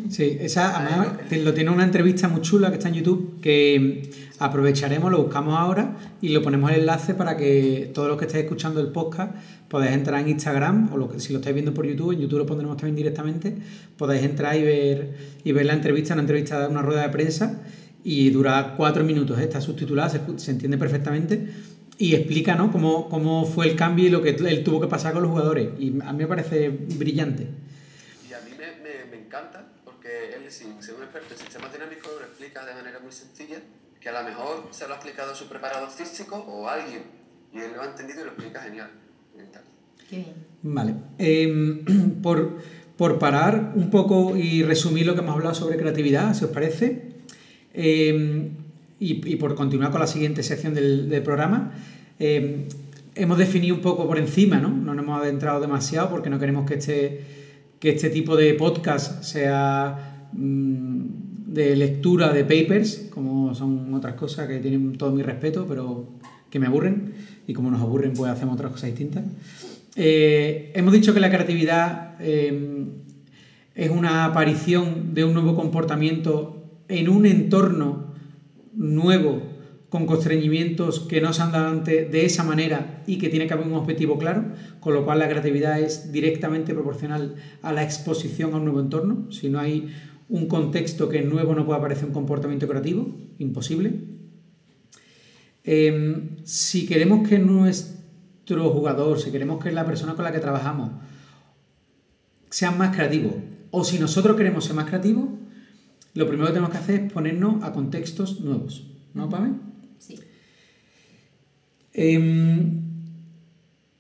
Sí, 0.10 0.38
esa 0.40 0.78
además 0.80 1.32
lo 1.32 1.54
tiene 1.54 1.72
una 1.72 1.84
entrevista 1.84 2.28
muy 2.28 2.42
chula 2.42 2.70
que 2.70 2.76
está 2.76 2.90
en 2.90 2.96
YouTube 2.96 3.40
que 3.42 4.29
aprovecharemos, 4.40 5.12
lo 5.12 5.24
buscamos 5.24 5.58
ahora 5.58 5.98
y 6.22 6.30
lo 6.30 6.42
ponemos 6.42 6.72
el 6.72 6.80
enlace 6.80 7.14
para 7.14 7.38
que 7.38 7.92
todos 7.94 8.08
los 8.08 8.18
que 8.18 8.26
estéis 8.26 8.46
escuchando 8.46 8.80
el 8.80 8.88
podcast 8.88 9.36
podáis 9.68 9.92
entrar 9.92 10.22
en 10.22 10.30
Instagram 10.30 10.92
o 10.94 11.20
si 11.20 11.34
lo 11.34 11.40
estáis 11.40 11.54
viendo 11.54 11.74
por 11.74 11.86
YouTube, 11.86 12.14
en 12.14 12.22
YouTube 12.22 12.40
lo 12.40 12.46
pondremos 12.46 12.78
también 12.78 12.96
directamente, 12.96 13.56
podáis 13.98 14.24
entrar 14.24 14.56
y 14.56 14.64
ver, 14.64 15.14
y 15.44 15.52
ver 15.52 15.66
la 15.66 15.74
entrevista, 15.74 16.14
una 16.14 16.24
entrevista, 16.24 16.68
una 16.68 16.82
rueda 16.82 17.04
de 17.04 17.10
prensa 17.10 17.62
y 18.04 18.30
dura 18.30 18.76
cuatro 18.78 19.04
minutos, 19.04 19.38
¿eh? 19.40 19.44
está 19.44 19.60
subtitulada, 19.60 20.10
se, 20.10 20.52
entiende 20.52 20.78
perfectamente 20.78 21.50
y 21.98 22.16
explica 22.16 22.56
¿no? 22.56 22.72
cómo, 22.72 23.10
cómo, 23.10 23.46
fue 23.46 23.68
el 23.68 23.76
cambio 23.76 24.08
y 24.08 24.10
lo 24.10 24.22
que 24.22 24.30
él 24.30 24.64
tuvo 24.64 24.80
que 24.80 24.88
pasar 24.88 25.12
con 25.12 25.22
los 25.22 25.32
jugadores. 25.32 25.68
Y 25.78 25.90
a 26.02 26.14
mí 26.14 26.20
me 26.20 26.28
parece 26.28 26.70
brillante. 26.70 27.44
Y 28.30 28.34
a 28.34 28.40
mí 28.40 28.52
me, 28.58 29.12
me, 29.12 29.26
encanta 29.26 29.68
porque 29.84 30.34
él, 30.34 30.50
sin 30.50 30.82
ser 30.82 30.96
un 30.96 31.04
experto 31.04 31.34
en 31.34 31.40
sistemas 31.42 31.74
dinámicos, 31.74 32.10
lo 32.18 32.26
explica 32.26 32.66
de 32.66 32.74
manera 32.74 33.00
muy 33.00 33.12
sencilla, 33.12 33.60
que 34.00 34.10
a 34.10 34.22
lo 34.22 34.28
mejor 34.28 34.68
se 34.72 34.88
lo 34.88 34.94
ha 34.94 34.98
explicado 34.98 35.36
su 35.36 35.48
preparador 35.48 35.90
físico 35.90 36.38
o 36.38 36.68
alguien, 36.68 37.04
y 37.54 37.60
él 37.60 37.72
lo 37.76 37.82
ha 37.82 37.86
entendido 37.86 38.22
y 38.22 38.24
lo 38.26 38.32
explica 38.32 38.62
genial. 38.62 38.92
Qué 40.10 40.16
bien. 40.18 40.36
Vale. 40.64 40.96
Em, 41.18 42.22
por, 42.22 42.58
por 42.98 43.20
parar 43.20 43.74
un 43.76 43.90
poco 43.90 44.36
y 44.36 44.64
resumir 44.64 45.06
lo 45.06 45.14
que 45.14 45.22
hemos 45.22 45.36
hablado 45.36 45.56
sobre 45.56 45.78
creatividad, 45.78 46.34
si 46.34 46.46
os 46.46 46.52
parece, 46.52 47.10
Em, 47.74 48.50
y, 49.00 49.36
por 49.38 49.56
continuar 49.56 49.92
con 49.92 50.02
la 50.02 50.08
siguiente 50.08 50.44
sección 50.44 50.74
del, 50.74 51.22
programa, 51.24 51.72
em, 52.20 52.66
hemos 53.16 53.38
definido 53.38 53.76
un 53.76 53.82
poco 53.82 54.06
por 54.06 54.18
encima, 54.18 54.60
¿no? 54.60 54.70
No 54.70 54.94
nos 54.94 55.06
hemos 55.06 55.22
adentrado 55.22 55.62
demasiado 55.62 56.10
porque 56.10 56.30
no 56.30 56.38
queremos 56.38 56.66
que 56.68 56.74
este, 56.76 57.22
que 57.80 57.92
este 57.92 58.10
tipo 58.10 58.36
de 58.36 58.56
podcast 58.56 59.24
sea 59.24 60.28
mm, 60.34 61.29
de 61.54 61.76
lectura 61.76 62.32
de 62.32 62.44
papers, 62.44 63.10
como 63.10 63.56
son 63.56 63.94
otras 63.94 64.14
cosas 64.14 64.48
que 64.48 64.60
tienen 64.60 64.98
todo 64.98 65.12
mi 65.12 65.24
respeto, 65.24 65.66
pero 65.68 66.08
que 66.50 66.60
me 66.60 66.68
aburren. 66.68 67.14
Y 67.48 67.54
como 67.54 67.72
nos 67.72 67.82
aburren, 67.82 68.14
pues 68.14 68.32
hacemos 68.32 68.56
otras 68.56 68.72
cosas 68.72 68.90
distintas. 68.90 69.24
Eh, 69.96 70.72
hemos 70.76 70.94
dicho 70.94 71.14
que 71.14 71.20
la 71.20 71.32
creatividad 71.32 72.22
em, 72.22 72.90
es 73.74 73.90
una 73.90 74.26
aparición 74.26 75.14
de 75.14 75.24
un 75.24 75.34
nuevo 75.34 75.56
comportamiento 75.56 76.84
en 76.88 77.10
un 77.10 77.26
entorno 77.26 78.14
nuevo, 78.76 79.42
con 79.90 80.06
constreñimientos 80.06 81.00
que 81.00 81.20
no 81.20 81.34
se 81.34 81.42
han 81.42 81.52
dado 81.52 81.70
antes 81.70 82.12
de 82.12 82.26
esa 82.26 82.44
manera 82.44 83.02
y 83.08 83.18
que 83.18 83.30
tiene 83.30 83.48
que 83.48 83.54
haber 83.54 83.66
un 83.66 83.74
objetivo 83.74 84.20
claro, 84.20 84.46
con 84.80 84.94
lo 84.94 85.04
cual 85.04 85.18
la 85.18 85.28
creatividad 85.28 85.80
es 85.80 86.12
directamente 86.12 86.76
proporcional 86.76 87.36
a 87.64 87.74
la 87.74 87.82
exposición 87.84 88.54
a 88.54 88.58
un 88.58 88.66
nuevo 88.66 88.82
entorno. 88.82 89.32
Si 89.32 89.50
no 89.50 89.60
hay 89.60 89.90
un 90.30 90.48
contexto 90.48 91.10
que 91.10 91.20
es 91.20 91.26
nuevo 91.26 91.56
no 91.56 91.66
puede 91.66 91.80
aparecer 91.80 92.06
un 92.06 92.14
comportamiento 92.14 92.68
creativo, 92.68 93.16
imposible. 93.40 93.94
Em, 95.64 96.38
si 96.44 96.86
queremos 96.86 97.28
que 97.28 97.40
nuestro 97.40 98.70
jugador, 98.70 99.20
si 99.20 99.32
queremos 99.32 99.62
que 99.64 99.72
la 99.72 99.86
persona 99.86 100.16
con 100.16 100.24
la 100.24 100.32
que 100.32 100.40
trabajamos 100.40 100.92
sea 102.50 102.72
más 102.72 102.96
creativo, 102.96 103.36
o 103.72 103.84
si 103.84 104.00
nosotros 104.00 104.38
queremos 104.38 104.66
ser 104.66 104.76
más 104.76 104.86
creativos, 104.86 105.30
lo 106.14 106.28
primero 106.28 106.48
que 106.48 106.54
tenemos 106.54 106.72
que 106.72 106.78
hacer 106.78 107.00
es 107.02 107.12
ponernos 107.12 107.64
a 107.64 107.74
contextos 107.74 108.42
nuevos. 108.42 108.88
¿No, 109.14 109.30
Pame? 109.30 109.54
Sí. 109.98 110.20
Em, 111.94 112.82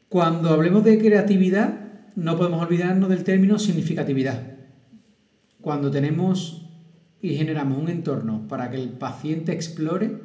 cuando 0.07 0.49
hablemos 0.49 0.83
de 0.83 0.97
creatividad, 0.99 2.13
no 2.15 2.37
podemos 2.37 2.61
olvidarnos 2.61 3.09
del 3.09 3.23
término 3.23 3.57
significatividad. 3.59 4.58
Cuando 5.61 5.91
tenemos 5.91 6.65
y 7.21 7.35
generamos 7.35 7.77
un 7.77 7.89
entorno 7.89 8.47
para 8.47 8.69
que 8.69 8.77
el 8.77 8.89
paciente 8.89 9.51
explore, 9.51 10.17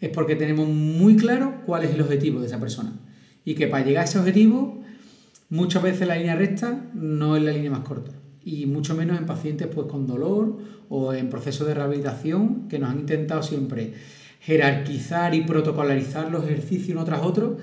es 0.00 0.08
porque 0.10 0.36
tenemos 0.36 0.68
muy 0.68 1.16
claro 1.16 1.62
cuál 1.66 1.84
es 1.84 1.94
el 1.94 2.00
objetivo 2.00 2.40
de 2.40 2.46
esa 2.46 2.60
persona. 2.60 2.92
Y 3.44 3.54
que 3.54 3.66
para 3.66 3.84
llegar 3.84 4.02
a 4.02 4.08
ese 4.08 4.18
objetivo, 4.18 4.82
muchas 5.50 5.82
veces 5.82 6.06
la 6.06 6.16
línea 6.16 6.36
recta 6.36 6.90
no 6.94 7.36
es 7.36 7.42
la 7.42 7.52
línea 7.52 7.70
más 7.70 7.80
corta 7.80 8.12
y 8.44 8.64
mucho 8.64 8.94
menos 8.94 9.18
en 9.18 9.26
pacientes 9.26 9.66
pues, 9.66 9.86
con 9.88 10.06
dolor 10.06 10.56
o 10.88 11.12
en 11.12 11.28
procesos 11.28 11.66
de 11.66 11.74
rehabilitación 11.74 12.66
que 12.68 12.78
nos 12.78 12.90
han 12.90 13.00
intentado 13.00 13.42
siempre 13.42 13.92
jerarquizar 14.40 15.34
y 15.34 15.42
protocolarizar 15.42 16.30
los 16.30 16.44
ejercicios 16.44 16.96
uno 16.96 17.04
tras 17.04 17.22
otro 17.22 17.58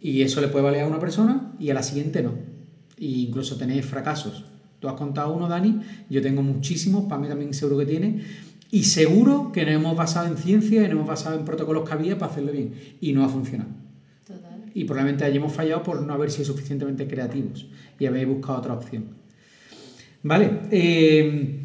y 0.00 0.22
eso 0.22 0.40
le 0.40 0.48
puede 0.48 0.64
valer 0.64 0.82
a 0.82 0.86
una 0.86 0.98
persona 0.98 1.52
y 1.58 1.68
a 1.70 1.74
la 1.74 1.82
siguiente 1.82 2.22
no. 2.22 2.32
E 2.96 3.04
incluso 3.04 3.56
tenéis 3.56 3.84
fracasos. 3.84 4.44
Tú 4.84 4.90
has 4.90 4.96
contado 4.96 5.32
uno, 5.32 5.48
Dani, 5.48 5.80
yo 6.10 6.20
tengo 6.20 6.42
muchísimos, 6.42 7.04
para 7.04 7.18
mí 7.18 7.26
también 7.26 7.54
seguro 7.54 7.78
que 7.78 7.86
tiene, 7.86 8.20
y 8.70 8.84
seguro 8.84 9.50
que 9.50 9.64
nos 9.64 9.76
hemos 9.76 9.96
basado 9.96 10.26
en 10.26 10.36
ciencia 10.36 10.80
y 10.80 10.82
nos 10.82 10.90
hemos 10.90 11.06
basado 11.06 11.38
en 11.38 11.46
protocolos 11.46 11.88
que 11.88 11.94
había 11.94 12.18
para 12.18 12.30
hacerlo 12.30 12.52
bien 12.52 12.74
y 13.00 13.14
no 13.14 13.24
ha 13.24 13.30
funcionado. 13.30 13.70
Total. 14.26 14.60
Y 14.74 14.84
probablemente 14.84 15.24
hayamos 15.24 15.54
fallado 15.54 15.82
por 15.82 16.02
no 16.02 16.12
haber 16.12 16.30
sido 16.30 16.44
suficientemente 16.44 17.08
creativos 17.08 17.66
y 17.98 18.04
haber 18.04 18.26
buscado 18.26 18.58
otra 18.58 18.74
opción. 18.74 19.06
Vale, 20.22 20.50
eh, 20.70 21.60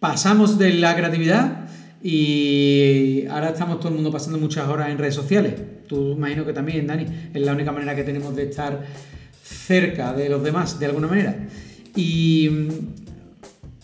pasamos 0.00 0.58
de 0.58 0.74
la 0.74 0.96
creatividad 0.96 1.68
y 2.02 3.24
ahora 3.30 3.50
estamos 3.50 3.78
todo 3.78 3.90
el 3.90 3.94
mundo 3.94 4.10
pasando 4.10 4.36
muchas 4.38 4.66
horas 4.66 4.88
en 4.88 4.98
redes 4.98 5.14
sociales. 5.14 5.54
Tú 5.86 6.14
imagino 6.14 6.44
que 6.44 6.52
también, 6.52 6.88
Dani, 6.88 7.06
es 7.32 7.40
la 7.40 7.52
única 7.52 7.70
manera 7.70 7.94
que 7.94 8.02
tenemos 8.02 8.34
de 8.34 8.50
estar 8.50 8.84
cerca 9.44 10.12
de 10.12 10.28
los 10.28 10.42
demás, 10.42 10.80
de 10.80 10.86
alguna 10.86 11.06
manera. 11.06 11.36
Y 11.94 12.48
mm, 12.50 12.68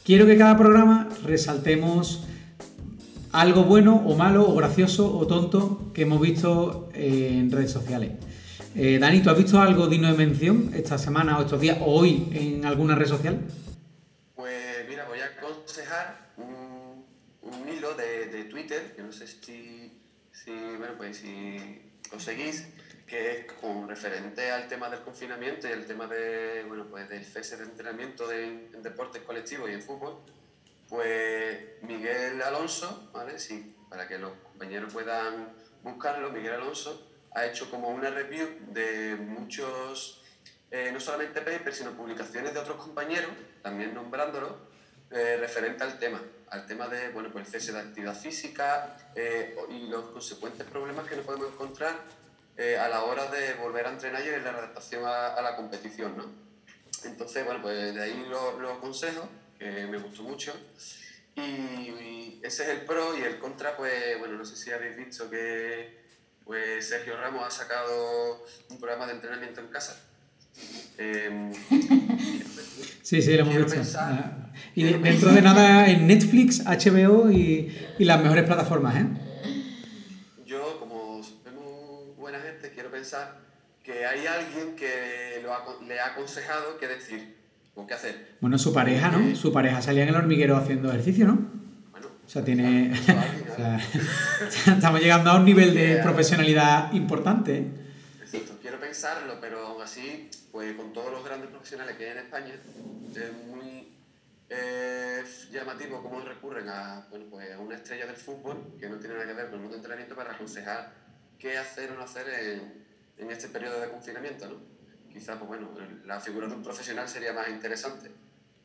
quiero 0.05 0.27
que 0.27 0.37
cada 0.37 0.57
programa 0.57 1.09
resaltemos 1.25 2.25
algo 3.33 3.65
bueno 3.65 3.97
o 4.07 4.17
malo 4.17 4.49
o 4.49 4.55
gracioso 4.57 5.17
o 5.17 5.27
tonto 5.27 5.93
que 5.95 6.03
hemos 6.03 6.21
visto 6.21 6.89
en 6.95 7.51
redes 7.51 7.71
sociales. 7.71 8.13
Eh, 8.75 8.99
Dani, 9.01 9.21
¿tú 9.21 9.31
has 9.31 9.37
visto 9.37 9.61
algo 9.61 9.89
digno 9.89 10.09
de 10.09 10.17
mención 10.17 10.71
esta 10.75 10.97
semana 10.99 11.39
o 11.39 11.43
estos 11.43 11.61
días 11.61 11.79
o 11.81 11.87
hoy 11.87 12.29
en 12.33 12.65
alguna 12.65 12.95
red 12.95 13.07
social? 13.07 13.41
Pues 14.35 14.89
mira, 14.89 15.07
voy 15.07 15.19
a 15.21 15.27
aconsejar 15.27 16.31
un, 16.37 17.05
hilo 17.69 17.95
de, 17.95 18.45
Twitter, 18.45 18.95
que 18.97 19.03
no 19.03 19.13
sé 19.13 19.27
si, 19.27 19.93
bueno, 20.79 20.95
pues 20.97 21.19
si 21.19 21.57
lo 22.13 22.19
seguís, 22.19 22.67
que 23.11 23.33
es 23.33 23.53
con 23.55 23.89
referente 23.89 24.53
al 24.53 24.69
tema 24.69 24.89
del 24.89 25.01
confinamiento 25.01 25.67
y 25.67 25.73
el 25.73 25.85
tema 25.85 26.07
de, 26.07 26.65
bueno, 26.69 26.87
pues 26.89 27.09
del 27.09 27.25
cese 27.25 27.57
de 27.57 27.65
entrenamiento 27.65 28.29
de, 28.29 28.45
en 28.73 28.83
deportes 28.85 29.23
colectivos 29.23 29.69
y 29.69 29.73
en 29.73 29.83
fútbol, 29.83 30.21
pues 30.89 31.83
Miguel 31.83 32.41
Alonso, 32.41 33.11
¿vale? 33.13 33.41
Sí, 33.41 33.75
para 33.89 34.07
que 34.07 34.17
los 34.17 34.31
compañeros 34.45 34.93
puedan 34.93 35.53
buscarlo, 35.83 36.31
Miguel 36.31 36.53
Alonso 36.53 37.11
ha 37.35 37.47
hecho 37.47 37.69
como 37.69 37.89
una 37.89 38.11
review 38.11 38.49
de 38.69 39.17
muchos, 39.17 40.23
eh, 40.71 40.91
no 40.93 41.01
solamente 41.01 41.41
papers, 41.41 41.79
sino 41.79 41.91
publicaciones 41.91 42.55
de 42.55 42.61
otros 42.61 42.77
compañeros, 42.77 43.31
también 43.61 43.93
nombrándolo, 43.93 44.57
eh, 45.11 45.37
referente 45.41 45.83
al 45.83 45.99
tema, 45.99 46.23
al 46.49 46.65
tema 46.65 46.87
de, 46.87 47.09
bueno, 47.11 47.31
pues 47.33 47.47
el 47.47 47.51
cese 47.51 47.73
de 47.73 47.81
actividad 47.81 48.15
física 48.15 48.97
eh, 49.17 49.57
y 49.69 49.89
los 49.89 50.11
consecuentes 50.11 50.65
problemas 50.65 51.09
que 51.09 51.17
nos 51.17 51.25
podemos 51.25 51.49
encontrar 51.53 52.20
a 52.79 52.89
la 52.89 53.05
hora 53.05 53.31
de 53.31 53.55
volver 53.55 53.87
a 53.87 53.91
entrenar 53.91 54.23
y 54.25 54.29
en 54.29 54.45
la 54.45 54.51
adaptación 54.51 55.05
a, 55.07 55.41
la 55.41 55.57
competición, 55.57 56.17
¿no? 56.17 56.25
Entonces, 57.05 57.45
bueno, 57.45 57.63
pues 57.63 57.95
de 57.95 58.03
ahí 58.03 58.27
los 58.29 58.79
consejos, 58.79 59.25
que 59.59 59.87
me 59.87 59.99
gustó 59.99 60.23
mucho. 60.23 60.53
Y, 61.37 62.39
ese 62.43 62.63
es 62.65 62.69
el 62.71 62.81
pro 62.83 63.17
y 63.19 63.23
el 63.23 63.39
contra, 63.39 63.77
pues 63.77 64.19
bueno, 64.19 64.37
no 64.37 64.45
sé 64.45 64.57
si 64.57 64.71
habéis 64.71 64.97
visto 64.97 65.29
que 65.29 66.01
pues 66.45 66.89
Sergio 66.89 67.17
Ramos 67.17 67.47
ha 67.47 67.51
sacado 67.51 68.45
un 68.71 68.79
programa 68.79 69.07
de 69.07 69.13
entrenamiento 69.13 69.61
en 69.61 69.69
casa. 69.69 70.01
Em, 70.99 71.53
sí, 73.03 73.23
sí, 73.23 73.37
lo 73.37 73.43
hemos 73.43 73.73
visto. 73.73 73.99
Ah, 73.99 74.51
y 74.75 74.85
dentro 74.85 75.31
de 75.33 75.43
nada 75.43 75.89
en 75.89 76.07
Netflix, 76.07 76.65
HBO 76.65 77.31
y, 77.31 77.95
y, 77.99 78.05
las 78.05 78.21
mejores 78.21 78.45
plataformas, 78.45 78.97
¿eh? 78.97 79.07
Yo, 80.45 80.81
como 80.81 81.23
soy 81.23 81.35
buena 82.17 82.41
gente, 82.41 82.71
quiero 82.71 82.90
pensar 83.01 83.35
que 83.83 84.05
hay 84.05 84.27
alguien 84.27 84.77
que 84.77 85.41
lo 85.43 85.81
le 85.87 85.99
ha 85.99 86.09
aconsejado 86.09 86.77
qué 86.79 86.87
decir, 86.87 87.35
o 87.75 87.87
qué 87.87 87.95
hacer. 87.95 88.37
Bueno, 88.41 88.59
su 88.59 88.75
pareja, 88.75 89.11
¿no? 89.11 89.35
Su 89.35 89.53
pareja 89.53 89.81
salía 89.81 90.03
en 90.03 90.11
el 90.11 90.17
hormiguero 90.17 90.55
haciendo 90.57 90.91
ejercicio, 90.91 91.27
¿no? 91.27 91.61
O 91.95 92.29
sea, 92.33 92.45
tiene. 92.45 92.93
estamos 94.67 95.01
llegando 95.01 95.31
a 95.31 95.39
un 95.39 95.45
nivel 95.47 95.75
de 95.75 95.97
profesionalidad 96.03 96.93
importante. 96.93 97.67
Exacto, 98.21 98.59
quiero 98.61 98.79
pensarlo, 98.79 99.39
pero 99.41 99.67
aún 99.67 99.83
así, 99.83 100.29
pues 100.53 100.75
con 100.75 100.93
todos 100.93 101.11
los 101.11 101.25
grandes 101.25 101.49
profesionales 101.49 101.97
que 101.97 102.05
hay 102.05 102.13
en 102.13 102.19
España, 102.19 102.53
es 102.55 103.47
muy 103.49 103.89
eh, 104.51 105.25
llamativo 105.51 106.03
cómo 106.03 106.21
recurren 106.21 106.69
a, 106.69 107.07
bueno, 107.09 107.25
pues 107.31 107.51
a 107.51 107.59
una 107.59 107.77
estrella 107.77 108.07
del 108.07 108.17
fútbol 108.17 108.77
que 108.79 108.89
no 108.91 108.99
tiene 108.99 109.15
nada 109.15 109.27
que 109.27 109.33
ver 109.33 109.47
con 109.47 109.55
el 109.55 109.61
mundo 109.61 109.73
de 109.73 109.79
entrenamiento 109.79 110.15
para 110.15 110.33
aconsejar 110.33 111.01
qué 111.41 111.59
hacer 111.59 111.91
o 111.91 111.95
no 111.95 112.03
hacer 112.03 112.29
en, 112.29 112.81
en 113.21 113.31
este 113.31 113.49
periodo 113.49 113.81
de 113.81 113.91
confinamiento, 113.91 114.49
¿no? 114.49 114.57
Quizás, 115.13 115.37
pues 115.39 115.49
bueno, 115.49 115.69
la 116.07 116.21
figura 116.21 116.47
de 116.47 116.55
un 116.55 116.63
profesional 116.63 117.09
sería 117.09 117.33
más 117.33 117.49
interesante 117.49 118.11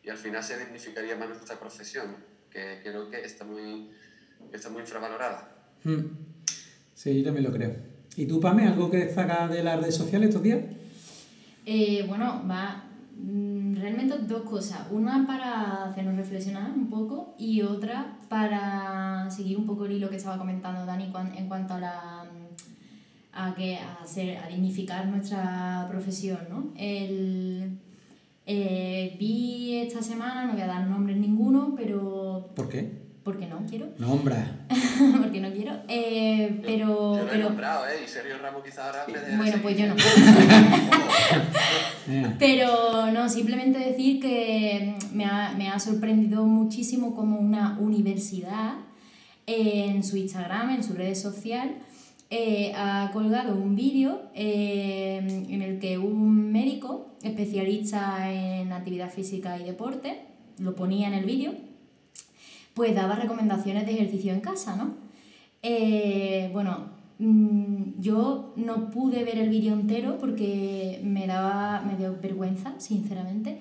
y 0.03 0.09
al 0.09 0.17
final 0.17 0.43
se 0.43 0.57
dignificaría 0.59 1.15
más 1.15 1.29
nuestra 1.29 1.59
profesión 1.59 2.15
que 2.49 2.79
creo 2.83 3.09
que 3.09 3.21
está 3.21 3.43
muy, 3.43 3.89
está 4.53 4.69
muy 4.69 4.81
infravalorada. 4.81 5.49
Hmm. 5.83 6.01
Sí, 6.93 7.17
yo 7.17 7.25
también 7.25 7.45
lo 7.45 7.51
creo. 7.51 7.75
¿Y 8.15 8.25
tú, 8.27 8.39
Pame, 8.39 8.67
algo 8.67 8.89
que 8.89 8.97
destaca 8.97 9.47
de 9.47 9.63
las 9.63 9.79
redes 9.79 9.95
sociales 9.95 10.29
estos 10.29 10.43
días? 10.43 10.59
Eh, 11.65 12.05
bueno, 12.07 12.43
va 12.49 12.85
mm, 13.17 13.75
realmente 13.75 14.17
dos 14.19 14.43
cosas. 14.43 14.87
Una 14.91 15.25
para 15.27 15.85
hacernos 15.85 16.15
reflexionar 16.15 16.71
un 16.71 16.89
poco 16.89 17.35
y 17.37 17.63
otra 17.63 18.19
para 18.29 19.29
seguir 19.29 19.57
un 19.57 19.65
poco 19.65 19.85
el 19.85 19.93
hilo 19.93 20.09
que 20.09 20.15
estaba 20.15 20.37
comentando 20.37 20.85
Dani 20.85 21.11
en 21.35 21.47
cuanto 21.47 21.73
a 21.73 21.79
la 21.79 22.25
a 23.35 23.53
que 23.53 23.77
a, 23.77 23.99
hacer, 24.01 24.37
a 24.37 24.47
dignificar 24.47 25.05
nuestra 25.07 25.85
profesión, 25.89 26.39
¿no? 26.49 26.71
El, 26.77 27.77
eh, 28.45 29.15
vi 29.19 29.75
esta 29.77 30.01
semana, 30.01 30.45
no 30.45 30.53
voy 30.53 30.61
a 30.61 30.67
dar 30.67 30.87
nombres 30.87 31.17
ninguno, 31.17 31.73
pero... 31.75 32.51
¿Por 32.55 32.69
qué? 32.69 33.03
Porque 33.23 33.47
no 33.47 33.65
quiero. 33.67 33.87
Nombra. 33.97 34.67
porque 35.19 35.41
no 35.41 35.51
quiero. 35.51 35.73
Eh, 35.87 36.61
pero. 36.63 37.17
Yo, 37.17 37.25
lo 37.25 37.33
he 37.33 37.39
nombrado, 37.39 37.87
¿eh? 37.87 38.01
Y 38.05 38.07
Sergio 38.07 38.37
Ramos 38.37 38.63
quizás 38.63 38.85
ahora. 38.85 39.07
Bueno, 39.35 39.57
pues 39.63 39.75
yo 39.75 39.87
no. 39.87 39.95
pero 42.39 43.11
no, 43.11 43.27
simplemente 43.27 43.79
decir 43.79 44.21
que 44.21 44.95
me 45.11 45.25
ha, 45.25 45.55
me 45.57 45.69
ha 45.69 45.79
sorprendido 45.79 46.45
muchísimo 46.45 47.15
como 47.15 47.39
una 47.39 47.79
universidad 47.79 48.75
en 49.47 50.03
su 50.03 50.17
Instagram, 50.17 50.75
en 50.75 50.83
su 50.83 50.93
red 50.93 51.15
social, 51.15 51.77
eh, 52.31 52.73
ha 52.75 53.11
colgado 53.13 53.55
un 53.55 53.75
vídeo 53.75 54.23
eh, 54.33 55.45
en 55.47 55.61
el 55.61 55.77
que 55.77 55.99
un 55.99 56.51
médico 56.51 57.11
especialista 57.21 58.31
en 58.31 58.73
actividad 58.73 59.11
física 59.11 59.59
y 59.59 59.63
deporte, 59.63 60.21
lo 60.57 60.75
ponía 60.75 61.07
en 61.07 61.13
el 61.13 61.25
vídeo, 61.25 61.53
pues 62.73 62.95
daba 62.95 63.15
recomendaciones 63.15 63.85
de 63.85 63.93
ejercicio 63.93 64.33
en 64.33 64.41
casa, 64.41 64.75
¿no? 64.75 64.95
Eh, 65.61 66.49
bueno, 66.51 66.89
mm, 67.19 67.99
yo 67.99 68.53
no 68.55 68.89
pude 68.89 69.23
ver 69.23 69.37
el 69.37 69.49
vídeo 69.49 69.73
entero 69.73 70.17
porque 70.17 71.01
me 71.03 71.27
daba 71.27 71.81
me 71.81 71.95
dio 71.95 72.17
vergüenza, 72.19 72.73
sinceramente. 72.79 73.59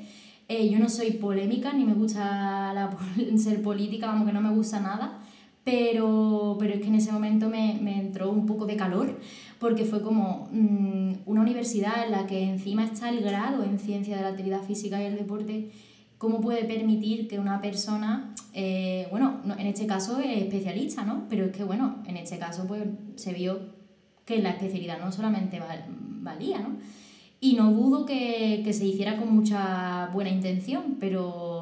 yo 0.48 0.78
no 0.78 0.88
soy 0.88 1.12
polémica 1.12 1.72
ni 1.72 1.84
me 1.84 1.94
gusta 1.94 2.72
la, 2.72 2.96
ser 3.38 3.62
política, 3.62 4.06
vamos 4.06 4.26
que 4.26 4.32
no 4.32 4.40
me 4.40 4.50
gusta 4.50 4.80
nada 4.80 5.23
pero, 5.64 6.56
pero 6.58 6.74
es 6.74 6.80
que 6.80 6.88
en 6.88 6.94
ese 6.94 7.10
momento 7.10 7.48
me, 7.48 7.78
me 7.80 7.98
entró 7.98 8.30
un 8.30 8.44
poco 8.44 8.66
de 8.66 8.76
calor, 8.76 9.18
porque 9.58 9.86
fue 9.86 10.02
como 10.02 10.48
mm, 10.52 11.12
una 11.24 11.40
universidad 11.40 12.04
en 12.04 12.12
la 12.12 12.26
que 12.26 12.42
encima 12.42 12.84
está 12.84 13.08
el 13.08 13.22
grado 13.22 13.64
en 13.64 13.78
ciencia 13.78 14.16
de 14.16 14.22
la 14.22 14.28
actividad 14.28 14.62
física 14.62 15.02
y 15.02 15.06
el 15.06 15.16
deporte, 15.16 15.70
¿cómo 16.18 16.42
puede 16.42 16.64
permitir 16.64 17.28
que 17.28 17.38
una 17.38 17.62
persona, 17.62 18.34
eh, 18.52 19.08
bueno, 19.10 19.40
en 19.58 19.66
este 19.66 19.86
caso 19.86 20.20
es 20.20 20.42
especialista, 20.42 21.04
¿no? 21.04 21.24
Pero 21.30 21.46
es 21.46 21.52
que, 21.56 21.64
bueno, 21.64 22.02
en 22.06 22.18
este 22.18 22.38
caso 22.38 22.66
pues 22.66 22.82
se 23.16 23.32
vio 23.32 23.58
que 24.26 24.42
la 24.42 24.50
especialidad 24.50 25.00
no 25.00 25.12
solamente 25.12 25.60
valía, 26.20 26.58
¿no? 26.60 26.76
Y 27.40 27.54
no 27.54 27.72
dudo 27.72 28.06
que, 28.06 28.62
que 28.64 28.72
se 28.72 28.86
hiciera 28.86 29.18
con 29.18 29.34
mucha 29.34 30.08
buena 30.12 30.30
intención, 30.30 30.96
pero 30.98 31.53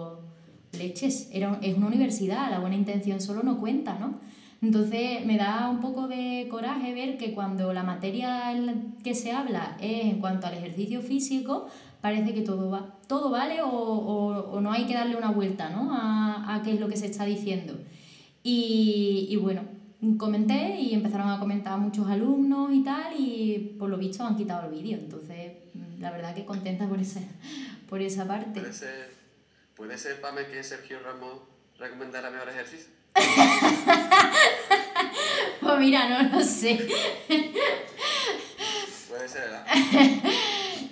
leches, 0.72 1.28
era, 1.32 1.58
es 1.62 1.76
una 1.76 1.86
universidad, 1.86 2.50
la 2.50 2.60
buena 2.60 2.76
intención 2.76 3.20
solo 3.20 3.42
no 3.42 3.58
cuenta, 3.58 3.98
¿no? 3.98 4.20
Entonces 4.62 5.26
me 5.26 5.36
da 5.36 5.68
un 5.68 5.80
poco 5.80 6.06
de 6.06 6.46
coraje 6.48 6.94
ver 6.94 7.18
que 7.18 7.34
cuando 7.34 7.72
la 7.72 7.82
materia 7.82 8.54
que 9.02 9.14
se 9.14 9.32
habla 9.32 9.76
es 9.80 10.04
en 10.04 10.20
cuanto 10.20 10.46
al 10.46 10.54
ejercicio 10.54 11.02
físico, 11.02 11.66
parece 12.00 12.32
que 12.32 12.42
todo, 12.42 12.70
va, 12.70 12.94
todo 13.08 13.30
vale 13.30 13.60
o, 13.62 13.68
o, 13.68 14.60
no 14.60 14.70
hay 14.70 14.86
que 14.86 14.94
darle 14.94 15.16
una 15.16 15.30
vuelta 15.30 15.70
¿no? 15.70 15.92
a, 15.92 16.54
a, 16.54 16.62
qué 16.62 16.74
es 16.74 16.80
lo 16.80 16.88
que 16.88 16.96
se 16.96 17.06
está 17.06 17.24
diciendo. 17.24 17.74
Y, 18.44 19.26
y, 19.30 19.36
bueno, 19.36 19.62
comenté 20.16 20.80
y 20.80 20.94
empezaron 20.94 21.28
a 21.30 21.38
comentar 21.38 21.78
muchos 21.78 22.08
alumnos 22.08 22.72
y 22.72 22.82
tal 22.82 23.14
y 23.18 23.76
por 23.78 23.88
lo 23.88 23.98
visto 23.98 24.24
han 24.24 24.36
quitado 24.36 24.68
el 24.68 24.80
vídeo. 24.80 24.98
Entonces, 24.98 25.52
la 25.98 26.10
verdad 26.10 26.34
que 26.34 26.44
contenta 26.44 26.88
por, 26.88 27.00
ese, 27.00 27.26
por 27.88 28.00
esa 28.00 28.26
parte. 28.26 28.60
¿Puede 29.82 29.98
ser, 29.98 30.20
Pame, 30.20 30.46
que 30.46 30.62
Sergio 30.62 31.00
Ramos 31.00 31.40
recomendara 31.76 32.30
mejor 32.30 32.48
ejercicio? 32.50 32.86
pues 35.60 35.78
mira, 35.80 36.22
no 36.22 36.38
lo 36.38 36.44
sé. 36.44 36.78
Puede 39.08 39.28
ser, 39.28 39.40
¿verdad? 39.40 39.66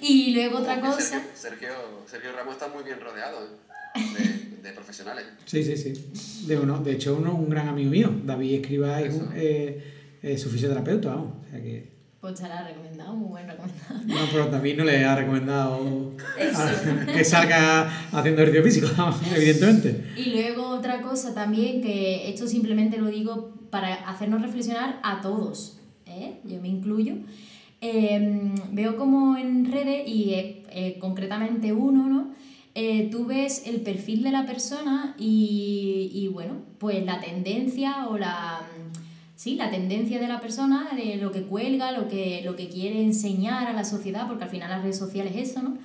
y 0.01 0.35
luego 0.35 0.59
otra 0.59 0.81
cosa. 0.81 1.23
Sergio, 1.37 1.69
Sergio, 2.05 2.33
Ramos 2.33 2.55
está 2.55 2.67
muy 2.67 2.83
bien 2.83 3.01
rodeado 3.01 3.47
de, 3.95 4.59
de, 4.61 4.73
profesionales. 4.73 5.25
Sí, 5.45 5.63
sí, 5.63 5.77
sí. 5.77 6.47
De, 6.49 6.59
uno, 6.59 6.81
de 6.81 6.91
hecho, 6.91 7.15
uno, 7.15 7.37
un 7.37 7.49
gran 7.49 7.69
amigo 7.69 7.93
mío, 7.93 8.13
David 8.25 8.55
Escriba, 8.55 9.01
es, 9.03 9.15
eh, 9.37 10.37
su 10.37 10.51
fisioterapeuta, 10.51 11.11
vamos. 11.11 11.47
O 11.47 11.49
sea 11.49 11.63
que 11.63 12.00
pues 12.21 12.35
te 12.35 12.47
la 12.47 12.59
ha 12.59 12.69
recomendado, 12.69 13.15
muy 13.15 13.29
buen 13.29 13.49
recomendado. 13.49 14.01
No, 14.05 14.17
pero 14.31 14.49
también 14.49 14.77
no 14.77 14.85
le 14.85 15.05
ha 15.05 15.17
recomendado 15.17 16.11
que 16.37 17.25
salga 17.25 17.91
haciendo 18.13 18.43
ejercicio 18.43 18.89
físico, 18.89 19.15
evidentemente. 19.35 20.05
Y 20.17 20.31
luego 20.31 20.69
otra 20.69 21.01
cosa 21.01 21.33
también, 21.33 21.81
que 21.81 22.29
esto 22.29 22.47
simplemente 22.47 22.99
lo 22.99 23.07
digo 23.07 23.55
para 23.71 23.95
hacernos 23.95 24.43
reflexionar 24.43 25.01
a 25.03 25.23
todos, 25.23 25.79
¿eh? 26.05 26.41
yo 26.45 26.61
me 26.61 26.69
incluyo. 26.69 27.15
Em, 27.81 28.55
veo 28.73 28.99
como 28.99 29.39
en 29.39 29.73
redes, 29.73 30.07
y 30.07 30.35
eh, 30.35 30.63
eh, 30.71 30.99
concretamente 30.99 31.73
uno, 31.73 32.07
¿no? 32.07 32.41
tú 33.11 33.27
ves 33.27 33.65
el 33.67 33.83
perfil 33.83 34.23
de 34.23 34.31
la 34.31 34.47
persona 34.47 35.15
y, 35.19 36.11
y 36.15 36.29
bueno, 36.29 36.55
pues 36.79 37.05
la 37.05 37.21
tendencia 37.21 38.09
o 38.09 38.17
la 38.17 38.63
sí, 39.41 39.55
la 39.55 39.71
tendencia 39.71 40.19
de 40.19 40.29
la 40.29 40.39
persona, 40.39 40.91
de 40.95 41.17
lo 41.17 41.33
que 41.33 41.45
cuelga, 41.45 41.93
lo 41.93 42.09
que, 42.09 42.43
lo 42.45 42.57
que 42.57 42.69
quiere 42.69 43.03
enseñar 43.03 43.69
a 43.69 43.73
la 43.73 43.85
sociedad, 43.85 44.29
porque 44.29 44.45
al 44.45 44.51
final 44.51 44.69
las 44.69 44.83
redes 44.83 44.99
sociales 44.99 45.35
es 45.35 45.53
eso, 45.53 45.63
¿no? 45.63 45.79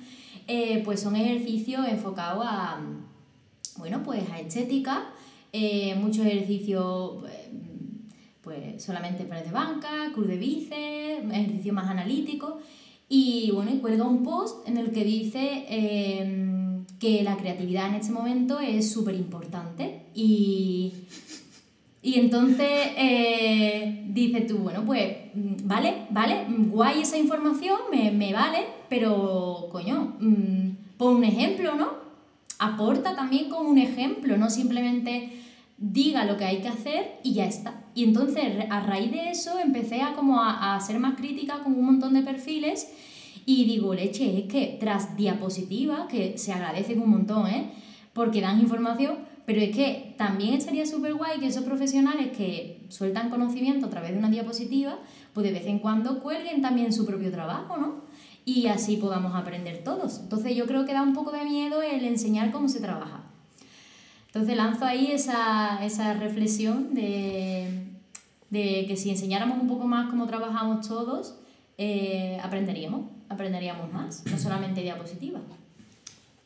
Eh, 0.46 0.82
pues 0.84 1.00
son 1.00 1.16
ejercicios 1.16 1.88
enfocados 1.88 2.44
a, 2.46 2.78
bueno, 3.78 4.02
pues 4.02 4.28
a 4.30 4.40
estética, 4.40 5.06
eh, 5.54 5.94
muchos 5.94 6.26
ejercicios 6.26 7.24
pues 8.42 8.84
solamente 8.84 9.24
pares 9.24 9.46
de 9.46 9.52
banca, 9.52 10.12
cruz 10.12 10.28
de 10.28 10.36
bíceps, 10.36 11.32
ejercicio 11.32 11.72
más 11.72 11.88
analítico. 11.88 12.58
Y 13.08 13.52
bueno, 13.52 13.70
y 13.72 13.78
cuelga 13.78 14.04
un 14.04 14.22
post 14.22 14.68
en 14.68 14.76
el 14.76 14.92
que 14.92 15.02
dice 15.02 15.64
em, 15.70 16.84
que 16.98 17.24
la 17.24 17.38
creatividad 17.38 17.88
en 17.88 17.94
este 17.94 18.12
momento 18.12 18.60
es 18.60 18.92
súper 18.92 19.14
importante. 19.14 20.02
Y, 20.14 20.92
y 22.06 22.20
entonces 22.20 22.70
eh, 22.96 24.04
dices 24.06 24.46
tú, 24.46 24.58
bueno, 24.58 24.84
pues 24.86 25.12
mm, 25.34 25.66
vale, 25.66 26.06
vale, 26.10 26.46
guay 26.48 27.02
esa 27.02 27.18
información, 27.18 27.76
me, 27.90 28.12
me 28.12 28.32
vale, 28.32 28.58
pero 28.88 29.68
coño, 29.72 30.14
mm, 30.20 30.96
pon 30.98 31.16
un 31.16 31.24
ejemplo, 31.24 31.74
¿no? 31.74 31.88
Aporta 32.60 33.16
también 33.16 33.48
con 33.48 33.66
un 33.66 33.78
ejemplo, 33.78 34.36
no 34.36 34.50
simplemente 34.50 35.32
diga 35.78 36.24
lo 36.24 36.36
que 36.36 36.44
hay 36.44 36.58
que 36.58 36.68
hacer 36.68 37.18
y 37.24 37.32
ya 37.32 37.46
está. 37.46 37.82
Y 37.96 38.04
entonces 38.04 38.44
a 38.70 38.78
raíz 38.86 39.10
de 39.10 39.30
eso 39.30 39.58
empecé 39.58 40.00
a 40.02 40.14
como 40.14 40.40
a, 40.40 40.76
a 40.76 40.80
ser 40.80 41.00
más 41.00 41.16
crítica 41.16 41.64
con 41.64 41.72
un 41.72 41.86
montón 41.86 42.14
de 42.14 42.22
perfiles 42.22 42.86
y 43.46 43.64
digo, 43.64 43.94
leche, 43.94 44.38
es 44.38 44.44
que 44.44 44.76
tras 44.78 45.16
diapositivas, 45.16 46.06
que 46.06 46.38
se 46.38 46.52
agradecen 46.52 47.02
un 47.02 47.10
montón, 47.10 47.48
¿eh? 47.48 47.72
Porque 48.12 48.40
dan 48.40 48.60
información, 48.60 49.16
pero 49.46 49.60
es 49.60 49.74
que 49.74 50.14
también 50.18 50.54
estaría 50.54 50.84
súper 50.84 51.14
guay 51.14 51.38
que 51.38 51.46
esos 51.46 51.62
profesionales 51.62 52.36
que 52.36 52.84
sueltan 52.88 53.30
conocimiento 53.30 53.86
a 53.86 53.90
través 53.90 54.10
de 54.10 54.18
una 54.18 54.28
diapositiva, 54.28 54.98
pues 55.32 55.46
de 55.46 55.52
vez 55.52 55.66
en 55.66 55.78
cuando 55.78 56.20
cuelguen 56.20 56.60
también 56.60 56.92
su 56.92 57.06
propio 57.06 57.30
trabajo, 57.30 57.76
¿no? 57.76 58.04
Y 58.44 58.66
así 58.66 58.96
podamos 58.96 59.36
aprender 59.36 59.84
todos. 59.84 60.18
Entonces 60.18 60.56
yo 60.56 60.66
creo 60.66 60.84
que 60.84 60.92
da 60.92 61.02
un 61.02 61.14
poco 61.14 61.30
de 61.30 61.44
miedo 61.44 61.80
el 61.80 62.04
enseñar 62.04 62.50
cómo 62.50 62.68
se 62.68 62.80
trabaja. 62.80 63.22
Entonces 64.26 64.56
lanzo 64.56 64.84
ahí 64.84 65.12
esa, 65.12 65.84
esa 65.84 66.14
reflexión 66.14 66.92
de, 66.92 67.86
de, 68.50 68.84
que 68.88 68.96
si 68.96 69.10
enseñáramos 69.10 69.60
un 69.60 69.68
poco 69.68 69.86
más 69.86 70.10
cómo 70.10 70.26
trabajamos 70.26 70.86
todos, 70.86 71.36
eh, 71.78 72.38
aprenderíamos, 72.42 73.06
aprenderíamos 73.28 73.92
más, 73.92 74.24
no 74.26 74.38
solamente 74.38 74.82
diapositivas. 74.82 75.42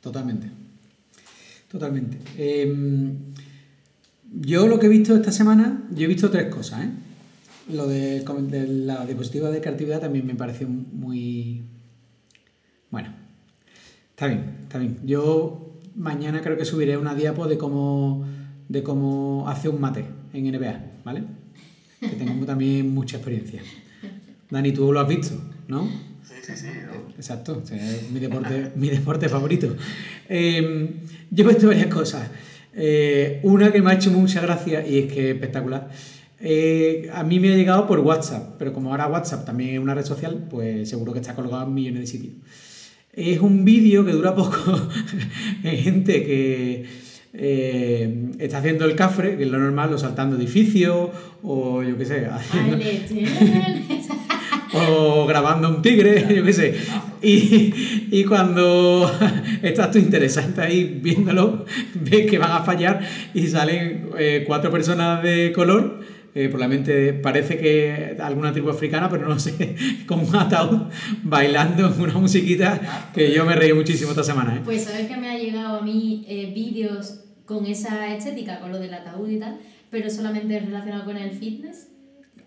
Totalmente. 0.01 0.60
Totalmente. 1.71 2.19
Eh, 2.37 3.13
yo 4.33 4.67
lo 4.67 4.79
que 4.79 4.87
he 4.87 4.89
visto 4.89 5.15
esta 5.15 5.33
semana, 5.33 5.89
yo 5.95 6.05
he 6.05 6.09
visto 6.09 6.31
tres 6.31 6.53
cosas. 6.53 6.85
¿eh? 6.85 6.91
Lo 7.73 7.87
de, 7.87 8.25
la 8.67 9.07
diapositiva 9.07 9.51
de 9.51 9.61
creatividad 9.61 10.01
también 10.01 10.27
me 10.27 10.35
pareció 10.35 10.69
muy... 10.69 11.63
Bueno, 12.91 13.15
está 14.11 14.27
bien, 14.27 14.57
está 14.63 14.79
bien. 14.79 14.99
Yo 15.05 15.79
mañana 15.95 16.41
creo 16.43 16.57
que 16.57 16.65
subiré 16.65 16.97
una 16.97 17.15
diapo 17.15 17.47
de 17.47 17.57
cómo, 17.57 18.27
de 18.69 18.83
cómo 18.83 19.49
hace 19.49 19.69
un 19.69 19.81
mate 19.81 20.05
en 20.33 20.51
NBA, 20.51 20.81
¿vale? 21.05 21.23
Que 22.01 22.09
tengo 22.09 22.47
también 22.47 22.93
mucha 22.93 23.19
experiencia. 23.19 23.63
Dani, 24.51 24.73
tú 24.73 24.93
lo 24.93 24.99
has 24.99 25.09
visto, 25.09 25.37
¿no? 25.69 25.89
Sí, 26.55 26.67
sí, 26.67 26.73
sí. 26.73 26.79
¿no? 26.87 27.13
Exacto, 27.17 27.63
es 27.71 28.11
mi 28.11 28.21
deporte, 28.21 28.73
mi 28.77 28.89
deporte 28.89 29.29
favorito. 29.29 29.77
Eh, 30.29 30.91
yo 31.31 31.45
he 31.45 31.49
visto 31.49 31.67
varias 31.67 31.87
cosas. 31.87 32.29
Eh, 32.75 33.41
una 33.43 33.73
que 33.73 33.83
me 33.83 33.91
ha 33.91 33.95
hecho 33.95 34.11
mucha 34.11 34.41
gracia 34.41 34.87
y 34.87 34.99
es 34.99 35.13
que 35.13 35.31
es 35.31 35.35
espectacular. 35.35 35.91
Eh, 36.39 37.11
a 37.13 37.23
mí 37.23 37.39
me 37.39 37.53
ha 37.53 37.57
llegado 37.57 37.87
por 37.87 38.01
WhatsApp, 38.01 38.55
pero 38.59 38.73
como 38.73 38.91
ahora 38.91 39.09
WhatsApp 39.09 39.45
también 39.45 39.75
es 39.75 39.79
una 39.81 39.95
red 39.95 40.05
social, 40.05 40.47
pues 40.49 40.89
seguro 40.89 41.13
que 41.13 41.19
está 41.19 41.35
colgado 41.35 41.67
en 41.67 41.75
millones 41.75 42.01
de 42.03 42.07
sitios. 42.07 42.35
Es 43.13 43.41
un 43.41 43.65
vídeo 43.65 44.05
que 44.05 44.13
dura 44.13 44.35
poco. 44.37 44.89
gente 45.63 46.25
que 46.25 46.87
eh, 47.33 48.31
está 48.39 48.59
haciendo 48.59 48.85
el 48.85 48.97
cafre, 48.97 49.37
que 49.37 49.45
es 49.45 49.51
lo 49.51 49.59
normal, 49.59 49.93
o 49.93 49.99
saltando 49.99 50.37
edificios, 50.37 51.11
o 51.43 51.83
yo 51.83 51.97
qué 51.97 52.05
sé, 52.05 52.27
haciendo, 52.27 52.79
o 54.73 55.27
grabando 55.27 55.69
un 55.69 55.83
tigre, 55.83 56.27
yo 56.35 56.45
qué 56.45 56.53
sé. 56.53 56.75
Y, 57.23 58.09
y 58.11 58.25
cuando 58.25 59.11
estás 59.63 59.91
tú 59.91 59.99
interesante 59.99 60.61
ahí 60.61 61.01
viéndolo, 61.03 61.65
ves 61.95 62.31
que 62.31 62.39
van 62.39 62.53
a 62.53 62.63
fallar 62.63 63.01
y 63.35 63.47
salen 63.49 64.11
eh, 64.19 64.45
cuatro 64.47 64.71
personas 64.71 65.23
de 65.23 65.53
color. 65.53 66.01
Eh, 66.33 66.49
probablemente 66.49 67.13
parece 67.13 67.59
que 67.59 68.17
alguna 68.21 68.53
tribu 68.53 68.71
africana, 68.71 69.09
pero 69.09 69.29
no 69.29 69.41
sé, 69.41 69.75
con 70.07 70.21
un 70.21 70.37
ataúd 70.37 70.83
bailando 71.25 71.93
una 71.99 72.15
musiquita 72.15 73.11
que 73.13 73.33
yo 73.33 73.45
me 73.45 73.57
reí 73.57 73.73
muchísimo 73.73 74.11
esta 74.11 74.23
semana. 74.23 74.57
¿eh? 74.57 74.61
Pues 74.65 74.85
sabes 74.85 75.09
que 75.09 75.17
me 75.17 75.29
ha 75.29 75.37
llegado 75.37 75.79
a 75.79 75.83
mí 75.83 76.25
eh, 76.29 76.53
vídeos 76.55 77.25
con 77.47 77.67
esa 77.67 78.15
estética, 78.15 78.61
con 78.61 78.71
lo 78.71 78.79
del 78.79 78.95
ataúd 78.95 79.29
y 79.29 79.41
tal, 79.41 79.59
pero 79.91 80.09
solamente 80.09 80.61
relacionado 80.61 81.05
con 81.05 81.17
el 81.17 81.33
fitness. 81.33 81.89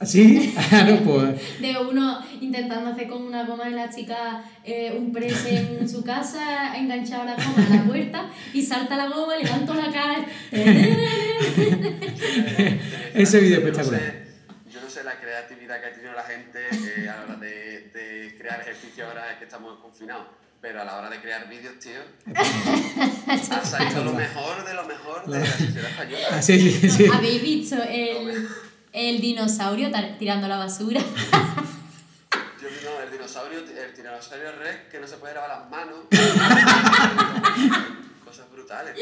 ¿Sí? 0.06 0.54
no, 0.88 0.98
pues. 1.04 1.62
De 1.62 1.78
uno 1.78 2.20
intentando 2.42 2.90
hacer 2.92 3.08
con 3.08 3.22
una 3.24 3.46
goma 3.46 3.66
de 3.66 3.72
la 3.72 3.90
chica 3.90 4.44
eh, 4.64 4.94
un 4.98 5.12
press 5.14 5.46
en 5.46 5.88
su 5.90 6.04
casa, 6.04 6.76
enganchado 6.78 7.24
la 7.26 7.36
goma 7.36 7.68
a 7.72 7.76
la 7.76 7.84
puerta 7.84 8.30
y 8.54 8.62
salta 8.64 8.96
la 8.98 9.08
goma, 9.08 9.36
levanto 9.38 9.74
la 9.74 9.92
cara. 9.92 10.26
Ese 13.14 13.40
vídeo 13.40 13.60
Yo 13.60 13.62
no 13.62 13.68
espectacular. 13.70 14.02
sé- 14.02 14.24
Yo 14.74 14.82
no 14.82 14.90
sé 14.90 15.04
la 15.04 15.20
creatividad 15.20 15.80
que 15.82 15.88
ha 15.88 15.94
tenido 15.94 16.14
la 16.14 16.24
gente 16.24 16.60
eh, 16.72 17.10
a 17.10 17.18
la 17.18 17.24
hora 17.24 17.36
de, 17.36 17.90
de 17.94 18.36
crear 18.38 18.62
ejercicio 18.62 19.06
ahora 19.08 19.38
que 19.38 19.46
estamos 19.46 19.80
confinados, 19.80 20.28
pero 20.62 20.82
a 20.82 20.86
la 20.86 20.98
hora 20.98 21.10
de 21.10 21.20
crear 21.22 21.48
vídeos, 21.50 21.78
tío, 21.80 22.00
ha 22.36 23.66
salido 23.66 24.04
lo 24.04 24.14
mejor 24.14 24.66
de 24.66 24.74
lo 24.74 24.84
mejor 24.86 25.30
de 25.30 25.40
la 25.40 25.46
sociedad 25.46 25.90
española. 25.90 26.28
Ah, 26.32 26.42
sí, 26.42 26.72
sí, 26.72 26.90
sí. 26.90 27.06
¿Habéis 27.14 27.42
visto 27.42 27.76
el, 27.84 28.48
el 28.94 29.22
dinosaurio 29.22 29.90
tirando 30.20 30.48
la 30.48 30.58
basura? 30.58 31.02
Yo 32.62 32.68
no, 32.90 33.02
el 33.04 33.12
dinosaurio, 33.12 33.60
el 33.60 33.94
tiranosaurio 33.94 34.48
rex 34.64 34.90
que 34.92 35.00
no 35.00 35.08
se 35.08 35.18
puede 35.18 35.34
lavar 35.34 35.50
las 35.50 35.70
manos. 35.70 35.96
Cosas 38.26 38.46
brutales, 38.52 38.94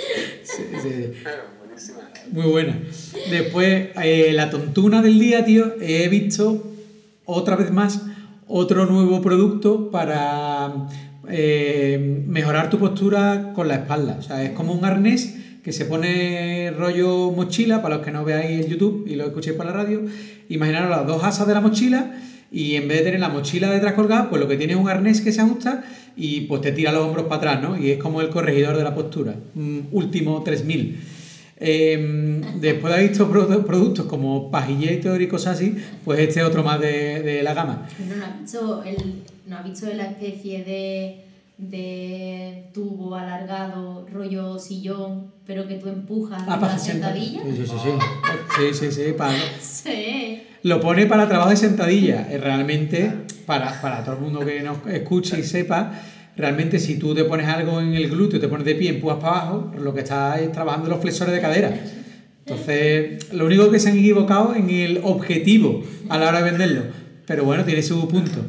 Sí, 0.44 0.64
sí. 0.82 1.12
pero 1.24 1.44
buenísimas. 1.60 2.04
Muy 2.32 2.48
buena. 2.50 2.80
Después, 3.30 3.90
eh, 4.02 4.32
la 4.34 4.50
tontuna 4.50 5.02
del 5.02 5.20
día, 5.20 5.46
tío, 5.46 5.74
he 5.80 6.08
visto 6.10 6.68
otra 7.26 7.56
vez 7.56 7.72
más 7.72 8.02
otro 8.48 8.86
nuevo 8.86 9.22
producto 9.22 9.92
para 9.92 10.74
eh, 11.30 12.24
mejorar 12.28 12.70
tu 12.70 12.80
postura 12.80 13.52
con 13.54 13.68
la 13.68 13.76
espalda. 13.76 14.18
O 14.20 14.24
sea, 14.24 14.44
es 14.44 14.52
como 14.52 14.74
un 14.74 14.84
arnés 14.86 15.36
que 15.64 15.72
se 15.72 15.86
pone 15.86 16.72
rollo 16.72 17.32
mochila, 17.32 17.82
para 17.82 17.98
los 17.98 18.06
que 18.06 18.12
no 18.12 18.24
veáis 18.26 18.66
en 18.66 18.72
YouTube 18.72 19.06
y 19.08 19.16
lo 19.16 19.26
escuchéis 19.26 19.56
por 19.56 19.66
la 19.66 19.74
radio. 19.74 20.02
Imaginaros 20.50 20.90
las 20.90 21.06
dos 21.08 21.24
asas 21.24 21.48
de 21.48 21.54
la 21.54 21.62
mochila 21.62 22.12
y 22.52 22.76
en 22.76 22.88
vez 22.88 22.98
de 23.00 23.04
tener 23.06 23.20
la 23.20 23.30
mochila 23.30 23.70
detrás 23.72 23.94
colgada, 23.94 24.30
pues 24.30 24.42
lo 24.42 24.48
que 24.48 24.58
tiene 24.58 24.74
es 24.74 24.80
un 24.80 24.90
arnés 24.90 25.22
que 25.22 25.32
se 25.32 25.42
ajusta 25.42 25.84
y 26.18 26.42
pues 26.42 26.62
te 26.62 26.72
tira 26.72 26.92
los 26.92 27.04
hombros 27.06 27.26
para 27.28 27.52
atrás, 27.54 27.62
¿no? 27.62 27.78
Y 27.78 27.92
es 27.92 27.98
como 28.00 28.22
el 28.22 28.30
corregidor 28.30 28.76
de 28.76 28.84
la 28.84 28.94
postura. 28.96 29.36
Último 29.92 30.42
3000. 30.44 31.00
Eh, 31.64 32.42
después 32.60 32.92
de 32.92 32.98
haber 33.00 33.10
visto 33.10 33.30
produ- 33.32 33.64
productos 33.64 34.08
como 34.08 34.50
Pagillator 34.50 35.22
y 35.22 35.28
cosas 35.28 35.58
así, 35.58 35.76
pues 36.04 36.20
este 36.20 36.40
es 36.40 36.46
otro 36.46 36.64
más 36.64 36.80
de, 36.82 37.22
de 37.22 37.44
la 37.44 37.54
gama. 37.54 37.88
¿No, 38.10 38.16
no, 38.16 38.26
has 38.26 38.40
visto 38.42 38.84
el, 38.84 38.98
¿No 39.48 39.58
has 39.58 39.64
visto 39.64 39.86
la 39.94 40.08
especie 40.08 40.64
de, 40.64 41.18
de 41.62 42.70
tubo 42.74 43.16
alargado, 43.16 44.06
rollo 44.12 44.58
sillón, 44.60 45.32
pero 45.46 45.68
que 45.68 45.76
tú 45.76 45.90
empujas 45.90 46.42
Ah, 46.48 46.60
para 46.60 46.78
sentadilla? 46.78 47.42
Sí, 47.44 47.56
sí, 47.56 47.66
sí. 47.68 47.90
Sí, 48.58 48.74
sí, 48.74 48.92
sí, 48.92 49.12
para- 49.18 49.34
Sí. 49.62 50.44
Lo 50.64 50.80
pone 50.82 51.06
para 51.06 51.28
trabajo 51.28 51.50
de 51.52 51.56
sentadilla. 51.58 52.28
Es 52.32 52.42
realmente, 52.42 53.12
para, 53.46 53.80
para 53.82 54.04
todo 54.04 54.16
el 54.16 54.22
mundo 54.22 54.40
que 54.46 54.62
nos 54.62 54.78
escuche 54.88 55.40
y 55.40 55.44
sepa, 55.44 55.92
realmente 56.36 56.80
si 56.80 56.98
tú 56.98 57.14
te 57.16 57.24
pones 57.26 57.48
algo 57.48 57.80
en 57.80 57.94
el 57.94 58.10
glúteo, 58.10 58.40
te 58.40 58.48
pones 58.48 58.66
de 58.66 58.76
pie, 58.76 58.90
empujas 58.90 59.18
para 59.20 59.42
abajo, 59.42 59.72
lo 59.80 59.94
que 59.94 60.02
estás 60.02 60.40
es 60.42 60.52
trabajando 60.52 60.90
los 60.90 61.00
flexores 61.00 61.34
de 61.34 61.42
cadera. 61.42 61.74
Entonces, 62.46 63.32
lo 63.34 63.46
único 63.46 63.70
que 63.72 63.80
se 63.80 63.90
han 63.90 63.98
equivocado 63.98 64.56
en 64.56 64.70
el 64.70 65.00
objetivo 65.04 65.84
a 66.10 66.18
la 66.18 66.28
hora 66.30 66.42
de 66.44 66.50
venderlo. 66.52 66.82
Pero 67.26 67.44
bueno, 67.46 67.64
tiene 67.64 67.82
su 67.84 68.08
punto. 68.08 68.44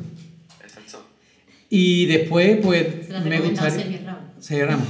Y 1.75 2.05
después, 2.05 2.59
pues, 2.63 2.87
Se 3.07 3.13
la 3.15 3.21
me 3.21 3.41
gustaría... 3.41 3.71
Sergio 3.71 3.99
Ramos. 4.05 4.21
Sergio 4.41 4.67
Ramos. 4.67 4.89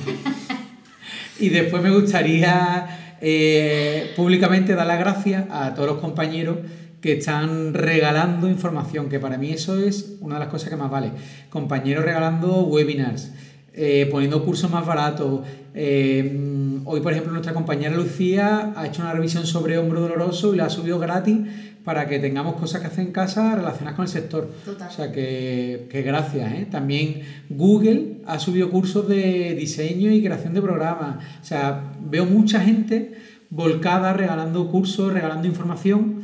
y 1.38 1.48
después 1.50 1.80
me 1.80 1.90
gustaría 1.90 3.16
eh, 3.20 4.10
públicamente 4.16 4.74
dar 4.74 4.88
las 4.88 4.98
gracias 4.98 5.44
a 5.48 5.74
todos 5.74 5.88
los 5.88 5.98
compañeros 5.98 6.56
que 7.00 7.18
están 7.18 7.72
regalando 7.72 8.48
información, 8.48 9.08
que 9.08 9.20
para 9.20 9.38
mí 9.38 9.52
eso 9.52 9.78
es 9.78 10.16
una 10.20 10.34
de 10.34 10.40
las 10.40 10.48
cosas 10.48 10.70
que 10.70 10.76
más 10.76 10.90
vale. 10.90 11.12
Compañeros 11.50 12.04
regalando 12.04 12.62
webinars, 12.62 13.30
eh, 13.74 14.08
poniendo 14.10 14.44
cursos 14.44 14.68
más 14.68 14.84
baratos. 14.84 15.42
Eh, 15.74 16.80
hoy, 16.84 17.00
por 17.00 17.12
ejemplo, 17.12 17.30
nuestra 17.30 17.54
compañera 17.54 17.94
Lucía 17.94 18.72
ha 18.74 18.88
hecho 18.88 19.02
una 19.02 19.12
revisión 19.12 19.46
sobre 19.46 19.78
hombro 19.78 20.00
doloroso 20.00 20.52
y 20.52 20.56
la 20.56 20.64
ha 20.64 20.70
subido 20.70 20.98
gratis 20.98 21.38
para 21.84 22.08
que 22.08 22.18
tengamos 22.18 22.54
cosas 22.56 22.80
que 22.80 22.86
hacer 22.86 23.06
en 23.06 23.12
casa 23.12 23.54
relacionadas 23.56 23.96
con 23.96 24.04
el 24.04 24.10
sector. 24.10 24.50
Total. 24.64 24.88
O 24.88 24.92
sea 24.92 25.12
que, 25.12 25.88
que 25.90 26.02
gracias. 26.02 26.52
¿eh? 26.52 26.66
También 26.70 27.22
Google 27.48 28.18
ha 28.26 28.38
subido 28.38 28.70
cursos 28.70 29.08
de 29.08 29.54
diseño 29.54 30.10
y 30.10 30.22
creación 30.22 30.54
de 30.54 30.62
programas. 30.62 31.24
O 31.40 31.44
sea, 31.44 31.92
veo 32.00 32.24
mucha 32.24 32.60
gente 32.60 33.12
volcada 33.50 34.12
regalando 34.12 34.70
cursos, 34.70 35.12
regalando 35.12 35.46
información 35.46 36.22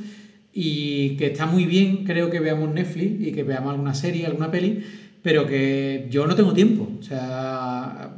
y 0.53 1.17
que 1.17 1.27
está 1.27 1.47
muy 1.47 1.67
bien, 1.67 2.05
creo 2.05 2.31
que 2.31 2.41
veamos 2.41 2.73
Netflix 2.73 3.29
y 3.29 3.33
que 3.33 3.43
veamos 3.43 3.71
alguna 3.71 3.95
serie, 3.95 4.27
alguna 4.27 4.51
peli, 4.51 4.83
pero 5.23 5.47
que 5.47 6.09
yo 6.11 6.27
no 6.27 6.35
tengo 6.35 6.53
tiempo. 6.53 6.89
O 6.99 7.03
sea, 7.03 8.17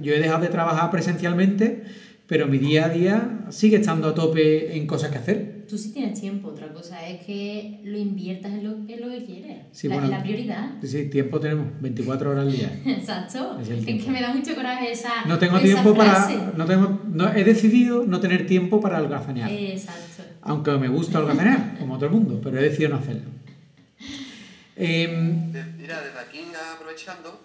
yo 0.00 0.14
he 0.14 0.20
dejado 0.20 0.42
de 0.42 0.48
trabajar 0.48 0.90
presencialmente, 0.90 1.82
pero 2.26 2.46
mi 2.46 2.58
día 2.58 2.86
a 2.86 2.88
día 2.88 3.46
sigue 3.50 3.76
estando 3.76 4.08
a 4.08 4.14
tope 4.14 4.76
en 4.76 4.86
cosas 4.86 5.10
que 5.10 5.18
hacer. 5.18 5.51
Tú 5.72 5.78
sí 5.78 5.90
tienes 5.90 6.20
tiempo, 6.20 6.48
otra 6.48 6.70
cosa 6.70 7.08
es 7.08 7.24
que 7.24 7.80
lo 7.82 7.96
inviertas 7.96 8.52
en 8.52 8.62
lo, 8.62 8.72
en 8.72 9.00
lo 9.00 9.08
que 9.08 9.24
quieres. 9.24 9.58
Sí, 9.72 9.88
la, 9.88 9.94
bueno, 9.94 10.10
la 10.10 10.22
prioridad. 10.22 10.70
Sí, 10.82 10.86
sí, 10.86 11.08
tiempo 11.08 11.40
tenemos, 11.40 11.80
24 11.80 12.30
horas 12.30 12.44
al 12.44 12.52
día. 12.52 12.78
Exacto. 12.84 13.58
Es 13.58 13.70
el 13.70 13.88
Es, 13.88 14.04
que 14.04 14.10
me 14.10 14.20
da 14.20 14.34
mucho 14.34 14.54
coraje 14.54 14.92
esa. 14.92 15.24
No 15.24 15.38
tengo 15.38 15.56
esa 15.56 15.64
tiempo 15.64 15.94
frase. 15.94 16.36
para. 16.36 16.52
No 16.58 16.66
tengo, 16.66 17.00
no, 17.08 17.32
he 17.32 17.42
decidido 17.42 18.04
no 18.04 18.20
tener 18.20 18.46
tiempo 18.46 18.82
para 18.82 19.00
holgazanear. 19.00 19.50
Exacto. 19.50 20.24
Aunque 20.42 20.72
me 20.72 20.88
gusta 20.88 21.20
holgazanear, 21.20 21.76
como 21.78 21.96
todo 21.96 22.04
el 22.04 22.12
mundo, 22.12 22.38
pero 22.44 22.58
he 22.58 22.62
decidido 22.64 22.90
no 22.90 22.96
hacerlo. 22.96 23.30
Em, 24.76 25.52
Mira, 25.78 26.02
desde 26.02 26.18
aquí 26.18 26.40
aprovechando, 26.74 27.40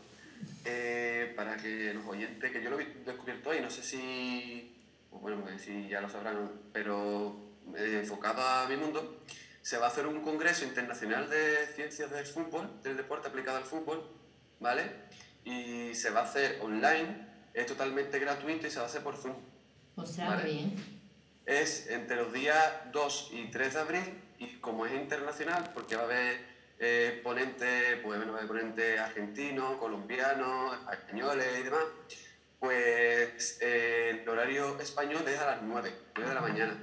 eh, 0.65 1.32
para 1.34 1.55
que 1.55 1.93
los 1.93 2.05
oyentes, 2.05 2.51
que 2.51 2.61
yo 2.61 2.71
lo 2.71 2.78
he 2.78 2.88
descubierto 3.05 3.51
hoy, 3.51 3.61
no 3.61 3.69
sé 3.69 3.82
si, 3.82 4.75
pues 5.09 5.21
bueno, 5.21 5.38
pues 5.43 5.61
si 5.61 5.88
ya 5.88 6.01
lo 6.01 6.09
sabrán, 6.09 6.36
pero 6.73 7.46
eh, 7.76 7.99
enfocado 8.01 8.41
a 8.41 8.68
mi 8.68 8.78
mundo, 8.78 9.22
se 9.61 9.78
va 9.78 9.86
a 9.86 9.89
hacer 9.89 10.07
un 10.07 10.22
congreso 10.22 10.63
internacional 10.63 11.30
de 11.30 11.68
ciencias 11.76 12.09
del 12.11 12.26
fútbol, 12.26 12.82
del 12.84 12.95
deporte 12.95 13.28
aplicado 13.28 13.57
al 13.57 13.65
fútbol, 13.65 14.09
¿vale? 14.59 14.89
Y 15.43 15.93
se 15.93 16.09
va 16.09 16.22
a 16.22 16.24
hacer 16.24 16.59
online, 16.61 17.28
es 17.53 17.65
totalmente 17.65 18.20
gratuito 18.20 18.68
y 18.68 18.72
se 18.72 18.78
va 18.78 18.86
a 18.86 18.88
hacer 18.88 19.03
por 19.03 19.18
Zoom. 19.18 19.36
Vale. 19.95 20.43
qué 20.43 20.47
bien. 20.47 20.76
Es 21.45 21.88
entre 21.88 22.18
los 22.18 22.32
días 22.32 22.61
2 22.91 23.30
y 23.34 23.45
3 23.51 23.74
de 23.74 23.80
abril 23.80 24.24
y 24.38 24.57
como 24.57 24.86
es 24.86 24.93
internacional, 24.93 25.72
porque 25.74 25.95
va 25.95 26.03
a 26.03 26.05
haber 26.05 26.57
eh, 26.80 27.20
ponentes, 27.24 27.97
pues 28.03 28.18
bueno, 28.18 28.34
va 28.34 28.39
a 28.39 28.41
haber 28.43 28.47
ponentes 28.47 28.99
argentinos, 28.99 29.78
colombianos, 29.78 30.78
españoles 30.91 31.47
y 31.59 31.63
demás, 31.63 31.86
pues 32.59 33.57
eh, 33.61 34.22
el 34.22 34.30
horario 34.30 34.80
español 34.80 35.24
es 35.28 35.39
a 35.39 35.45
las 35.47 35.61
9, 35.61 35.93
9 36.15 36.30
de 36.30 36.36
la 36.36 36.41
mañana, 36.41 36.78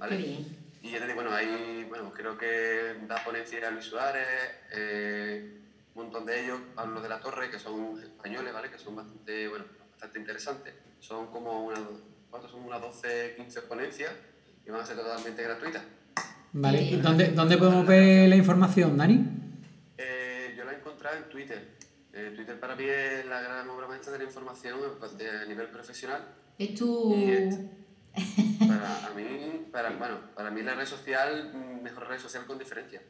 ¿vale? 0.00 0.16
Qué 0.16 0.22
bien. 0.22 0.56
Y 0.82 0.90
ya 0.92 0.98
te 0.98 1.04
digo, 1.06 1.16
bueno, 1.16 1.32
ahí, 1.34 1.84
bueno, 1.88 2.10
creo 2.12 2.36
que 2.38 2.94
da 3.06 3.22
ponencia 3.22 3.70
Luis 3.70 3.84
Suárez, 3.84 4.26
eh, 4.72 5.58
un 5.94 6.02
montón 6.04 6.24
de 6.24 6.42
ellos, 6.44 6.58
Pablo 6.74 7.00
de 7.02 7.08
la 7.08 7.20
Torre, 7.20 7.50
que 7.50 7.58
son 7.58 8.00
españoles, 8.02 8.52
¿vale? 8.52 8.70
Que 8.70 8.78
son 8.78 8.96
bastante, 8.96 9.46
bueno, 9.48 9.66
bastante 9.92 10.18
interesantes. 10.18 10.72
Son 11.00 11.26
como 11.28 11.64
unas, 11.66 11.80
¿cuántos 12.30 12.50
son? 12.50 12.62
Unas 12.64 12.80
12, 12.80 13.34
15 13.36 13.62
ponencias 13.62 14.10
y 14.66 14.70
van 14.70 14.80
a 14.80 14.86
ser 14.86 14.96
totalmente 14.96 15.42
gratuitas. 15.42 15.82
vale, 16.52 16.82
¿y 16.82 16.96
dónde, 16.96 17.28
dónde 17.32 17.56
podemos 17.58 17.86
ver 17.86 18.28
la 18.28 18.36
información, 18.36 18.96
Dani? 18.96 19.24
Eh, 19.98 20.54
yo 20.56 20.64
la 20.64 20.72
he 20.72 20.76
encontrado 20.76 21.16
en 21.18 21.24
Twitter. 21.28 21.62
Eh, 22.12 22.32
Twitter 22.34 22.58
para 22.58 22.74
mí 22.74 22.84
es 22.84 23.24
la 23.26 23.40
gran 23.42 23.68
obra 23.68 23.86
maestra 23.86 24.12
de 24.12 24.18
la 24.18 24.24
información 24.24 24.78
pues, 24.98 25.16
de- 25.18 25.30
a 25.30 25.44
nivel 25.44 25.68
profesional. 25.68 26.24
Es 26.58 26.74
tu. 26.74 27.14
Y 27.14 27.30
es- 27.32 27.58
Para 28.58 29.06
a 29.06 29.10
mí, 29.10 29.68
para, 29.72 29.90
bueno, 29.90 30.18
para 30.34 30.50
mí 30.50 30.62
la 30.62 30.74
red 30.74 30.86
social, 30.86 31.52
mejor 31.82 32.08
red 32.08 32.18
social 32.18 32.44
con 32.46 32.58
diferencia. 32.58 33.00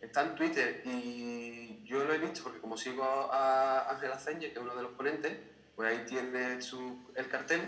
Está 0.00 0.22
en 0.22 0.34
Twitter 0.34 0.82
y 0.84 1.84
yo 1.84 2.04
lo 2.04 2.14
he 2.14 2.18
visto 2.18 2.42
porque 2.42 2.60
como 2.60 2.76
sigo 2.76 3.04
a 3.04 3.90
Ángela 3.90 4.18
Zenye, 4.18 4.48
que 4.52 4.58
es 4.58 4.64
uno 4.64 4.74
de 4.74 4.82
los 4.82 4.92
ponentes, 4.92 5.36
pues 5.76 5.90
ahí 5.90 6.04
tiene 6.06 6.60
su, 6.62 6.98
el 7.14 7.28
cartel 7.28 7.60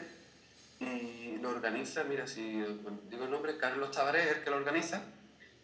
y 0.80 1.38
lo 1.40 1.50
organiza, 1.50 2.04
mira, 2.04 2.26
si 2.26 2.42
digo 2.42 3.24
el 3.24 3.30
nombre, 3.30 3.56
Carlos 3.56 3.90
Tabaré 3.90 4.22
es 4.22 4.36
el 4.36 4.44
que 4.44 4.50
lo 4.50 4.56
organiza. 4.56 5.02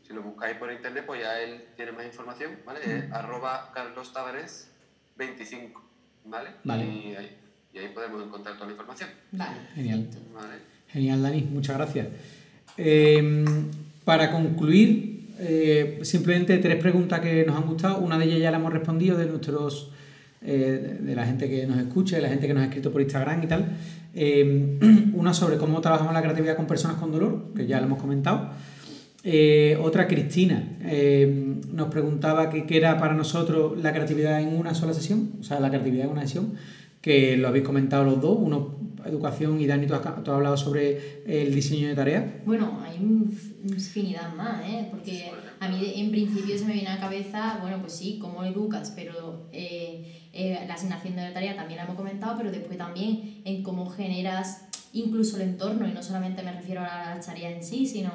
Si 0.07 0.15
lo 0.15 0.23
buscáis 0.23 0.57
por 0.57 0.73
internet, 0.73 1.05
pues 1.05 1.21
ya 1.21 1.39
él 1.41 1.67
tiene 1.77 1.93
más 1.93 2.07
información, 2.07 2.59
¿vale? 2.65 2.81
Es 2.83 3.13
arroba 3.13 3.71
Carlos 3.75 4.13
Tavares 4.13 4.71
25, 5.17 5.83
¿vale? 6.25 6.55
Vale. 6.65 6.85
Y 6.85 7.15
ahí, 7.17 7.39
y 7.75 7.79
ahí 7.79 7.89
podemos 7.89 8.23
encontrar 8.25 8.55
toda 8.55 8.67
la 8.67 8.73
información, 8.73 9.11
Vale. 9.33 9.57
Genial. 9.75 10.09
¿vale? 10.33 10.78
Genial, 10.89 11.23
Dani, 11.23 11.49
muchas 11.53 11.77
gracias. 11.77 12.09
Eh, 12.77 13.45
para 14.05 14.31
concluir, 14.31 15.27
eh, 15.39 15.99
simplemente 16.03 16.59
tres 16.59 16.77
preguntas 16.77 17.21
que 17.21 17.45
nos 17.45 17.57
han 17.57 17.67
gustado. 17.67 17.99
Una 17.99 18.19
de 18.19 18.25
ellas 18.25 18.41
ya 18.41 18.51
la 18.51 18.59
hemos 18.59 18.73
respondido 18.73 19.17
de 19.17 19.27
nuestros 19.27 19.93
eh, 20.41 20.99
de 21.01 21.15
la 21.15 21.27
gente 21.27 21.49
que 21.49 21.67
nos 21.67 21.79
escucha, 21.79 22.17
de 22.17 22.23
la 22.23 22.29
gente 22.29 22.47
que 22.47 22.55
nos 22.55 22.63
ha 22.63 22.67
escrito 22.67 22.93
por 22.93 23.03
Instagram 23.03 23.43
y 23.43 23.47
tal. 23.47 23.67
Eh, 24.15 24.79
una 25.15 25.35
sobre 25.35 25.57
cómo 25.59 25.81
trabajamos 25.81 26.15
la 26.15 26.23
creatividad 26.23 26.57
con 26.57 26.67
personas 26.67 26.97
con 26.97 27.13
dolor, 27.13 27.53
que 27.55 27.67
ya 27.67 27.79
lo 27.81 27.87
hemos 27.87 28.01
comentado. 28.01 28.51
Eh, 29.25 29.77
otra, 29.83 30.07
Cristina, 30.07 30.77
eh, 30.83 31.57
nos 31.73 31.89
preguntaba 31.89 32.51
qué 32.51 32.65
era 32.77 32.99
para 32.99 33.15
nosotros 33.15 33.77
la 33.83 33.93
creatividad 33.93 34.41
en 34.41 34.57
una 34.57 34.75
sola 34.75 34.95
sesión, 34.95 35.33
o 35.41 35.43
sea, 35.43 35.61
la 35.61 35.69
creatividad 35.69 36.07
en 36.07 36.13
una 36.13 36.23
sesión, 36.23 36.55
que 37.01 37.37
lo 37.37 37.49
habéis 37.49 37.65
comentado 37.65 38.05
los 38.05 38.21
dos, 38.21 38.39
uno 38.41 38.77
educación 39.09 39.61
y 39.61 39.67
Dani, 39.67 39.87
tú 39.87 39.95
has, 39.95 40.07
hablado 40.07 40.57
sobre 40.57 41.23
el 41.27 41.55
diseño 41.55 41.89
de 41.89 41.95
tareas. 41.95 42.25
Bueno, 42.45 42.79
hay 42.85 42.97
inf- 42.99 43.53
infinidad 43.65 44.33
más, 44.35 44.63
¿eh? 44.69 44.89
Porque 44.91 45.31
a 45.61 45.69
mí 45.69 45.93
en 45.97 46.11
principio 46.11 46.57
se 46.59 46.65
me 46.65 46.73
viene 46.75 46.89
a 46.89 46.95
la 46.97 47.01
cabeza, 47.01 47.59
bueno, 47.61 47.79
pues 47.81 47.93
sí, 47.95 48.19
cómo 48.21 48.45
educas, 48.45 48.93
pero 48.95 49.49
eh, 49.53 50.15
eh, 50.33 50.65
la 50.67 50.75
asignación 50.75 51.17
de 51.17 51.23
la 51.23 51.33
tarea 51.33 51.57
también 51.57 51.79
la 51.79 51.85
hemos 51.85 51.97
comentado, 51.97 52.37
pero 52.39 52.51
después 52.51 52.77
también 52.79 53.41
en 53.45 53.63
cómo 53.63 53.87
generas 53.91 54.65
incluso 54.93 55.37
el 55.37 55.43
entorno, 55.43 55.87
y 55.89 55.93
no 55.93 56.03
solamente 56.03 56.43
me 56.43 56.53
refiero 56.53 56.81
a 56.81 57.15
las 57.17 57.27
tareas 57.27 57.53
en 57.53 57.63
sí, 57.65 57.87
sino 57.87 58.11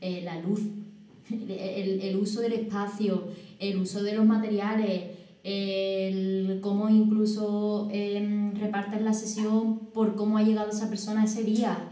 eh, 0.00 0.22
la 0.24 0.38
luz, 0.40 0.60
el 1.30 2.16
uso 2.16 2.40
del 2.40 2.52
espacio, 2.52 3.28
el 3.58 3.76
uso 3.78 4.02
de 4.02 4.12
los 4.14 4.26
materiales, 4.26 5.02
el 5.46 6.58
cómo 6.60 6.88
incluso 6.88 7.88
em, 7.92 8.54
repartes 8.56 9.00
la 9.02 9.12
sesión 9.12 9.78
por 9.92 10.14
cómo 10.16 10.38
ha 10.38 10.42
llegado 10.42 10.70
esa 10.70 10.88
persona 10.88 11.24
ese 11.24 11.42
día. 11.44 11.88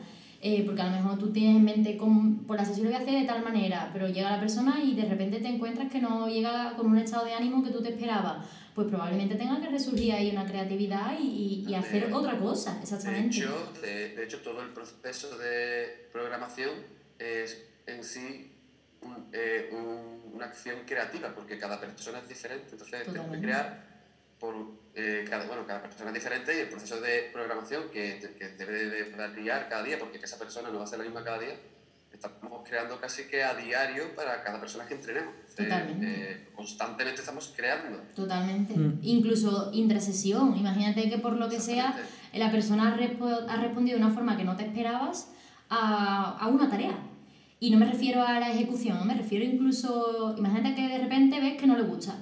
Eh, 0.47 0.63
porque 0.67 0.83
a 0.83 0.91
lo 0.91 0.97
mejor 0.97 1.19
tú 1.19 1.33
tienes 1.33 1.57
en 1.57 1.65
mente, 1.65 1.97
con, 1.97 2.41
por 2.45 2.57
la 2.59 2.67
sesión 2.67 2.85
lo 2.85 2.91
voy 2.93 3.01
a 3.01 3.03
hacer 3.03 3.19
de 3.19 3.27
tal 3.27 3.43
manera, 3.43 3.89
pero 3.95 4.09
llega 4.09 4.31
la 4.31 4.41
persona 4.41 4.79
y 4.85 4.95
de 4.95 5.07
repente 5.07 5.39
te 5.41 5.49
encuentras 5.49 5.91
que 5.91 6.01
no 6.03 6.29
llega 6.29 6.75
con 6.77 6.87
un 6.89 6.99
estado 6.99 7.25
de 7.25 7.33
ánimo 7.33 7.65
que 7.65 7.71
tú 7.71 7.83
te 7.83 7.89
esperabas. 7.91 8.45
Pues 8.75 8.89
probablemente 8.89 9.37
tenga 9.37 9.59
que 9.63 9.69
resurgir 9.69 10.13
ahí 10.13 10.31
una 10.33 10.45
creatividad 10.45 11.19
y, 11.19 11.25
y- 11.67 11.71
y 11.71 11.75
hacer 11.75 12.13
otra 12.13 12.39
cosa, 12.39 12.75
De 12.75 12.83
exactamente. 12.83 13.39
hecho, 13.39 13.73
de, 13.81 14.09
de 14.17 14.25
hecho, 14.25 14.41
todo 14.43 14.61
el 14.63 14.71
proceso 14.71 15.39
de 15.39 16.09
programación 16.13 16.71
es 17.19 17.63
en 17.87 18.05
sí 18.05 18.51
un- 19.01 19.25
eh, 19.33 19.71
un- 19.73 20.24
una 20.35 20.47
acción 20.47 20.77
creativa, 20.87 21.29
porque 21.35 21.59
cada 21.59 21.81
persona 21.81 22.19
es 22.19 22.29
diferente. 22.29 22.69
Entonces, 22.73 23.05
tengo 23.13 23.31
que 23.31 23.41
crear 23.41 23.95
por 24.39 24.55
eh, 24.95 25.25
cada, 25.29 25.47
bueno, 25.47 25.67
cada 25.67 25.81
persona 25.83 26.11
es 26.11 26.15
diferente 26.15 26.55
y 26.57 26.61
el 26.61 26.69
proceso 26.69 27.01
de 27.01 27.31
programación 27.33 27.89
que, 27.91 28.35
que 28.39 28.49
debe 28.51 28.85
de 28.87 29.05
variar 29.17 29.69
cada 29.69 29.83
día, 29.83 29.99
porque 29.99 30.19
esa 30.19 30.39
persona 30.39 30.71
no 30.71 30.79
va 30.79 30.85
a 30.85 30.87
ser 30.87 30.99
la 30.99 31.05
misma 31.05 31.25
cada 31.25 31.39
día. 31.39 31.55
Estamos 32.13 32.63
creando 32.69 33.01
casi 33.01 33.25
que 33.25 33.43
a 33.43 33.55
diario 33.55 34.15
para 34.15 34.43
cada 34.45 34.61
persona 34.61 34.87
que 34.87 34.95
entrenemos. 34.95 35.35
Entonces, 35.35 35.67
Totalmente. 35.67 36.07
eh, 36.33 36.49
constantemente 36.55 37.21
estamos 37.21 37.53
creando. 37.57 37.99
Totalmente. 38.15 38.75
Mm. 38.77 38.99
Incluso 39.03 39.71
intrasesión. 39.73 40.57
Imagínate 40.57 41.09
que 41.11 41.19
por 41.19 41.33
lo 41.33 41.49
que 41.49 41.59
sea 41.61 41.97
la 42.33 42.51
persona 42.53 42.93
ha, 42.93 42.97
respo- 42.97 43.47
ha 43.49 43.57
respondido 43.57 43.99
de 43.99 44.05
una 44.05 44.15
forma 44.15 44.37
que 44.37 44.45
no 44.45 44.57
te 44.57 44.65
esperabas 44.65 45.29
a, 45.69 46.39
a 46.39 46.47
una 46.47 46.71
tarea. 46.71 46.97
Y 47.65 47.71
no 47.71 47.79
me 47.79 47.87
refiero 47.87 48.21
a 48.21 48.39
la 48.39 48.53
ejecución, 48.53 49.07
me 49.07 49.15
refiero 49.15 49.43
incluso, 49.43 50.35
imagínate 50.37 50.75
que 50.75 50.87
de 50.87 50.99
repente 50.99 51.41
ves 51.41 51.57
que 51.59 51.67
no 51.67 51.79
le 51.79 51.85
gusta. 51.85 52.15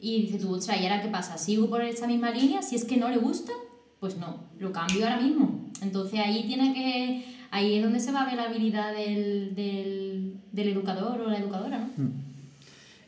Y 0.00 0.22
dices 0.22 0.40
tú, 0.40 0.52
ostras, 0.52 0.80
¿y 0.80 0.84
ahora 0.84 1.00
qué 1.00 1.06
pasa? 1.06 1.38
¿Sigo 1.38 1.70
por 1.70 1.80
esa 1.80 2.08
misma 2.08 2.32
línea? 2.32 2.60
Si 2.60 2.74
es 2.74 2.84
que 2.84 2.96
no 2.96 3.08
le 3.08 3.18
gusta, 3.18 3.52
pues 4.00 4.16
no, 4.16 4.40
lo 4.58 4.72
cambio 4.72 5.04
ahora 5.04 5.20
mismo. 5.20 5.70
Entonces 5.80 6.18
ahí 6.18 6.42
tiene 6.48 6.74
que, 6.74 7.24
ahí 7.52 7.76
es 7.76 7.84
donde 7.84 8.00
se 8.00 8.10
va 8.10 8.22
a 8.22 8.26
ver 8.26 8.34
la 8.34 8.46
habilidad 8.46 8.92
del, 8.92 9.54
del, 9.54 10.34
del 10.50 10.68
educador 10.70 11.20
o 11.20 11.30
la 11.30 11.38
educadora, 11.38 11.86
¿no? 11.96 12.10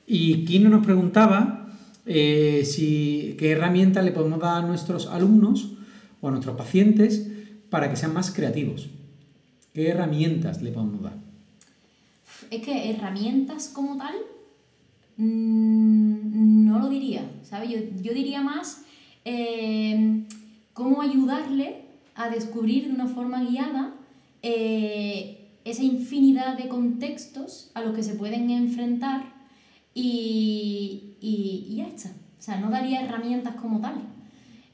Y 0.07 0.45
Kino 0.45 0.71
nos 0.71 0.87
preguntaba 0.87 1.67
eh, 2.07 2.63
si, 2.65 3.35
qué 3.41 3.51
herramientas 3.51 4.05
le 4.05 4.13
podemos 4.13 4.39
dar 4.39 4.63
a 4.63 4.67
nuestros 4.69 5.09
alumnos 5.09 5.73
o 6.21 6.29
a 6.29 6.31
nuestros 6.31 6.57
pacientes 6.57 7.29
para 7.71 7.91
que 7.91 7.97
sean 7.97 8.15
más 8.15 8.31
creativos. 8.31 8.89
¿Qué 9.75 9.89
herramientas 9.89 10.63
le 10.63 10.71
podemos 10.71 11.03
dar? 11.03 11.32
Es 12.51 12.63
que 12.63 12.91
herramientas 12.91 13.69
como 13.69 13.97
tal, 13.97 14.15
mm, 15.17 16.65
no 16.67 16.79
lo 16.79 16.89
diría, 16.89 17.31
¿sabes? 17.43 17.71
Yo, 17.71 17.79
yo 18.03 18.13
diría 18.13 18.41
más 18.41 18.85
eh, 19.25 20.25
cómo 20.73 21.03
ayudarle 21.03 21.83
a 22.15 22.29
descubrir 22.29 22.89
de 22.89 22.95
una 22.95 23.07
forma 23.07 23.43
guiada 23.43 23.95
eh, 24.43 25.49
esa 25.65 25.83
infinidad 25.83 26.57
de 26.57 26.69
contextos 26.69 27.71
a 27.75 27.83
los 27.83 27.95
que 27.95 28.03
se 28.03 28.15
pueden 28.15 28.51
enfrentar 28.51 29.33
y, 29.95 31.15
y, 31.21 31.77
ya 31.77 31.87
está. 31.87 32.11
O 32.39 32.43
sea, 32.43 32.59
no 32.59 32.71
daría 32.71 33.03
herramientas 33.03 33.55
como 33.57 33.81
tal. 33.81 34.03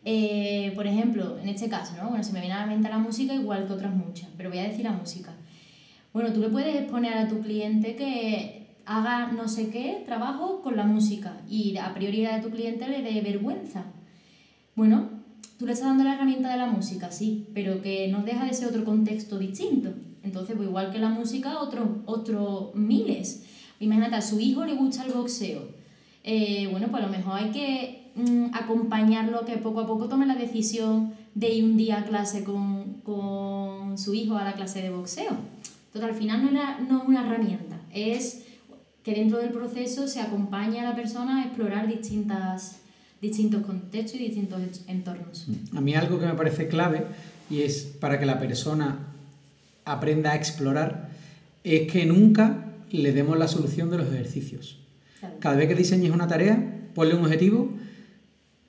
Eh, 0.04 0.72
por 0.74 0.86
ejemplo, 0.86 1.38
en 1.38 1.48
este 1.48 1.68
caso, 1.68 1.94
¿no? 1.96 2.08
Bueno, 2.08 2.24
se 2.24 2.32
me 2.32 2.40
viene 2.40 2.54
a 2.54 2.60
la 2.60 2.66
mente 2.66 2.88
la 2.88 2.98
música 2.98 3.34
igual 3.34 3.66
que 3.66 3.74
otras 3.74 3.94
muchas, 3.94 4.30
pero 4.36 4.48
voy 4.48 4.58
a 4.60 4.62
decir 4.62 4.84
la 4.84 4.92
música. 4.92 5.34
Bueno, 6.18 6.32
tú 6.32 6.40
le 6.40 6.48
puedes 6.48 6.74
exponer 6.74 7.16
a 7.16 7.28
tu 7.28 7.38
cliente 7.38 7.94
que 7.94 8.66
haga 8.86 9.30
no 9.30 9.46
sé 9.46 9.70
qué 9.70 10.02
trabajo 10.04 10.62
con 10.62 10.76
la 10.76 10.82
música 10.82 11.40
y 11.48 11.76
a 11.76 11.94
priori 11.94 12.26
a 12.26 12.42
tu 12.42 12.50
cliente 12.50 12.88
le 12.88 13.02
dé 13.02 13.20
vergüenza. 13.20 13.84
Bueno, 14.74 15.10
tú 15.60 15.66
le 15.66 15.74
estás 15.74 15.90
dando 15.90 16.02
la 16.02 16.14
herramienta 16.14 16.50
de 16.50 16.56
la 16.56 16.66
música, 16.66 17.12
sí, 17.12 17.46
pero 17.54 17.82
que 17.82 18.08
no 18.08 18.24
deja 18.24 18.46
de 18.46 18.52
ser 18.52 18.66
otro 18.66 18.84
contexto 18.84 19.38
distinto. 19.38 19.90
Entonces, 20.24 20.56
pues 20.56 20.68
igual 20.68 20.90
que 20.90 20.98
la 20.98 21.08
música, 21.08 21.60
otros 21.60 21.86
otro 22.06 22.72
miles. 22.74 23.44
Imagínate, 23.78 24.16
a 24.16 24.20
su 24.20 24.40
hijo 24.40 24.64
le 24.64 24.74
gusta 24.74 25.04
el 25.04 25.12
boxeo. 25.12 25.68
Eh, 26.24 26.66
bueno, 26.72 26.88
pues 26.88 27.00
a 27.00 27.06
lo 27.06 27.12
mejor 27.12 27.34
hay 27.34 27.52
que 27.52 28.10
mm, 28.16 28.46
acompañarlo 28.54 29.44
que 29.44 29.56
poco 29.58 29.82
a 29.82 29.86
poco 29.86 30.08
tome 30.08 30.26
la 30.26 30.34
decisión 30.34 31.14
de 31.36 31.50
ir 31.50 31.62
un 31.62 31.76
día 31.76 31.98
a 31.98 32.04
clase 32.04 32.42
con, 32.42 33.02
con 33.04 33.96
su 33.96 34.14
hijo 34.14 34.36
a 34.36 34.42
la 34.42 34.54
clase 34.54 34.82
de 34.82 34.90
boxeo. 34.90 35.58
Entonces, 35.98 36.14
al 36.14 36.22
final 36.22 36.44
no, 36.44 36.50
era, 36.50 36.78
no 36.78 37.02
es 37.02 37.08
una 37.08 37.26
herramienta, 37.26 37.80
es 37.92 38.44
que 39.02 39.14
dentro 39.14 39.38
del 39.38 39.50
proceso 39.50 40.06
se 40.06 40.20
acompaña 40.20 40.82
a 40.82 40.90
la 40.90 40.94
persona 40.94 41.42
a 41.42 41.46
explorar 41.46 41.88
distintas, 41.88 42.76
distintos 43.20 43.64
contextos 43.64 44.20
y 44.20 44.24
distintos 44.24 44.84
entornos. 44.86 45.48
A 45.74 45.80
mí 45.80 45.94
algo 45.94 46.20
que 46.20 46.26
me 46.26 46.34
parece 46.34 46.68
clave 46.68 47.06
y 47.50 47.62
es 47.62 47.82
para 47.98 48.20
que 48.20 48.26
la 48.26 48.38
persona 48.38 49.08
aprenda 49.84 50.32
a 50.32 50.36
explorar 50.36 51.10
es 51.64 51.90
que 51.90 52.06
nunca 52.06 52.66
le 52.90 53.12
demos 53.12 53.36
la 53.36 53.48
solución 53.48 53.90
de 53.90 53.98
los 53.98 54.06
ejercicios. 54.06 54.78
Cada 55.40 55.56
vez 55.56 55.66
que 55.66 55.74
diseñes 55.74 56.12
una 56.12 56.28
tarea, 56.28 56.90
ponle 56.94 57.14
un 57.14 57.24
objetivo, 57.24 57.72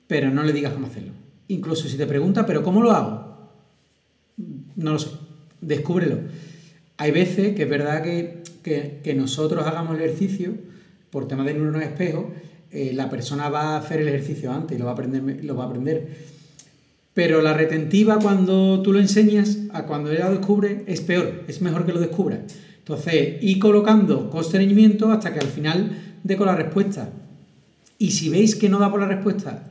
pero 0.08 0.30
no 0.30 0.42
le 0.42 0.52
digas 0.52 0.72
cómo 0.72 0.88
hacerlo. 0.88 1.12
Incluso 1.46 1.88
si 1.88 1.96
te 1.96 2.08
pregunta, 2.08 2.44
¿pero 2.44 2.64
cómo 2.64 2.82
lo 2.82 2.90
hago? 2.90 3.52
No 4.74 4.94
lo 4.94 4.98
sé. 4.98 5.10
Descúbrelo. 5.60 6.49
Hay 7.00 7.12
veces 7.12 7.54
que 7.54 7.62
es 7.62 7.70
verdad 7.70 8.02
que, 8.02 9.14
nosotros 9.16 9.66
hagamos 9.66 9.96
el 9.96 10.02
ejercicio, 10.02 10.52
por 11.08 11.26
tema 11.26 11.44
de 11.44 11.54
neuronas 11.54 11.84
espejo, 11.84 12.30
eh, 12.70 12.92
la 12.92 13.08
persona 13.08 13.48
va 13.48 13.74
a 13.74 13.78
hacer 13.78 14.02
el 14.02 14.08
ejercicio 14.08 14.52
antes 14.52 14.76
y 14.76 14.78
lo 14.78 14.84
va 14.84 14.90
a 14.90 14.94
aprender. 14.94 15.42
Lo 15.42 15.56
va 15.56 15.64
a 15.64 15.66
aprender. 15.68 16.08
Pero 17.14 17.40
la 17.40 17.54
retentiva 17.54 18.18
cuando 18.18 18.82
tú 18.82 18.92
lo 18.92 19.00
enseñas 19.00 19.60
a 19.72 19.84
cuando 19.84 20.12
ella 20.12 20.28
lo 20.28 20.36
descubre 20.36 20.84
es 20.86 21.00
peor, 21.00 21.44
es 21.48 21.62
mejor 21.62 21.86
que 21.86 21.94
lo 21.94 22.00
descubra. 22.00 22.44
Entonces, 22.80 23.42
ir 23.42 23.58
colocando 23.58 24.28
constreñimiento 24.28 25.10
hasta 25.10 25.32
que 25.32 25.40
al 25.40 25.48
final 25.48 26.18
dé 26.22 26.36
con 26.36 26.48
la 26.48 26.54
respuesta. 26.54 27.08
Y 27.96 28.10
si 28.10 28.28
veis 28.28 28.54
que 28.56 28.68
no 28.68 28.78
da 28.78 28.90
por 28.90 29.00
la 29.00 29.08
respuesta 29.08 29.70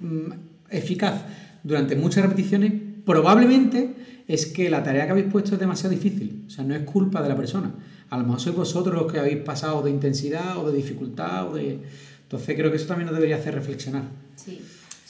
mm, 0.00 0.32
eficaz 0.70 1.20
durante 1.64 1.96
muchas 1.96 2.22
repeticiones, 2.22 2.72
probablemente 3.04 3.90
es 4.28 4.46
que 4.46 4.70
la 4.70 4.82
tarea 4.82 5.06
que 5.06 5.12
habéis 5.12 5.30
puesto 5.30 5.54
es 5.54 5.60
demasiado 5.60 5.94
difícil. 5.94 6.44
O 6.46 6.50
sea, 6.50 6.64
no 6.64 6.74
es 6.74 6.82
culpa 6.82 7.22
de 7.22 7.28
la 7.28 7.36
persona. 7.36 7.72
A 8.10 8.18
lo 8.18 8.24
mejor 8.24 8.40
sois 8.40 8.56
vosotros 8.56 8.94
los 8.94 9.10
que 9.10 9.18
habéis 9.18 9.38
pasado 9.38 9.82
de 9.82 9.90
intensidad 9.90 10.58
o 10.58 10.70
de 10.70 10.76
dificultad 10.76 11.48
o 11.48 11.54
de... 11.54 11.80
Entonces 12.22 12.56
creo 12.56 12.70
que 12.70 12.76
eso 12.76 12.86
también 12.86 13.06
nos 13.06 13.14
debería 13.14 13.36
hacer 13.36 13.54
reflexionar. 13.54 14.04
Sí. 14.36 14.60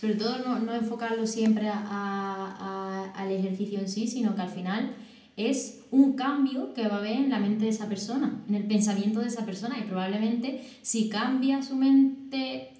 Sobre 0.03 0.17
todo 0.17 0.59
no, 0.59 0.75
enfocarlo 0.75 1.27
siempre 1.27 1.69
al 1.69 3.31
ejercicio 3.31 3.79
en 3.79 3.89
sí, 3.89 4.09
sino 4.09 4.35
que 4.35 4.43
al 4.43 4.49
final 4.49 4.91
es 5.37 5.83
un 5.93 6.15
cambio 6.15 6.75
que 6.75 6.89
va 6.89 6.97
a 6.97 6.99
haber 6.99 7.17
en 7.17 7.31
la 7.31 7.39
mente 7.39 7.65
de 7.65 7.71
esa 7.71 7.89
persona, 7.89 8.43
en 8.49 8.57
el 8.57 8.65
pensamiento 8.65 9.21
de 9.21 9.29
esa 9.29 9.47
persona 9.47 9.79
y 9.79 9.83
probablemente 9.83 10.63
si 10.83 11.09
cambia 11.09 11.63
su 11.63 11.77
mente 11.77 12.72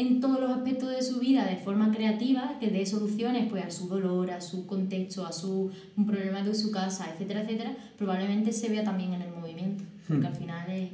en 0.00 0.20
todos 0.20 0.40
los 0.40 0.50
aspectos 0.50 0.90
de 0.90 1.02
su 1.02 1.20
vida 1.20 1.44
de 1.44 1.56
forma 1.56 1.92
creativa, 1.92 2.56
que 2.58 2.70
dé 2.70 2.86
soluciones 2.86 3.48
pues, 3.50 3.64
a 3.64 3.70
su 3.70 3.86
dolor, 3.86 4.30
a 4.30 4.40
su 4.40 4.66
contexto, 4.66 5.26
a 5.26 5.32
su 5.32 5.70
un 5.96 6.06
problema 6.06 6.42
de 6.42 6.54
su 6.54 6.70
casa, 6.70 7.10
etcétera, 7.12 7.42
etcétera, 7.42 7.76
probablemente 7.98 8.52
se 8.52 8.70
vea 8.70 8.82
también 8.82 9.12
en 9.12 9.22
el 9.22 9.32
movimiento, 9.32 9.84
porque 10.08 10.26
al 10.26 10.32
hmm. 10.32 10.36
final 10.36 10.70
es, 10.70 10.90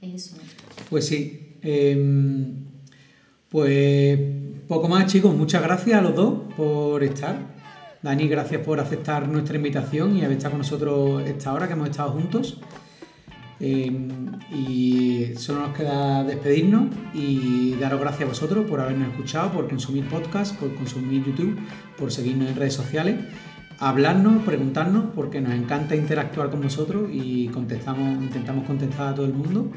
eso. 0.00 0.36
Pues 0.90 1.06
sí. 1.06 1.56
Em, 1.62 2.56
pues 3.48 4.18
poco 4.66 4.88
más 4.88 5.06
chicos, 5.06 5.34
muchas 5.36 5.62
gracias 5.62 5.98
a 5.98 6.02
los 6.02 6.16
dos 6.16 6.40
por 6.56 7.04
estar. 7.04 7.38
Dani, 8.02 8.26
gracias 8.26 8.62
por 8.62 8.80
aceptar 8.80 9.28
nuestra 9.28 9.56
invitación 9.56 10.16
y 10.16 10.24
haber 10.24 10.38
estado 10.38 10.52
con 10.52 10.58
nosotros 10.58 11.22
esta 11.28 11.52
hora 11.52 11.68
que 11.68 11.74
hemos 11.74 11.90
estado 11.90 12.10
juntos. 12.10 12.58
Em, 13.64 14.08
y 14.50 15.34
solo 15.36 15.60
nos 15.60 15.76
queda 15.76 16.24
despedirnos 16.24 16.86
y 17.14 17.76
daros 17.76 18.00
gracias 18.00 18.22
a 18.24 18.26
vosotros 18.26 18.66
por 18.68 18.80
habernos 18.80 19.10
escuchado, 19.10 19.52
por 19.52 19.68
consumir 19.68 20.04
podcast, 20.08 20.56
por 20.58 20.74
consumir 20.74 21.24
YouTube, 21.24 21.56
por 21.96 22.10
seguirnos 22.10 22.48
en 22.48 22.56
redes 22.56 22.74
sociales, 22.74 23.20
hablarnos, 23.78 24.42
preguntarnos, 24.42 25.04
porque 25.14 25.40
nos 25.40 25.54
encanta 25.54 25.94
interactuar 25.94 26.50
con 26.50 26.60
vosotros 26.60 27.08
y 27.12 27.46
contestamos, 27.48 28.20
intentamos 28.20 28.66
contestar 28.66 29.12
a 29.12 29.14
todo 29.14 29.26
el 29.26 29.32
mundo. 29.32 29.70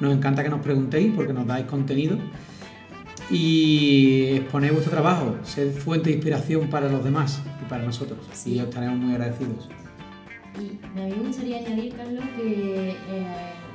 Nos 0.00 0.14
encanta 0.14 0.42
que 0.42 0.50
nos 0.50 0.60
preguntéis 0.60 1.10
porque 1.16 1.32
nos 1.32 1.46
dais 1.46 1.64
contenido 1.64 2.18
y 3.30 4.24
exponer 4.34 4.72
vuestro 4.72 4.90
trabajo, 4.92 5.36
ser 5.44 5.72
fuente 5.72 6.10
de 6.10 6.16
inspiración 6.16 6.68
para 6.68 6.90
los 6.90 7.02
demás 7.02 7.40
y 7.62 7.70
para 7.70 7.84
nosotros. 7.84 8.18
Y 8.44 8.58
os 8.58 8.68
estaremos 8.68 8.98
muy 8.98 9.14
agradecidos. 9.14 9.70
Y 10.58 10.98
a 10.98 11.04
mí 11.04 11.14
me 11.16 11.26
gustaría 11.28 11.58
añadir, 11.58 11.94
Carlos, 11.94 12.24
que 12.36 12.90
eh, 12.90 13.26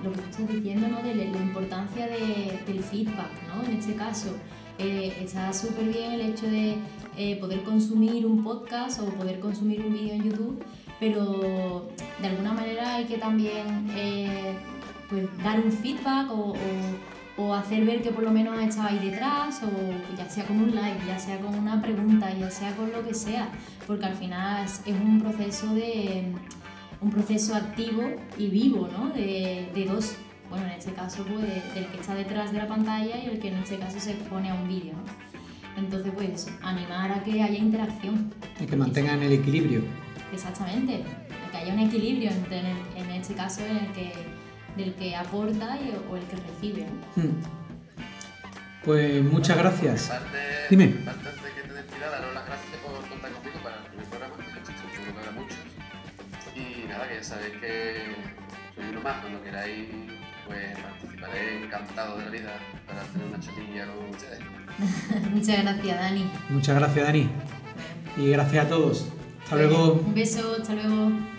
lo 0.04 0.12
que 0.12 0.18
tú 0.18 0.30
estás 0.30 0.48
diciendo, 0.50 0.88
¿no? 0.88 1.02
de 1.02 1.16
la 1.16 1.38
importancia 1.38 2.08
del 2.08 2.84
feedback, 2.84 3.32
¿no? 3.48 3.64
En 3.70 3.78
este 3.78 3.96
caso, 3.96 4.36
eh, 4.78 5.18
está 5.22 5.54
súper 5.54 5.86
bien 5.86 6.12
el 6.14 6.22
hecho 6.22 6.48
de 6.48 6.76
eh, 7.18 7.38
poder 7.38 7.64
consumir 7.64 8.26
un 8.26 8.44
podcast 8.44 9.00
o 9.00 9.06
poder 9.06 9.40
consumir 9.40 9.82
un 9.86 9.94
vídeo 9.94 10.14
en 10.16 10.24
YouTube, 10.24 10.64
pero 11.00 11.88
de 12.22 12.28
alguna 12.28 12.54
manera 12.54 12.96
hay 12.96 13.06
que 13.06 13.18
también 13.18 13.88
pues, 15.10 15.26
dar 15.44 15.60
un 15.60 15.72
feedback 15.72 16.30
o 16.32 16.54
o 17.38 17.54
hacer 17.54 17.84
ver 17.86 18.02
que 18.02 18.12
por 18.12 18.24
lo 18.24 18.32
menos 18.32 18.58
estado 18.60 18.90
ahí 18.90 19.00
detrás, 19.00 19.62
o 19.64 20.16
ya 20.18 20.30
sea 20.30 20.46
con 20.46 20.62
un 20.62 20.74
like, 20.74 21.06
ya 21.06 21.20
sea 21.20 21.40
con 21.40 21.54
una 21.56 21.82
pregunta, 21.82 22.34
ya 22.34 22.50
sea 22.50 22.74
con 22.76 22.92
lo 22.92 23.06
que 23.06 23.14
sea, 23.14 23.50
porque 23.86 24.06
al 24.06 24.16
final 24.16 24.64
es 24.64 24.82
un 24.88 25.20
proceso 25.20 25.74
de 25.74 26.34
un 27.06 27.12
proceso 27.12 27.54
activo 27.56 28.02
y 28.36 28.48
vivo, 28.48 28.90
¿no? 28.92 29.10
De, 29.10 29.70
de 29.76 29.86
dos, 29.86 30.16
bueno, 30.50 30.66
en 30.66 30.72
este 30.72 30.92
caso 30.92 31.24
pues 31.24 31.46
del 31.76 31.86
que 31.86 32.00
está 32.02 32.16
detrás 32.16 32.52
de 32.52 32.58
la 32.58 32.68
pantalla 32.68 33.16
y 33.16 33.28
el 33.28 33.40
que 33.40 33.50
en 33.50 33.58
este 33.58 33.78
caso 33.78 34.00
se 34.00 34.14
expone 34.14 34.50
a 34.50 34.56
un 34.56 34.68
vídeo, 34.68 34.96
Entonces 35.78 36.12
pues 36.16 36.48
animar 36.64 37.12
a 37.12 37.24
que 37.24 37.44
haya 37.44 37.60
interacción. 37.60 38.34
Y 38.60 38.66
que 38.66 38.76
mantengan 38.76 39.22
el 39.22 39.34
equilibrio. 39.34 39.82
Exactamente, 40.34 41.04
que 41.52 41.58
haya 41.58 41.74
un 41.74 41.80
equilibrio 41.80 42.32
entre 42.32 42.60
en 42.62 43.12
este 43.12 43.36
caso 43.36 43.62
en 43.64 43.78
el 43.78 43.92
que 43.92 44.12
del 44.76 44.94
que 44.96 45.16
aporta 45.16 45.78
o 46.10 46.16
el 46.18 46.24
que 46.24 46.36
recibe. 46.38 46.88
Hmm. 47.16 47.38
Pues 48.84 49.24
muchas 49.24 49.58
gracias. 49.58 50.12
Dime. 50.72 50.86
Antes 51.08 51.36
de 51.44 51.50
que 51.56 51.68
te 51.68 51.74
despidas, 51.74 52.12
daros 52.12 52.34
las 52.34 52.46
gracias 52.48 52.75
nada, 56.96 57.10
que 57.10 57.16
ya 57.16 57.24
sabéis 57.24 57.54
que 57.60 58.16
soy 58.76 58.86
uno 58.90 59.02
más, 59.02 59.22
cuando 59.22 59.44
queráis, 59.44 59.90
pues 60.48 60.78
participaré 60.80 61.64
encantado 61.64 62.18
de 62.18 62.26
la 62.26 62.32
vida 62.32 62.60
para 62.88 63.02
tener 63.04 63.28
una 63.28 63.40
chatilla 63.40 63.88
con 63.88 64.10
ustedes. 64.10 64.40
muchas 65.32 65.64
gracias, 65.64 66.00
Dani. 66.00 66.32
Muchas 66.50 66.76
gracias, 66.76 67.06
Dani. 67.06 67.30
Y 68.18 68.30
gracias 68.30 68.66
a 68.66 68.70
todos. 68.70 69.08
Hasta 69.44 69.56
luego. 69.58 69.94
Un 69.94 70.14
beso, 70.14 70.56
hasta 70.60 70.74
luego. 70.74 71.35